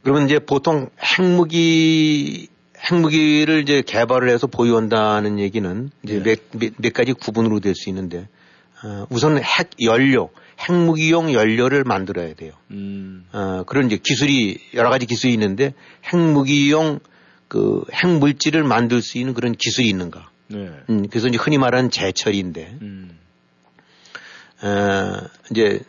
그러면 0.03 0.25
이제 0.25 0.39
보통 0.39 0.89
핵무기 1.01 2.47
핵무기를 2.91 3.63
이제 3.63 3.81
개발을 3.81 4.29
해서 4.29 4.47
보유한다는 4.47 5.39
얘기는 5.39 5.89
이제 6.03 6.21
네. 6.21 6.23
몇, 6.23 6.39
몇, 6.59 6.73
몇 6.77 6.93
가지 6.93 7.13
구분으로 7.13 7.59
될 7.59 7.73
수 7.75 7.89
있는데 7.89 8.27
어, 8.85 9.07
우선 9.09 9.37
핵 9.39 9.71
연료, 9.81 10.29
핵무기용 10.59 11.33
연료를 11.33 11.83
만들어야 11.83 12.35
돼요. 12.35 12.53
음. 12.69 13.25
어, 13.31 13.63
그런 13.65 13.87
이제 13.87 13.97
기술이 14.01 14.59
여러 14.75 14.91
가지 14.91 15.07
기술이 15.07 15.33
있는데 15.33 15.73
핵무기용 16.05 16.99
그 17.47 17.83
핵물질을 17.91 18.63
만들 18.63 19.01
수 19.01 19.17
있는 19.17 19.33
그런 19.33 19.53
기술이 19.53 19.87
있는가? 19.89 20.29
네. 20.47 20.69
음, 20.89 21.07
그래서 21.09 21.27
이제 21.27 21.37
흔히 21.39 21.57
말하는 21.57 21.89
제철인데 21.89 22.77
음. 22.81 23.17
어, 24.61 25.27
이제 25.49 25.79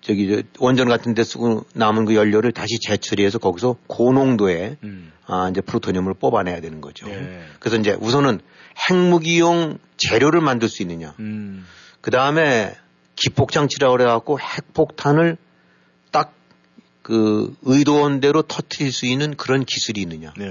저기 0.00 0.28
저 0.28 0.42
원전 0.60 0.88
같은 0.88 1.14
데 1.14 1.24
쓰고 1.24 1.66
남은 1.74 2.04
그 2.04 2.14
연료를 2.14 2.52
다시 2.52 2.78
재처리해서 2.80 3.38
거기서 3.38 3.76
고농도의 3.88 4.76
음. 4.84 5.12
아, 5.26 5.48
이제 5.50 5.60
플루토늄을 5.60 6.14
뽑아내야 6.14 6.60
되는 6.60 6.80
거죠. 6.80 7.08
예. 7.10 7.42
그래서 7.58 7.76
이제 7.76 7.96
우선은 8.00 8.40
핵무기용 8.90 9.78
재료를 9.96 10.40
만들 10.40 10.68
수 10.68 10.82
있느냐. 10.82 11.14
음. 11.18 11.66
그 12.00 12.10
다음에 12.10 12.76
기폭장치라고 13.16 13.96
그래갖고 13.96 14.38
핵폭탄을 14.40 15.36
딱 16.10 16.38
그 17.08 17.54
의도한 17.62 18.20
대로 18.20 18.42
터트릴 18.42 18.92
수 18.92 19.06
있는 19.06 19.34
그런 19.34 19.64
기술이 19.64 20.02
있느냐. 20.02 20.34
네. 20.36 20.44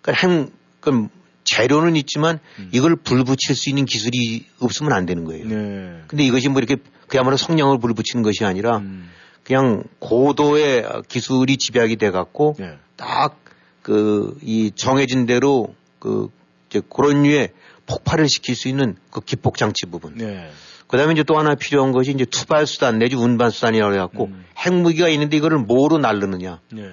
그러니까 0.00 0.12
핵, 0.12 0.52
그 0.78 1.08
재료는 1.42 1.96
있지만 1.96 2.38
음. 2.60 2.68
이걸 2.70 2.94
불 2.94 3.24
붙일 3.24 3.56
수 3.56 3.70
있는 3.70 3.86
기술이 3.86 4.46
없으면 4.60 4.92
안 4.92 5.04
되는 5.04 5.24
거예요. 5.24 5.48
네. 5.48 6.02
근데 6.06 6.22
이것이 6.22 6.48
뭐 6.48 6.60
이렇게 6.60 6.76
그야말로 7.08 7.36
성냥을 7.36 7.80
불 7.80 7.92
붙이는 7.92 8.22
것이 8.22 8.44
아니라 8.44 8.76
음. 8.76 9.10
그냥 9.42 9.82
고도의 9.98 10.84
기술이 11.08 11.56
집약이 11.56 11.96
돼 11.96 12.12
갖고 12.12 12.54
네. 12.56 12.78
딱그 12.94 14.38
이 14.42 14.70
정해진 14.76 15.26
대로 15.26 15.74
그 15.98 16.28
이제 16.68 16.80
그런 16.88 17.22
류의 17.22 17.52
폭발을 17.86 18.28
시킬 18.28 18.56
수 18.56 18.68
있는 18.68 18.96
그 19.10 19.20
기폭 19.20 19.56
장치 19.56 19.86
부분. 19.86 20.14
네. 20.16 20.50
그다음에 20.88 21.12
이제 21.12 21.22
또 21.22 21.38
하나 21.38 21.54
필요한 21.54 21.92
것이 21.92 22.12
이제 22.12 22.24
투발 22.24 22.66
수단 22.66 22.98
내지 22.98 23.16
운반 23.16 23.50
수단이라고 23.50 23.94
해 23.94 23.98
갖고 23.98 24.26
음. 24.26 24.44
핵무기가 24.58 25.08
있는데 25.08 25.36
이거를 25.36 25.58
뭐로 25.58 25.98
날르느냐. 25.98 26.60
네. 26.72 26.90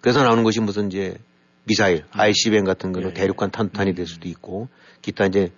그래서 0.00 0.22
나오는 0.22 0.42
것이 0.42 0.60
무슨 0.60 0.86
이제 0.88 1.16
미사일, 1.64 2.04
ICBM 2.12 2.64
같은 2.64 2.92
거로 2.92 3.06
예, 3.06 3.10
예. 3.10 3.14
대륙간 3.14 3.50
탄탄이 3.50 3.94
될 3.94 4.06
수도 4.06 4.28
있고 4.28 4.68
기타 5.02 5.26
이제 5.26 5.52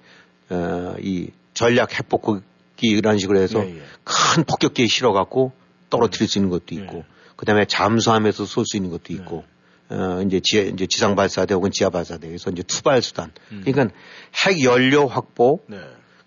어이 0.50 1.28
전략 1.54 1.98
핵폭격기라는 1.98 3.18
식으로 3.18 3.40
해서 3.40 3.64
예, 3.64 3.76
예. 3.76 3.82
큰 4.04 4.44
폭격기에 4.44 4.86
실어 4.86 5.12
갖고 5.12 5.52
떨어뜨릴 5.90 6.28
수 6.28 6.38
있는 6.38 6.50
것도 6.50 6.74
있고 6.74 6.98
예. 6.98 7.04
그다음에 7.36 7.64
잠수함에서 7.64 8.44
쏠 8.44 8.66
수 8.66 8.76
있는 8.76 8.90
것도 8.90 9.12
있고 9.14 9.44
어 9.92 10.22
이제 10.22 10.40
지 10.42 10.70
이제 10.72 10.86
지상 10.86 11.14
발사대 11.14 11.52
혹은 11.54 11.70
지하 11.70 11.90
발사대에서 11.90 12.50
이제 12.50 12.62
투발 12.62 13.02
수단. 13.02 13.30
음. 13.52 13.62
그러니까 13.64 13.94
핵 14.46 14.62
연료 14.62 15.06
확보, 15.06 15.60
네. 15.66 15.78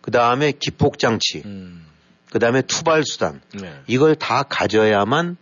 그 0.02 0.12
다음에 0.12 0.52
기폭 0.52 1.00
장치, 1.00 1.42
음. 1.46 1.84
그 2.32 2.38
다음에 2.38 2.62
투발 2.62 3.04
수단. 3.04 3.42
네. 3.60 3.74
이걸 3.88 4.16
다 4.16 4.44
가져야만 4.44 5.38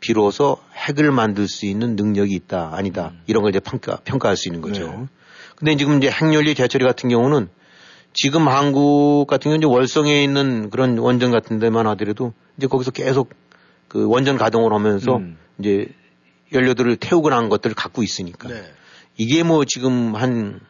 비로소 0.00 0.56
핵을 0.74 1.12
만들 1.12 1.46
수 1.48 1.66
있는 1.66 1.96
능력이 1.96 2.34
있다, 2.34 2.70
아니다. 2.72 3.12
이런 3.26 3.42
걸 3.42 3.50
이제 3.50 3.60
평가, 3.60 3.96
평가할 4.04 4.36
수 4.38 4.48
있는 4.48 4.62
거죠. 4.62 4.86
네. 4.88 5.06
근데 5.56 5.76
지금 5.76 5.98
이제 5.98 6.10
핵연료 6.10 6.54
재처리 6.54 6.84
같은 6.84 7.10
경우는 7.10 7.50
지금 8.14 8.48
한국 8.48 9.26
같은 9.28 9.50
경우는 9.50 9.58
이제 9.58 9.66
월성에 9.66 10.24
있는 10.24 10.70
그런 10.70 10.96
원전 10.96 11.30
같은 11.30 11.58
데만 11.58 11.86
하더라도 11.88 12.32
이제 12.56 12.66
거기서 12.66 12.90
계속 12.90 13.30
그 13.88 14.08
원전 14.08 14.38
가동을 14.38 14.72
하면서 14.72 15.16
음. 15.16 15.36
이제 15.58 15.88
연료들을 16.52 16.96
태우고 16.96 17.30
난 17.30 17.48
것들을 17.48 17.74
갖고 17.74 18.02
있으니까 18.02 18.48
네. 18.48 18.62
이게 19.16 19.42
뭐 19.42 19.64
지금 19.64 20.14
한 20.14 20.60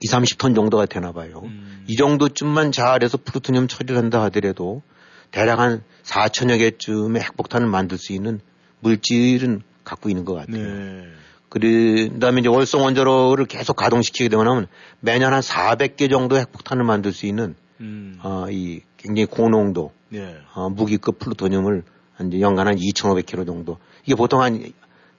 2, 0.00 0.08
30톤 0.08 0.54
정도가 0.54 0.86
되나 0.86 1.12
봐요. 1.12 1.42
음. 1.44 1.84
이 1.86 1.96
정도쯤만 1.96 2.72
잘해서 2.72 3.18
플루토늄 3.24 3.68
처리를 3.68 3.96
한다 3.96 4.22
하더라도 4.24 4.82
대략 5.30 5.60
한 5.60 5.82
4천여 6.02 6.58
개쯤의 6.58 7.22
핵폭탄을 7.22 7.66
만들 7.66 7.96
수 7.98 8.12
있는 8.12 8.40
물질은 8.80 9.62
갖고 9.84 10.08
있는 10.08 10.24
것 10.24 10.34
같아요. 10.34 10.62
네. 10.62 11.08
그 11.48 12.18
다음에 12.20 12.40
이제 12.40 12.48
월성 12.48 12.82
원자로를 12.82 13.46
계속 13.46 13.76
가동시키게 13.76 14.28
되면 14.28 14.48
하면 14.48 14.66
매년 15.00 15.32
한 15.32 15.40
400개 15.40 16.10
정도 16.10 16.36
핵폭탄을 16.36 16.84
만들 16.84 17.12
수 17.12 17.26
있는 17.26 17.54
음. 17.80 18.18
어, 18.22 18.46
이 18.50 18.80
굉장히 18.96 19.26
고농도 19.26 19.92
네. 20.08 20.36
어, 20.54 20.68
무기급 20.68 21.18
플루토늄을 21.18 21.72
한 21.74 21.93
이제 22.20 22.40
연간 22.40 22.68
한 22.68 22.76
2,500kg 22.76 23.46
정도. 23.46 23.78
이게 24.04 24.14
보통 24.14 24.42
한 24.42 24.72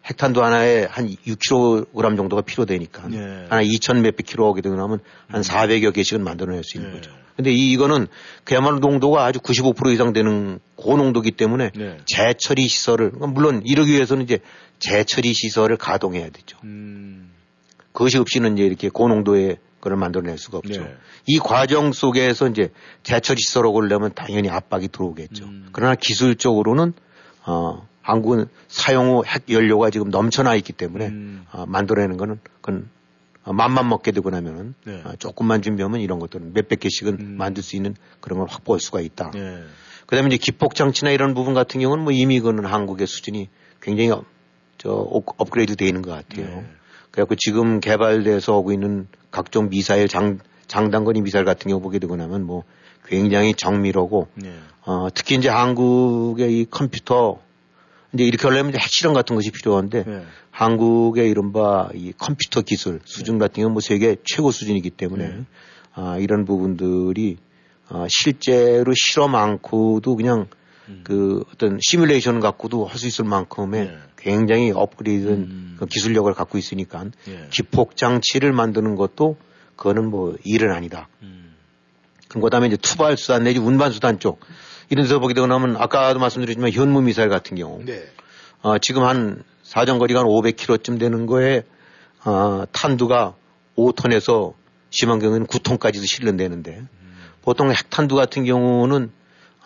핵탄두 0.06 0.44
하나에 0.44 0.86
한 0.90 1.10
6kg 1.10 2.18
정도가 2.18 2.44
필요되니까 2.44 3.08
네. 3.08 3.18
하나 3.50 3.64
2천 3.64 4.02
몇백 4.02 4.26
킬로 4.26 4.50
오게 4.50 4.62
되고 4.62 4.76
나면 4.76 5.00
한 5.28 5.42
400여 5.42 5.94
개씩은 5.94 6.24
만들어낼 6.24 6.64
수 6.64 6.78
있는 6.78 6.92
네. 6.92 6.98
거죠. 6.98 7.12
근데 7.36 7.52
이, 7.52 7.72
이거는 7.72 8.08
그야말로 8.44 8.80
농도가 8.80 9.26
아주 9.26 9.40
95% 9.40 9.92
이상 9.94 10.14
되는 10.14 10.60
고농도기 10.76 11.32
때문에 11.32 11.72
네. 11.76 11.98
재처리 12.06 12.68
시설을 12.68 13.12
그러니까 13.12 13.28
물론 13.28 13.62
이러기 13.66 13.92
위해서는 13.92 14.24
이제 14.24 14.40
재처리 14.80 15.34
시설을 15.34 15.78
가동해야 15.78 16.30
되죠. 16.30 16.58
음. 16.64 17.32
그것이 17.92 18.18
없이는 18.18 18.54
이제 18.54 18.64
이렇게 18.66 18.90
고농도의 18.90 19.58
그걸 19.86 19.98
만들어낼 19.98 20.40
수가 20.40 20.58
없죠. 20.58 20.82
네. 20.82 20.96
이 21.28 21.38
과정 21.38 21.92
속에서 21.92 22.48
이제 22.48 22.72
대처 23.04 23.36
시설을 23.36 23.70
오려면 23.70 24.12
당연히 24.16 24.50
압박이 24.50 24.88
들어오겠죠. 24.88 25.46
음. 25.46 25.70
그러나 25.74 25.94
기술적으로는 25.94 26.94
어 27.46 27.88
한국은 28.02 28.48
사용 28.68 29.10
후 29.18 29.24
핵 29.24 29.48
연료가 29.52 29.92
지금 29.92 30.10
넘쳐나 30.10 30.56
있기 30.56 30.74
때문에 30.74 31.08
음. 31.08 31.46
어, 31.52 31.66
만들어내는 31.68 32.18
거는 32.18 32.40
그건 32.62 32.90
어, 33.44 33.54
맘만 33.54 33.88
먹게 33.88 34.12
되고 34.12 34.28
나면은 34.32 34.74
네. 34.86 35.04
어, 35.06 35.14
조금만 35.20 35.62
준비하면 35.62 36.02
이런 36.02 36.18
것들은 36.18 36.54
몇백 36.54 36.80
개씩은 36.80 37.18
음. 37.20 37.36
만들 37.38 37.62
수 37.62 37.76
있는 37.76 37.96
그런 38.22 38.40
걸 38.40 38.48
확보할 38.50 38.80
수가 38.80 39.02
있다. 39.02 39.32
예. 39.36 39.60
그다음에 40.08 40.28
이제 40.30 40.38
기폭 40.38 40.74
장치나 40.74 41.12
이런 41.12 41.36
부분 41.36 41.54
같은 41.54 41.80
경우는 41.80 42.04
뭐 42.04 42.12
이미 42.12 42.40
그는 42.40 42.66
한국의 42.66 43.06
수준이 43.06 43.50
굉장히 43.82 44.10
업, 44.10 44.26
저 44.80 44.90
업- 44.92 45.40
업그레이드 45.40 45.76
되어 45.76 45.88
있는 45.88 46.02
것 46.02 46.10
같아요. 46.10 46.64
네. 47.16 47.22
그래갖고 47.22 47.36
지금 47.36 47.80
개발돼서 47.80 48.58
오고 48.58 48.74
있는 48.74 49.08
각종 49.32 49.70
미사일 49.70 50.08
장, 50.08 50.40
장단거리 50.68 51.22
미사일 51.22 51.46
같은 51.46 51.70
경우 51.70 51.82
보게 51.82 52.00
되고 52.00 52.16
나면 52.16 52.44
뭐 52.44 52.64
굉장히 53.06 53.54
정밀하고 53.54 54.28
예. 54.44 54.54
어, 54.86 55.08
특히 55.14 55.36
이제 55.36 55.48
한국의 55.48 56.60
이 56.60 56.66
컴퓨터 56.70 57.40
이제 58.14 58.24
이렇게 58.24 58.48
하려면 58.48 58.70
이제 58.70 58.80
핵실험 58.80 59.14
같은 59.14 59.36
것이 59.36 59.52
필요한데 59.52 60.04
예. 60.08 60.22
한국의 60.52 61.30
이른바 61.30 61.90
이 61.94 62.12
컴퓨터 62.18 62.62
기술 62.62 63.00
수준 63.06 63.40
같은 63.40 63.56
경우는 63.56 63.74
뭐 63.74 63.82
세계 63.82 64.18
최고 64.24 64.52
수준이기 64.52 64.90
때문에 64.90 65.28
네. 65.28 65.46
아, 65.94 66.18
이런 66.20 66.46
부분들이 66.46 67.38
아, 67.88 68.08
실제로 68.10 68.94
실험 68.96 69.36
않고도 69.36 70.16
그냥 70.16 70.48
음. 70.88 71.02
그 71.04 71.44
어떤 71.54 71.80
시뮬레이션 71.82 72.40
갖고도 72.40 72.86
할 72.86 72.98
수 72.98 73.08
있을 73.08 73.26
만큼의 73.26 73.86
네. 73.86 73.98
굉장히 74.26 74.72
업그레이드된 74.72 75.36
음. 75.36 75.76
그 75.80 75.86
기술력을 75.86 76.34
갖고 76.34 76.58
있으니까 76.58 77.06
예. 77.28 77.48
기폭 77.52 77.96
장치를 77.96 78.54
만드는 78.54 78.96
것도 78.96 79.38
그거는 79.76 80.10
뭐 80.10 80.36
일은 80.44 80.72
아니다. 80.72 81.08
음. 81.22 81.54
그 82.30 82.50
다음에 82.50 82.66
이제 82.66 82.76
투발 82.76 83.18
수단 83.18 83.44
내지 83.44 83.60
운반 83.60 83.92
수단 83.92 84.18
쪽 84.18 84.40
이런 84.90 85.06
데서 85.06 85.20
보게 85.20 85.36
되고 85.36 85.46
나면 85.46 85.78
아까도 85.78 86.20
말씀드렸지만 86.20 86.72
현무 86.72 87.04
미사일 87.04 87.30
같은 87.30 87.56
경우 87.56 87.84
네. 87.86 88.04
어, 88.64 88.80
지금 88.80 89.04
한 89.04 89.44
사정거리가 89.62 90.22
한 90.22 90.26
500km쯤 90.26 91.00
되는 91.00 91.28
거에 91.28 91.62
어, 92.26 92.64
탄두가 92.72 93.36
5톤에서 93.78 94.54
심한 94.90 95.20
경우에는 95.20 95.46
9톤까지도 95.46 96.08
실른되는데 96.08 96.82
보통 97.44 97.70
핵탄두 97.70 98.16
같은 98.16 98.44
경우는 98.44 99.12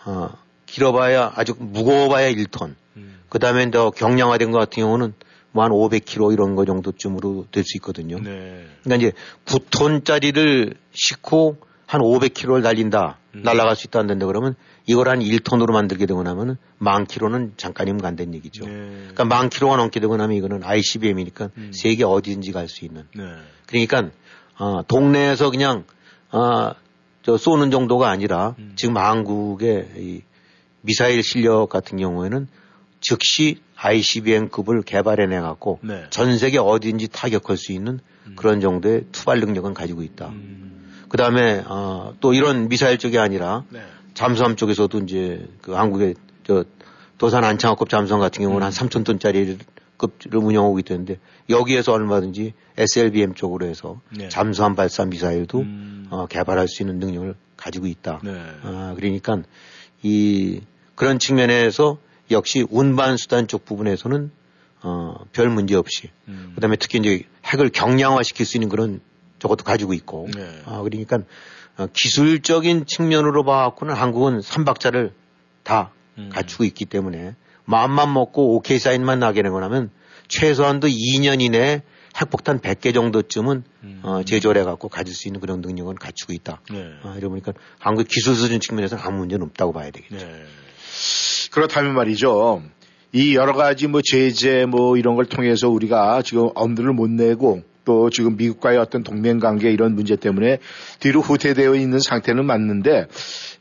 어, 0.04 0.28
길어봐야 0.70 1.32
아주 1.34 1.54
무거워봐야 1.58 2.30
1톤. 2.32 2.74
음. 2.96 3.20
그 3.28 3.38
다음에 3.38 3.70
더 3.70 3.90
경량화된 3.90 4.50
것 4.50 4.58
같은 4.58 4.82
경우는 4.82 5.14
뭐 5.52 5.64
한 5.64 5.72
500kg 5.72 6.32
이런 6.32 6.54
거 6.54 6.64
정도쯤으로 6.64 7.46
될 7.50 7.64
수 7.64 7.76
있거든요. 7.78 8.18
네. 8.20 8.64
그러니까 8.84 8.96
이제 8.96 9.12
9톤짜리를 9.46 10.74
싣고 10.92 11.56
한 11.86 12.00
500km를 12.00 12.62
달린다, 12.62 13.18
음. 13.34 13.42
날아갈 13.42 13.74
수 13.74 13.88
있다는데 13.88 14.24
그러면 14.26 14.54
이걸 14.86 15.08
한 15.08 15.18
1톤으로 15.18 15.72
만들게 15.72 16.06
되고 16.06 16.22
나면은 16.22 16.56
만 16.78 17.04
킬로는 17.04 17.54
잠깐이면 17.56 18.00
간다는 18.00 18.34
얘기죠. 18.34 18.64
네. 18.64 18.72
그러니까 18.72 19.24
만 19.24 19.48
킬로가 19.48 19.76
넘게 19.76 19.98
되고 19.98 20.16
나면 20.16 20.36
이거는 20.36 20.62
ICBM이니까 20.62 21.50
음. 21.56 21.72
세계 21.74 22.04
어디든지 22.04 22.52
갈 22.52 22.68
수 22.68 22.84
있는. 22.84 23.04
네. 23.16 23.24
그러니까 23.66 24.10
어, 24.56 24.82
동네에서 24.86 25.50
그냥 25.50 25.84
어, 26.30 26.72
저 27.22 27.36
쏘는 27.36 27.72
정도가 27.72 28.08
아니라 28.08 28.54
음. 28.60 28.74
지금 28.76 28.96
한국의 28.96 29.88
이 29.96 30.22
미사일 30.82 31.22
실력 31.22 31.68
같은 31.68 31.98
경우에는 31.98 32.48
즉시 33.00 33.60
ICBM급을 33.76 34.82
개발해내 34.82 35.40
갖고 35.40 35.78
네. 35.82 36.04
전 36.10 36.36
세계 36.38 36.58
어디든지 36.58 37.08
타격할 37.08 37.56
수 37.56 37.72
있는 37.72 38.00
그런 38.36 38.60
정도의 38.60 39.06
투발 39.12 39.40
능력은 39.40 39.74
가지고 39.74 40.02
있다. 40.02 40.28
음. 40.28 40.92
그 41.08 41.16
다음에 41.16 41.62
어, 41.66 42.14
또 42.20 42.34
이런 42.34 42.68
미사일 42.68 42.98
쪽이 42.98 43.18
아니라 43.18 43.64
네. 43.70 43.80
잠수함 44.14 44.56
쪽에서도 44.56 44.98
이제 44.98 45.48
그 45.62 45.72
한국의 45.72 46.14
저 46.46 46.64
도산 47.18 47.44
안창호급 47.44 47.88
잠수함 47.88 48.20
같은 48.20 48.44
경우는 48.44 48.64
한 48.64 48.72
3천 48.72 49.04
톤짜리 49.04 49.58
급을 49.96 50.38
운영하고 50.38 50.78
있던데 50.80 51.18
여기에서 51.48 51.92
얼마든지 51.92 52.54
SLBM 52.76 53.34
쪽으로 53.34 53.66
해서 53.66 54.00
네. 54.16 54.28
잠수함 54.28 54.74
발사 54.74 55.04
미사일도 55.04 55.60
음. 55.60 56.06
어, 56.10 56.26
개발할 56.26 56.68
수 56.68 56.82
있는 56.82 56.98
능력을 56.98 57.34
가지고 57.56 57.86
있다. 57.86 58.20
네. 58.22 58.32
아, 58.62 58.94
그러니까 58.96 59.42
이 60.02 60.60
그런 61.00 61.18
측면에서 61.18 61.96
역시 62.30 62.66
운반 62.68 63.16
수단 63.16 63.48
쪽 63.48 63.64
부분에서는 63.64 64.30
어, 64.82 65.14
별 65.32 65.48
문제 65.48 65.74
없이 65.74 66.10
음. 66.28 66.52
그다음에 66.54 66.76
특히 66.76 66.98
이제 66.98 67.22
핵을 67.46 67.70
경량화시킬 67.70 68.44
수 68.44 68.58
있는 68.58 68.68
그런 68.68 69.00
저것도 69.38 69.64
가지고 69.64 69.94
있고 69.94 70.28
네. 70.36 70.60
아, 70.66 70.82
그러니까 70.82 71.20
어, 71.78 71.86
기술적인 71.90 72.84
측면으로 72.84 73.44
봐갖고는 73.44 73.94
한국은 73.94 74.42
삼박자를 74.42 75.14
다 75.62 75.90
음. 76.18 76.28
갖추고 76.30 76.64
있기 76.64 76.84
때문에 76.84 77.34
마음만 77.64 78.12
먹고 78.12 78.54
오케이 78.56 78.78
사인만 78.78 79.20
나게 79.20 79.42
되고 79.42 79.58
나면 79.58 79.88
최소한도 80.28 80.88
2년 80.88 81.40
이내에 81.40 81.80
핵폭탄 82.20 82.60
100개 82.60 82.92
정도쯤은 82.92 83.64
음. 83.84 84.00
어, 84.02 84.22
제조를 84.22 84.60
해갖고 84.60 84.90
가질 84.90 85.14
수 85.14 85.28
있는 85.28 85.40
그런 85.40 85.62
능력은 85.62 85.94
갖추고 85.94 86.34
있다. 86.34 86.60
네. 86.70 86.90
아, 87.04 87.14
이러 87.16 87.30
보니까 87.30 87.54
한국 87.78 88.06
기술 88.06 88.34
수준 88.34 88.60
측면에서는 88.60 89.02
아무 89.02 89.20
문제는 89.20 89.46
없다고 89.46 89.72
봐야 89.72 89.90
되겠죠. 89.90 90.26
네. 90.26 90.44
그렇다면 91.50 91.94
말이죠. 91.94 92.62
이 93.12 93.34
여러 93.34 93.52
가지 93.52 93.86
뭐 93.86 94.00
제재 94.02 94.66
뭐 94.66 94.96
이런 94.96 95.16
걸 95.16 95.26
통해서 95.26 95.68
우리가 95.68 96.22
지금 96.22 96.50
엄두를 96.54 96.92
못 96.92 97.10
내고 97.10 97.62
또 97.84 98.08
지금 98.10 98.36
미국과의 98.36 98.78
어떤 98.78 99.02
동맹 99.02 99.40
관계 99.40 99.70
이런 99.72 99.94
문제 99.94 100.14
때문에 100.14 100.58
뒤로 101.00 101.20
후퇴되어 101.20 101.74
있는 101.74 101.98
상태는 101.98 102.44
맞는데 102.44 103.06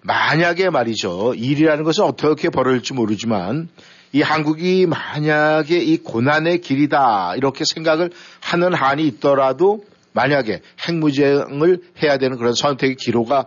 만약에 0.02 0.70
말이죠. 0.70 1.34
일이라는 1.36 1.84
것은 1.84 2.04
어떻게 2.04 2.50
벌어질지 2.50 2.94
모르지만 2.94 3.70
이 4.12 4.22
한국이 4.22 4.86
만약에 4.88 5.80
이 5.80 5.98
고난의 5.98 6.62
길이다 6.62 7.36
이렇게 7.38 7.64
생각을 7.66 8.12
하는 8.42 8.74
한이 8.74 9.06
있더라도 9.08 9.84
만약에 10.14 10.62
핵무장을 10.88 11.82
해야 12.04 12.18
되는 12.18 12.38
그런 12.38 12.54
선택의 12.54 12.96
기로가 12.96 13.46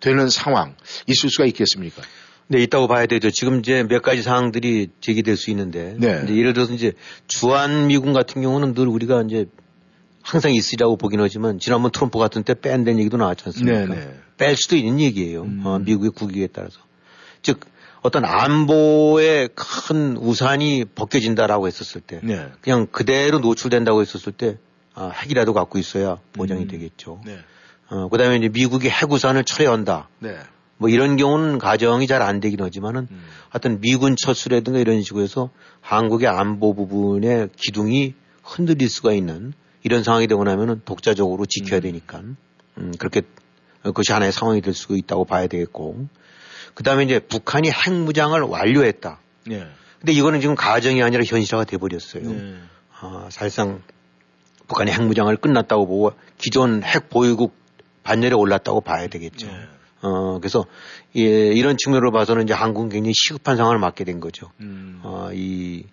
되는 0.00 0.28
상황 0.28 0.74
있을 1.06 1.28
수가 1.30 1.44
있겠습니까? 1.46 2.02
네, 2.48 2.62
있다고 2.62 2.88
봐야 2.88 3.06
되죠. 3.06 3.30
지금 3.30 3.58
이제 3.60 3.82
몇 3.82 4.02
가지 4.02 4.22
사항들이 4.22 4.88
제기될 5.00 5.36
수 5.36 5.50
있는데. 5.50 5.94
네. 5.98 6.24
예를 6.28 6.54
들어서 6.54 6.72
이제 6.72 6.92
주한 7.26 7.88
미군 7.88 8.12
같은 8.12 8.40
경우는 8.42 8.74
늘 8.74 8.88
우리가 8.88 9.22
이제 9.22 9.46
항상 10.22 10.52
있으리라고 10.52 10.96
보긴 10.96 11.20
하지만 11.20 11.58
지난번 11.58 11.90
트럼프 11.90 12.18
같은 12.18 12.42
때 12.42 12.54
뺀다는 12.54 12.98
얘기도 12.98 13.16
나왔지 13.18 13.44
않습니까? 13.46 13.86
네, 13.86 13.86
네. 13.86 14.14
뺄 14.38 14.56
수도 14.56 14.76
있는 14.76 15.00
얘기예요. 15.00 15.42
음. 15.42 15.62
어, 15.64 15.78
미국의 15.78 16.10
국익에 16.10 16.48
따라서. 16.48 16.80
즉, 17.42 17.60
어떤 18.00 18.24
안보의 18.24 19.50
큰 19.54 20.16
우산이 20.16 20.86
벗겨진다라고 20.94 21.66
했었을 21.66 22.00
때. 22.00 22.20
네. 22.22 22.46
그냥 22.60 22.86
그대로 22.90 23.40
노출된다고 23.40 24.00
했었을 24.00 24.32
때 24.32 24.58
아, 24.94 25.08
핵이라도 25.08 25.52
갖고 25.52 25.78
있어야 25.78 26.18
보장이 26.32 26.62
음. 26.62 26.68
되겠죠. 26.68 27.20
네. 27.24 27.38
어, 27.90 28.08
그 28.08 28.18
다음에 28.18 28.36
이제 28.36 28.48
미국이 28.48 28.88
핵 28.88 29.10
우산을 29.10 29.44
철회한다. 29.44 30.08
네. 30.20 30.36
뭐 30.78 30.88
이런 30.88 31.16
경우는 31.16 31.58
가정이 31.58 32.06
잘 32.06 32.22
안 32.22 32.40
되긴 32.40 32.62
하지만은 32.62 33.08
음. 33.10 33.24
하여튼 33.50 33.80
미군 33.80 34.16
철수라든가 34.16 34.78
이런 34.78 35.02
식으로 35.02 35.22
해서 35.22 35.50
한국의 35.80 36.28
안보 36.28 36.74
부분의 36.74 37.50
기둥이 37.56 38.14
흔들릴 38.42 38.88
수가 38.88 39.12
있는 39.12 39.52
이런 39.82 40.02
상황이 40.02 40.26
되고 40.26 40.42
나면은 40.44 40.82
독자적으로 40.84 41.46
지켜야 41.46 41.80
되니까 41.80 42.22
음, 42.78 42.92
그렇게 42.98 43.22
어, 43.82 43.90
그것이 43.90 44.12
하나의 44.12 44.32
상황이 44.32 44.60
될 44.60 44.74
수 44.74 44.96
있다고 44.96 45.24
봐야 45.24 45.46
되겠고 45.46 46.06
그 46.74 46.82
다음에 46.82 47.04
이제 47.04 47.18
북한이 47.18 47.70
핵무장을 47.70 48.40
완료했다. 48.40 49.18
네. 49.46 49.66
근데 49.98 50.12
이거는 50.12 50.40
지금 50.40 50.54
가정이 50.54 51.02
아니라 51.02 51.22
현실화가 51.26 51.64
돼 51.64 51.76
버렸어요. 51.76 52.30
네. 52.30 52.54
아, 53.00 53.28
사실상 53.30 53.82
북한이 54.68 54.90
핵무장을 54.92 55.34
끝났다고 55.36 55.86
보고 55.86 56.12
기존 56.36 56.82
핵 56.84 57.08
보유국 57.10 57.54
반열에 58.04 58.34
올랐다고 58.34 58.80
봐야 58.80 59.08
되겠죠. 59.08 59.46
네. 59.48 59.52
어, 60.02 60.38
그래서 60.38 60.64
예, 61.16 61.22
이런 61.22 61.76
측면으로 61.76 62.12
봐서는 62.12 62.44
이제 62.44 62.54
한국은 62.54 62.88
굉장히 62.88 63.14
시급한 63.14 63.56
상황을 63.56 63.78
맞게 63.78 64.04
된 64.04 64.20
거죠. 64.20 64.50
음. 64.60 65.00
어, 65.02 65.30
이 65.32 65.84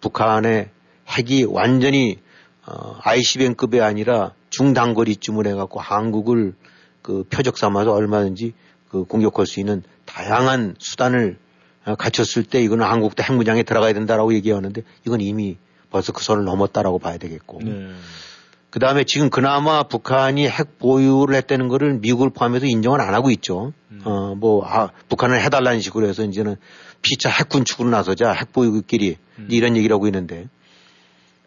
북한의 0.00 0.70
핵이 1.08 1.44
완전히 1.44 2.18
어, 2.66 2.96
ICBM급이 3.02 3.80
아니라 3.80 4.32
중단거리쯤을 4.50 5.46
해갖고 5.46 5.80
한국을 5.80 6.54
그 7.02 7.24
표적 7.30 7.58
삼아서 7.58 7.92
얼마든지 7.92 8.52
그 8.88 9.04
공격할 9.04 9.46
수 9.46 9.60
있는 9.60 9.82
다양한 10.04 10.76
수단을 10.78 11.38
어, 11.84 11.94
갖췄을 11.94 12.44
때 12.44 12.62
이거는 12.62 12.86
한국도 12.86 13.22
핵무장에 13.22 13.62
들어가야 13.62 13.92
된다라고 13.92 14.34
얘기하는데 14.34 14.82
이건 15.06 15.20
이미 15.20 15.56
벌써 15.90 16.12
그 16.12 16.22
선을 16.22 16.44
넘었다라고 16.44 16.98
봐야 16.98 17.18
되겠고. 17.18 17.60
네. 17.62 17.90
그 18.70 18.78
다음에 18.78 19.04
지금 19.04 19.30
그나마 19.30 19.82
북한이 19.82 20.48
핵 20.48 20.78
보유를 20.78 21.34
했다는 21.34 21.68
거를 21.68 21.94
미국을 21.94 22.30
포함해서 22.30 22.66
인정을 22.66 23.00
안 23.00 23.14
하고 23.14 23.30
있죠. 23.32 23.72
음. 23.90 24.00
어, 24.04 24.34
뭐, 24.36 24.64
아, 24.64 24.90
북한을 25.08 25.42
해달라는 25.42 25.80
식으로 25.80 26.06
해서 26.06 26.24
이제는 26.24 26.56
피차 27.02 27.30
핵 27.30 27.48
군축으로 27.48 27.90
나서자 27.90 28.32
핵 28.32 28.52
보유국끼리 28.52 29.16
음. 29.38 29.48
이런 29.50 29.76
얘기를 29.76 29.94
하고 29.94 30.06
있는데 30.06 30.48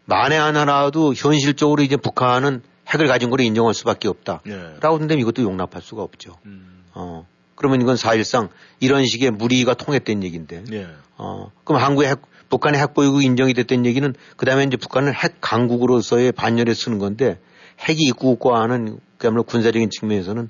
만에 0.06 0.36
하나라도 0.36 1.14
현실적으로 1.14 1.82
이제 1.82 1.96
북한은 1.96 2.62
핵을 2.90 3.08
가진 3.08 3.30
거를 3.30 3.46
인정할 3.46 3.74
수밖에 3.74 4.10
없다. 4.10 4.42
예. 4.48 4.76
라고 4.82 4.98
한다면 4.98 5.20
이것도 5.20 5.42
용납할 5.44 5.82
수가 5.82 6.04
없죠. 6.04 6.38
음. 6.46 6.84
어. 6.94 7.26
그러면 7.56 7.82
이건 7.82 7.96
사실상 7.96 8.50
이런 8.82 9.06
식의 9.06 9.32
무리가 9.32 9.74
통했던 9.76 10.24
얘기인데. 10.24 10.64
예. 10.74 10.88
어. 11.18 11.52
그럼 11.64 11.82
한국의 11.82 12.10
핵, 12.10 12.22
북한의 12.54 12.80
핵 12.80 12.93
보유국이 12.93 13.26
인정이 13.26 13.56
됐던 13.56 13.88
얘기는 13.88 14.14
그 14.38 14.45
다음에 14.45 14.64
이제 14.64 14.78
북한은 14.78 15.12
핵 15.12 15.38
강국으로서의 15.41 16.32
반열에 16.34 16.76
쓰는 16.76 16.99
건데 16.99 17.39
핵이 17.80 18.01
입국과는 18.04 18.99
그야말로 19.18 19.41
군사적인 19.41 19.89
측면에서는 19.89 20.49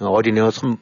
어, 0.00 0.06
어린애와 0.06 0.50
손, 0.50 0.78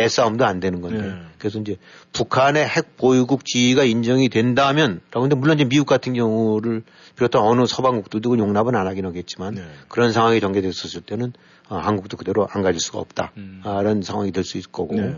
애싸움도 0.00 0.44
안 0.44 0.58
되는 0.58 0.80
건데. 0.80 1.06
예. 1.06 1.12
그래서 1.38 1.60
이제 1.60 1.76
북한의 2.12 2.66
핵 2.66 2.96
보유국 2.96 3.44
지위가 3.44 3.84
인정이 3.84 4.28
된다면, 4.28 5.00
라고 5.12 5.22
근데 5.22 5.36
물론 5.36 5.56
이제 5.56 5.68
미국 5.68 5.86
같은 5.86 6.14
경우를 6.14 6.82
비롯한 7.14 7.40
어느 7.40 7.66
서방국들도 7.66 8.38
용납은 8.38 8.74
안 8.74 8.88
하긴 8.88 9.06
하겠지만 9.06 9.54
네. 9.54 9.62
그런 9.88 10.12
상황이 10.12 10.40
전개됐었을 10.40 11.02
때는 11.02 11.32
어, 11.68 11.76
한국도 11.76 12.16
그대로 12.16 12.48
안 12.50 12.62
가질 12.62 12.80
수가 12.80 12.98
없다. 12.98 13.32
음. 13.36 13.60
아, 13.64 13.82
라는 13.82 14.02
상황이 14.02 14.32
될 14.32 14.42
수 14.42 14.58
있을 14.58 14.72
거고. 14.72 14.96
네. 14.96 15.16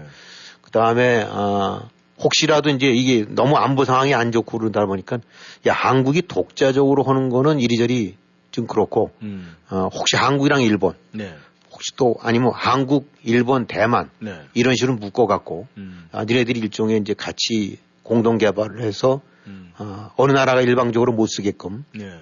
그 0.61 0.70
다음에, 0.70 1.26
아, 1.26 1.88
혹시라도 2.23 2.71
이제 2.71 2.89
이게 2.89 3.25
너무 3.29 3.57
안보 3.57 3.85
상황이 3.85 4.14
안 4.14 4.33
좋고 4.33 4.59
그러다 4.59 4.87
보니까 4.87 5.18
야, 5.66 5.73
한국이 5.73 6.23
독자적으로 6.23 7.03
하는 7.03 7.29
거는 7.29 7.61
이리저리 7.61 8.16
좀 8.51 8.66
그렇고, 8.66 9.12
음. 9.23 9.55
어, 9.71 9.89
혹시 9.93 10.16
한국이랑 10.16 10.62
일본, 10.62 10.95
네. 11.12 11.35
혹시 11.71 11.97
또 11.97 12.16
아니면 12.21 12.51
한국, 12.55 13.11
일본, 13.23 13.66
대만 13.66 14.11
네. 14.18 14.41
이런 14.55 14.75
식으로 14.75 14.97
묶어갖고 14.97 15.66
음. 15.79 16.09
아, 16.12 16.25
니네들이 16.25 16.61
일종의 16.61 16.99
이제 16.99 17.14
같이 17.14 17.79
공동 18.03 18.39
개발을 18.39 18.83
해서 18.83 19.21
음. 19.47 19.73
어, 19.79 20.11
어느 20.16 20.33
나라가 20.33 20.61
일방적으로 20.61 21.12
못 21.12 21.27
쓰게끔 21.27 21.85
네. 21.95 22.12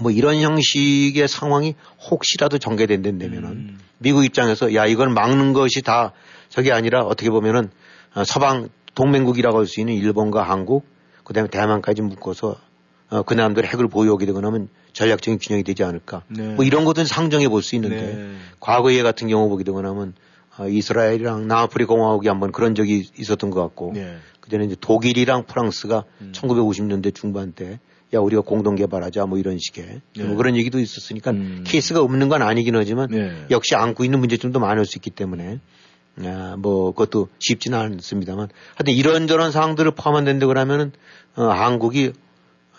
뭐 0.00 0.10
이런 0.10 0.40
형식의 0.40 1.28
상황이 1.28 1.74
혹시라도 2.10 2.58
전개된다면은 2.58 3.44
음. 3.44 3.78
미국 3.98 4.24
입장에서 4.24 4.74
야 4.74 4.86
이걸 4.86 5.10
막는 5.10 5.52
것이 5.52 5.82
다 5.82 6.12
저게 6.48 6.72
아니라 6.72 7.02
어떻게 7.02 7.30
보면은 7.30 7.70
어, 8.14 8.24
서방 8.24 8.68
동맹국이라고 8.98 9.58
할 9.58 9.66
수 9.66 9.80
있는 9.80 9.94
일본과 9.94 10.42
한국 10.42 10.84
그 11.22 11.32
다음에 11.32 11.48
대만까지 11.48 12.02
묶어서 12.02 12.56
어, 13.10 13.22
그 13.22 13.34
남들의 13.34 13.70
핵을 13.70 13.86
보유하게 13.88 14.26
되거나 14.26 14.48
하면 14.48 14.68
전략적인 14.92 15.38
균형이 15.38 15.62
되지 15.62 15.84
않을까 15.84 16.24
네. 16.28 16.54
뭐 16.54 16.64
이런 16.64 16.84
것은 16.84 17.04
상정해 17.04 17.48
볼 17.48 17.62
수 17.62 17.76
있는데 17.76 18.14
네. 18.14 18.34
과거에 18.60 19.02
같은 19.02 19.28
경우 19.28 19.48
보게 19.48 19.62
되거나 19.62 19.90
하면 19.90 20.14
어, 20.58 20.66
이스라엘이랑 20.66 21.46
남아프리카 21.46 21.94
공화국이 21.94 22.28
한번 22.28 22.50
그런 22.50 22.74
적이 22.74 23.08
있었던 23.16 23.50
것 23.50 23.62
같고 23.62 23.92
네. 23.94 24.16
그전에 24.40 24.64
이제 24.64 24.76
독일이랑 24.80 25.44
프랑스가 25.44 26.04
음. 26.20 26.32
1950년대 26.34 27.14
중반 27.14 27.52
때 27.52 27.78
야 28.14 28.20
우리가 28.20 28.40
공동 28.40 28.74
개발하자 28.74 29.26
뭐 29.26 29.38
이런 29.38 29.58
식의 29.58 30.00
네. 30.16 30.24
뭐 30.24 30.36
그런 30.36 30.56
얘기도 30.56 30.78
있었으니까 30.78 31.32
음. 31.32 31.62
케이스가 31.66 32.00
없는 32.00 32.30
건 32.30 32.40
아니긴 32.40 32.74
하지만 32.74 33.08
네. 33.10 33.46
역시 33.50 33.74
안고 33.74 34.04
있는 34.04 34.18
문제점도 34.20 34.60
많을 34.60 34.86
수 34.86 34.96
있기 34.96 35.10
때문에 35.10 35.60
아, 36.24 36.56
뭐 36.58 36.92
그것도 36.92 37.28
쉽지는 37.38 37.78
않습니다만 37.78 38.48
하여튼 38.74 38.94
이런저런 38.94 39.52
사항들을 39.52 39.92
포함한다는데 39.92 40.46
그러면은 40.46 40.92
어, 41.36 41.44
한국이 41.44 42.12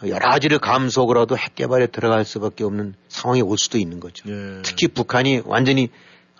여러 0.08 0.30
가지를 0.30 0.60
감속으로도 0.60 1.38
핵 1.38 1.56
개발에 1.56 1.88
들어갈 1.88 2.24
수밖에 2.26 2.64
없는 2.64 2.96
상황이 3.08 3.42
올 3.42 3.58
수도 3.58 3.78
있는 3.78 4.00
거죠. 4.00 4.30
네. 4.30 4.62
특히 4.64 4.88
북한이 4.88 5.42
완전히 5.46 5.90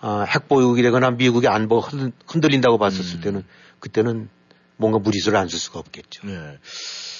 어, 0.02 0.24
핵 0.26 0.48
보유국이 0.48 0.82
되거나 0.82 1.10
미국의 1.10 1.50
안보가 1.50 1.88
흔들- 1.88 2.12
흔들린다고 2.26 2.78
봤었을 2.78 3.16
음. 3.16 3.20
때는 3.20 3.44
그때는 3.80 4.28
뭔가 4.76 4.98
무리수를 4.98 5.38
안 5.38 5.48
쓸 5.48 5.58
수가 5.58 5.78
없겠죠. 5.78 6.26
네. 6.26 6.58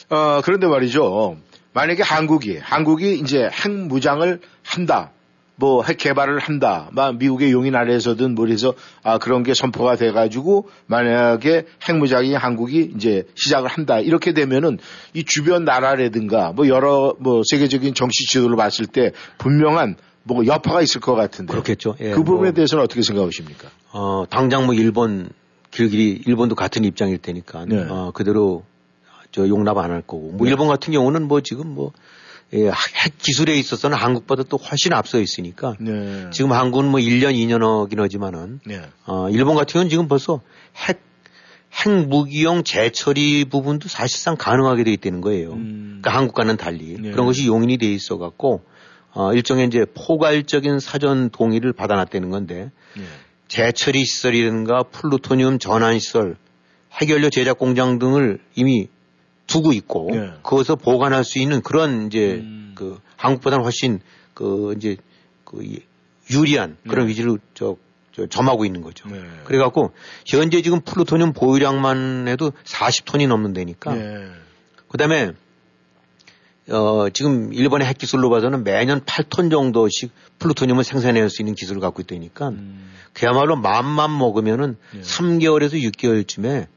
어, 0.09 0.41
그런데 0.43 0.67
말이죠. 0.67 1.37
만약에 1.73 2.03
한국이, 2.03 2.57
한국이 2.57 3.19
이제 3.19 3.49
핵 3.53 3.71
무장을 3.71 4.41
한다. 4.65 5.13
뭐 5.61 5.85
핵 5.85 5.99
개발을 5.99 6.39
한다. 6.41 6.89
막 6.93 7.17
미국의 7.19 7.53
용인 7.53 7.77
아래에서든 7.77 8.35
뭐래서 8.35 8.75
아 9.03 9.19
그런 9.19 9.43
게 9.43 9.55
선포가 9.55 9.97
돼 9.97 10.11
가지고 10.11 10.69
만약에 10.87 11.67
핵 11.87 11.97
무장이 11.97 12.35
한국이 12.35 12.93
이제 12.97 13.25
시작을 13.37 13.69
한다. 13.69 14.01
이렇게 14.01 14.33
되면은 14.33 14.79
이 15.15 15.23
주변 15.25 15.65
나라라든가 15.65 16.53
뭐 16.53 16.67
여러 16.69 17.15
뭐 17.19 17.43
세계적인 17.49 17.95
정치 17.95 18.27
지도를 18.27 18.57
봤을 18.57 18.87
때 18.87 19.13
분명한 19.39 19.97
뭐 20.23 20.47
여파가 20.47 20.83
있을 20.83 21.01
것 21.01 21.15
같은데. 21.15 21.53
그렇겠죠. 21.53 21.97
예, 22.01 22.11
그 22.11 22.25
부분에 22.25 22.51
뭐, 22.51 22.53
대해서는 22.53 22.83
어떻게 22.85 23.03
생각하십니까? 23.03 23.69
어, 23.93 24.25
당장 24.29 24.67
뭐 24.67 24.75
일본 24.75 25.29
길길이 25.71 26.23
일본도 26.27 26.55
같은 26.57 26.85
입장일 26.85 27.19
테니까 27.19 27.65
네. 27.67 27.87
어, 27.89 28.11
그대로 28.13 28.65
저 29.33 29.47
용납 29.49 29.79
안 29.79 29.91
할 29.91 30.01
거고 30.03 30.33
뭐 30.33 30.47
일본 30.49 30.69
같은 30.69 30.93
경우는 30.93 31.29
뭐 31.29 31.41
지금 31.41 31.69
뭐 31.75 31.93
예, 31.93 31.93
핵 32.53 33.19
기술에 33.19 33.57
있어서는 33.57 33.97
한국보다 33.97 34.43
또 34.45 34.57
훨씬 34.57 34.93
앞서 34.93 35.21
있으니까 35.21 35.77
네. 35.79 36.31
지금 36.33 36.53
한국은 36.53 36.87
뭐 36.87 36.99
1년 36.99 37.35
2년어긴 37.35 37.99
하지만은 37.99 38.61
네. 38.67 38.83
어, 39.07 39.29
일본 39.31 39.55
같은 39.55 39.75
경우는 39.75 39.91
지금 39.91 40.09
벌써 40.09 40.41
핵, 40.77 41.01
핵 41.73 42.09
무기용 42.09 42.65
재처리 42.65 43.45
부분도 43.45 43.89
사실상 43.89 44.37
가능하게 44.37 44.85
돼 44.85 44.93
있다는 44.93 45.21
거예요. 45.21 45.53
음. 45.53 46.01
그러니까 46.01 46.19
한국과는 46.19 46.57
달리 46.57 46.97
네. 46.99 47.11
그런 47.13 47.27
것이 47.27 47.47
용인이 47.47 47.79
돼 47.79 47.87
있어 47.87 48.19
갖고 48.19 48.65
어, 49.13 49.33
일종의 49.33 49.67
이제 49.67 49.87
포괄적인 49.95 50.81
사전 50.81 51.31
동의를 51.31 51.73
받아놨다는 51.73 52.31
건데 52.31 52.73
네. 52.97 53.03
재처리 53.47 54.05
시설이라든가 54.05 54.85
플루토늄 54.85 55.59
전환 55.59 55.99
시설, 55.99 56.37
핵연료 57.01 57.31
제작 57.31 57.59
공장 57.59 57.99
등을 57.99 58.41
이미 58.55 58.89
두고 59.51 59.73
있고 59.73 60.09
네. 60.13 60.33
그것을 60.43 60.77
보관할 60.77 61.25
수 61.25 61.39
있는 61.41 61.61
그런 61.61 62.07
이제 62.07 62.35
음. 62.37 62.73
그 62.77 63.01
한국보다는 63.17 63.65
훨씬 63.65 64.01
그 64.33 64.73
이제 64.77 64.97
그 65.45 65.63
이- 65.63 65.81
유리한 66.31 66.77
그런 66.89 67.07
네. 67.07 67.11
위치를 67.11 67.39
저, 67.55 67.77
저 68.13 68.27
점하고 68.29 68.65
있는 68.65 68.81
거죠. 68.83 69.09
네. 69.09 69.21
그래갖고 69.45 69.93
현재 70.25 70.63
지금 70.63 70.81
플루토늄 70.81 71.33
보유량만 71.33 72.29
해도 72.29 72.53
40톤이 72.65 73.27
넘는다니까. 73.27 73.95
네. 73.95 74.29
그다음에 74.89 75.33
어 76.71 77.09
지금 77.13 77.53
일본의 77.53 77.89
핵 77.89 77.99
기술로 77.99 78.31
봐서는 78.31 78.63
매년 78.63 79.01
8톤 79.01 79.51
정도씩 79.51 80.13
플루토늄을 80.39 80.85
생산해낼 80.85 81.29
수 81.29 81.43
있는 81.43 81.55
기술을 81.57 81.81
갖고 81.81 82.01
있다니까. 82.03 82.51
음. 82.51 82.93
그야말로 83.13 83.57
맘만 83.57 84.17
먹으면은 84.17 84.77
네. 84.95 85.01
3개월에서 85.01 85.73
6개월쯤에 85.91 86.69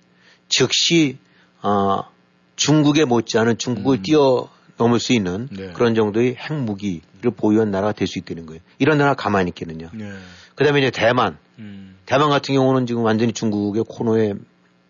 즉시 0.49 1.19
어 1.61 2.11
중국에 2.55 3.05
못지않은 3.05 3.57
중국을 3.57 4.01
뛰어넘을 4.01 4.99
수 4.99 5.13
있는 5.13 5.47
음. 5.51 5.57
네. 5.57 5.71
그런 5.73 5.95
정도의 5.95 6.35
핵무기를 6.35 7.31
보유한 7.35 7.71
나라가 7.71 7.93
될 7.93 8.07
수 8.07 8.19
있다는 8.19 8.45
거예요. 8.45 8.61
이런 8.79 8.97
나라 8.97 9.13
가만히 9.13 9.49
있겠느냐. 9.49 9.89
네. 9.93 10.11
그 10.55 10.63
다음에 10.63 10.79
이제 10.79 10.91
대만. 10.91 11.37
음. 11.59 11.97
대만 12.05 12.29
같은 12.29 12.53
경우는 12.53 12.85
지금 12.85 13.03
완전히 13.03 13.33
중국의 13.33 13.85
코너에 13.87 14.33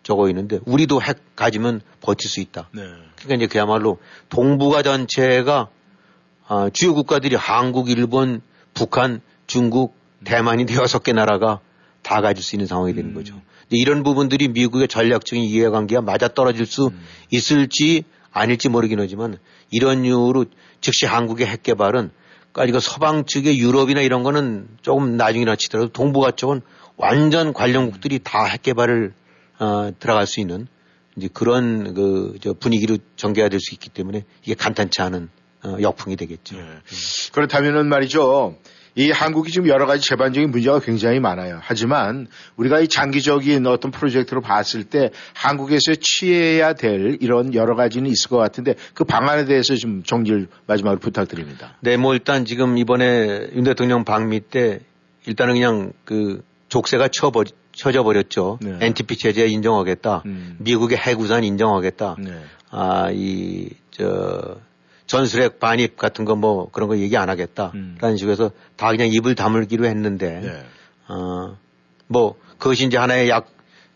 적어 0.02 0.28
있는데 0.28 0.60
우리도 0.66 1.00
핵 1.02 1.36
가지면 1.36 1.80
버틸 2.00 2.28
수 2.28 2.40
있다. 2.40 2.68
네. 2.72 2.82
그러니까 3.16 3.34
이제 3.36 3.46
그야말로 3.46 3.98
동북아 4.28 4.82
전체가 4.82 5.68
아, 6.46 6.68
주요 6.72 6.94
국가들이 6.94 7.36
한국, 7.36 7.88
일본, 7.88 8.42
북한, 8.74 9.22
중국, 9.46 9.96
대만이 10.24 10.66
여섯 10.76 11.02
개 11.02 11.12
나라가 11.12 11.60
다 12.04 12.20
가질 12.20 12.44
수 12.44 12.54
있는 12.54 12.68
상황이 12.68 12.94
되는 12.94 13.10
음. 13.10 13.14
거죠. 13.14 13.34
근데 13.62 13.78
이런 13.78 14.04
부분들이 14.04 14.46
미국의 14.48 14.86
전략적인 14.86 15.42
이해관계와 15.42 16.02
맞아 16.02 16.28
떨어질 16.28 16.66
수 16.66 16.86
음. 16.92 17.00
있을지 17.30 18.04
아닐지 18.30 18.68
모르긴 18.68 19.00
하지만 19.00 19.38
이런 19.70 20.04
이유로 20.04 20.44
즉시 20.80 21.06
한국의 21.06 21.46
핵 21.48 21.62
개발은 21.64 22.10
그러니까 22.52 22.68
이거 22.70 22.78
서방 22.78 23.24
측의 23.26 23.58
유럽이나 23.58 24.00
이런 24.02 24.22
거는 24.22 24.68
조금 24.82 25.16
나중이나 25.16 25.56
치더라도 25.56 25.90
동북아 25.92 26.30
쪽은 26.32 26.60
완전 26.96 27.52
관련국들이 27.52 28.20
다 28.22 28.46
핵 28.48 28.62
개발을 28.62 29.12
어, 29.58 29.90
들어갈 29.98 30.26
수 30.26 30.38
있는 30.40 30.68
이제 31.16 31.28
그런 31.32 31.94
그 31.94 32.36
저 32.40 32.52
분위기로 32.52 32.98
전개가 33.16 33.48
될 33.48 33.58
수 33.60 33.74
있기 33.74 33.88
때문에 33.90 34.24
이게 34.44 34.54
간단치 34.54 35.00
않은 35.02 35.28
어, 35.64 35.76
역풍이 35.80 36.16
되겠죠. 36.16 36.56
네. 36.56 36.62
그렇다면은 37.32 37.86
말이죠. 37.88 38.56
이 38.96 39.10
한국이 39.10 39.50
지금 39.50 39.68
여러 39.68 39.86
가지 39.86 40.06
재반적인 40.08 40.50
문제가 40.50 40.78
굉장히 40.78 41.18
많아요. 41.18 41.58
하지만 41.62 42.28
우리가 42.56 42.80
이 42.80 42.88
장기적인 42.88 43.66
어떤 43.66 43.90
프로젝트로 43.90 44.40
봤을 44.40 44.84
때 44.84 45.10
한국에서 45.34 45.94
취해야 46.00 46.74
될 46.74 47.18
이런 47.20 47.54
여러 47.54 47.74
가지는 47.74 48.10
있을 48.10 48.30
것 48.30 48.36
같은데 48.36 48.74
그 48.94 49.04
방안에 49.04 49.46
대해서 49.46 49.74
좀 49.74 50.02
정리를 50.04 50.46
마지막으로 50.66 51.00
부탁드립니다. 51.00 51.74
네, 51.80 51.96
뭐 51.96 52.14
일단 52.14 52.44
지금 52.44 52.78
이번에 52.78 53.48
윤 53.54 53.64
대통령 53.64 54.04
방미 54.04 54.40
때 54.40 54.80
일단은 55.26 55.54
그냥 55.54 55.92
그 56.04 56.42
족쇄가 56.68 57.08
쳐버, 57.08 57.44
쳐져 57.72 58.02
버렸죠. 58.02 58.58
네. 58.60 58.78
NTP 58.80 59.16
체제 59.16 59.46
인정하겠다. 59.46 60.22
음. 60.26 60.56
미국의 60.58 60.98
핵우산 60.98 61.44
인정하겠다. 61.44 62.16
네. 62.18 62.32
아, 62.70 63.10
이, 63.12 63.70
저, 63.90 64.56
전술핵 65.06 65.60
반입 65.60 65.96
같은 65.96 66.24
거 66.24 66.34
뭐 66.34 66.70
그런 66.70 66.88
거 66.88 66.98
얘기 66.98 67.16
안 67.16 67.28
하겠다. 67.28 67.72
음. 67.74 67.96
라는 68.00 68.16
식으로 68.16 68.32
해서 68.32 68.50
다 68.76 68.90
그냥 68.90 69.08
입을 69.08 69.34
다물기로 69.34 69.86
했는데, 69.86 70.40
네. 70.40 70.64
어, 71.08 71.56
뭐, 72.06 72.36
그것이 72.58 72.86
이제 72.86 72.96
하나의 72.96 73.28
약, 73.28 73.48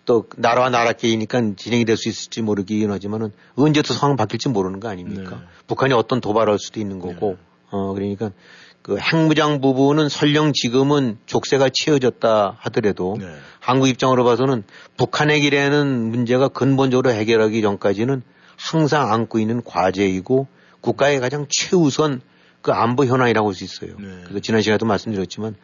또, 0.04 0.26
나라와 0.36 0.70
나라끼리니까 0.70 1.54
진행이 1.56 1.84
될 1.84 1.96
수 1.96 2.08
있을지 2.08 2.42
모르긴 2.42 2.90
하지만은 2.90 3.32
언제 3.56 3.82
또 3.82 3.94
상황 3.94 4.16
바뀔지 4.16 4.48
모르는 4.50 4.80
거 4.80 4.88
아닙니까? 4.88 5.36
네. 5.36 5.42
북한이 5.66 5.92
어떤 5.94 6.20
도발할 6.20 6.58
수도 6.58 6.80
있는 6.80 6.98
거고, 6.98 7.36
어, 7.70 7.92
그러니까 7.94 8.30
그 8.82 8.96
핵무장 8.98 9.60
부분은 9.60 10.08
설령 10.08 10.52
지금은 10.54 11.18
족쇄가 11.26 11.68
채워졌다 11.74 12.56
하더라도 12.58 13.16
네. 13.18 13.26
한국 13.60 13.88
입장으로 13.88 14.24
봐서는 14.24 14.64
북한 14.96 15.30
핵이라는 15.30 16.10
문제가 16.10 16.48
근본적으로 16.48 17.10
해결하기 17.10 17.60
전까지는 17.60 18.22
항상 18.56 19.12
안고 19.12 19.38
있는 19.40 19.62
과제이고 19.62 20.46
국가의 20.80 21.20
가장 21.20 21.46
최우선 21.48 22.20
그 22.62 22.72
안보 22.72 23.04
현안이라고 23.04 23.48
할 23.48 23.54
수 23.54 23.64
있어요. 23.64 23.96
네. 23.98 24.22
그래서 24.24 24.40
지난 24.40 24.60
시간에도 24.62 24.86
말씀드렸지만 24.86 25.54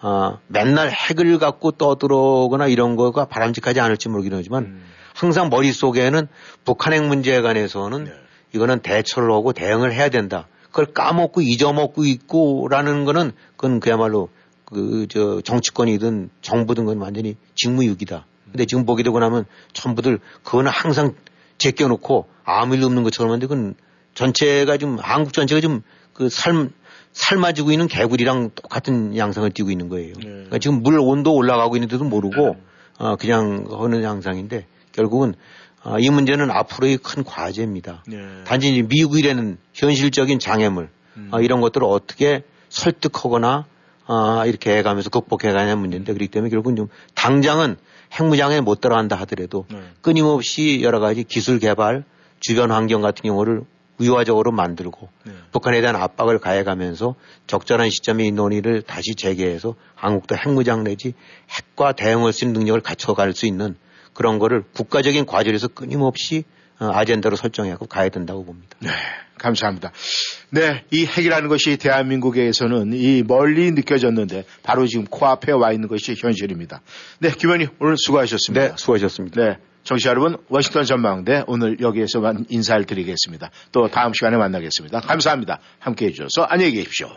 아, 0.00 0.38
맨날 0.48 0.90
핵을 0.90 1.38
갖고 1.38 1.72
떠들어오거나 1.72 2.66
이런 2.68 2.96
거가 2.96 3.26
바람직하지 3.26 3.80
않을지 3.80 4.08
모르긴 4.08 4.34
하지만 4.34 4.64
음. 4.64 4.82
항상 5.14 5.48
머릿속에는 5.48 6.28
북한 6.64 6.92
핵 6.92 7.06
문제에 7.06 7.40
관해서는 7.40 8.04
네. 8.04 8.12
이거는 8.54 8.80
대처를 8.80 9.30
하고 9.32 9.52
대응을 9.52 9.92
해야 9.92 10.08
된다. 10.08 10.46
그걸 10.70 10.86
까먹고 10.92 11.40
잊어먹고 11.40 12.04
있고라는 12.04 13.04
거는 13.06 13.32
그건 13.56 13.80
그야말로 13.80 14.28
그 14.66 15.06
저 15.08 15.40
정치권이든 15.40 16.30
정부든 16.42 16.84
건 16.84 16.98
완전히 16.98 17.36
직무유기다. 17.54 18.26
근데 18.50 18.66
지금 18.66 18.84
보게 18.84 19.02
되고 19.02 19.18
나면 19.18 19.44
전부들 19.72 20.18
그거는 20.42 20.70
항상 20.70 21.14
제껴놓고 21.58 22.26
아무 22.44 22.74
일 22.74 22.84
없는 22.84 23.02
것처럼 23.02 23.30
하는데 23.30 23.46
그건 23.46 23.74
전체가 24.16 24.78
좀 24.78 24.98
한국 24.98 25.32
전체가 25.32 25.60
좀그삶 25.60 26.72
삶아지고 27.12 27.70
있는 27.70 27.86
개구리랑 27.86 28.50
똑같은 28.54 29.16
양상을 29.16 29.48
띠고 29.50 29.70
있는 29.70 29.88
거예요. 29.88 30.12
그러니까 30.18 30.58
지금 30.58 30.82
물 30.82 30.98
온도 30.98 31.34
올라가고 31.34 31.76
있는데도 31.76 32.04
모르고 32.04 32.56
어, 32.98 33.16
그냥 33.16 33.66
하는 33.70 34.02
양상인데 34.02 34.66
결국은 34.92 35.34
아, 35.82 35.96
이 35.98 36.10
문제는 36.10 36.50
앞으로의 36.50 36.98
큰 36.98 37.22
과제입니다. 37.24 38.02
네. 38.08 38.16
단지 38.44 38.82
미국이라는 38.82 39.56
현실적인 39.72 40.38
장애물 40.40 40.90
아, 41.30 41.40
이런 41.40 41.60
것들을 41.60 41.86
어떻게 41.86 42.42
설득하거나 42.68 43.66
아, 44.06 44.44
이렇게 44.46 44.76
해가면서 44.76 45.10
극복해가냐는 45.10 45.78
문제인데 45.78 46.12
그렇기 46.12 46.30
때문에 46.30 46.50
결국은 46.50 46.76
좀 46.76 46.88
당장은 47.14 47.76
핵무장에 48.18 48.60
못 48.60 48.80
들어간다 48.80 49.16
하더라도 49.20 49.66
네. 49.70 49.78
끊임없이 50.00 50.80
여러 50.82 51.00
가지 51.00 51.24
기술 51.24 51.58
개발, 51.58 52.04
주변 52.40 52.70
환경 52.70 53.00
같은 53.00 53.22
경우를 53.22 53.62
위화적으로 53.98 54.52
만들고 54.52 55.08
네. 55.24 55.32
북한에 55.52 55.80
대한 55.80 55.96
압박을 55.96 56.38
가해가면서 56.38 57.14
적절한 57.46 57.90
시점에 57.90 58.26
이 58.26 58.32
논의를 58.32 58.82
다시 58.82 59.14
재개해서 59.16 59.74
한국도 59.94 60.36
핵무장 60.36 60.84
내지 60.84 61.14
핵과 61.50 61.92
대응할 61.92 62.32
수 62.32 62.44
있는 62.44 62.60
능력을 62.60 62.80
갖춰갈 62.80 63.32
수 63.32 63.46
있는 63.46 63.76
그런 64.12 64.38
거를 64.38 64.64
국가적인 64.72 65.26
과제에서 65.26 65.68
끊임없이 65.68 66.44
어, 66.78 66.90
아젠다로 66.92 67.36
설정하고 67.36 67.86
가야 67.86 68.10
된다고 68.10 68.44
봅니다. 68.44 68.76
네, 68.80 68.90
감사합니다. 69.38 69.92
네, 70.50 70.84
이 70.90 71.06
핵이라는 71.06 71.48
것이 71.48 71.78
대한민국에서는 71.78 72.92
이 72.92 73.22
멀리 73.26 73.70
느껴졌는데 73.72 74.44
바로 74.62 74.86
지금 74.86 75.06
코앞에 75.06 75.52
와 75.52 75.72
있는 75.72 75.88
것이 75.88 76.14
현실입니다. 76.14 76.82
네, 77.20 77.30
김현희 77.30 77.68
오늘 77.80 77.96
수고하셨습니다. 77.96 78.68
네, 78.68 78.74
수고하셨습니다. 78.76 79.42
네, 79.42 79.56
청취자 79.86 80.10
여러분, 80.10 80.36
워싱턴 80.48 80.82
전망대 80.82 81.44
오늘 81.46 81.80
여기에서만 81.80 82.46
인사를 82.48 82.84
드리겠습니다. 82.84 83.50
또 83.70 83.88
다음 83.88 84.12
시간에 84.12 84.36
만나겠습니다. 84.36 85.00
감사합니다. 85.00 85.60
함께 85.78 86.06
해주셔서 86.06 86.42
안녕히 86.42 86.72
계십시오. 86.72 87.16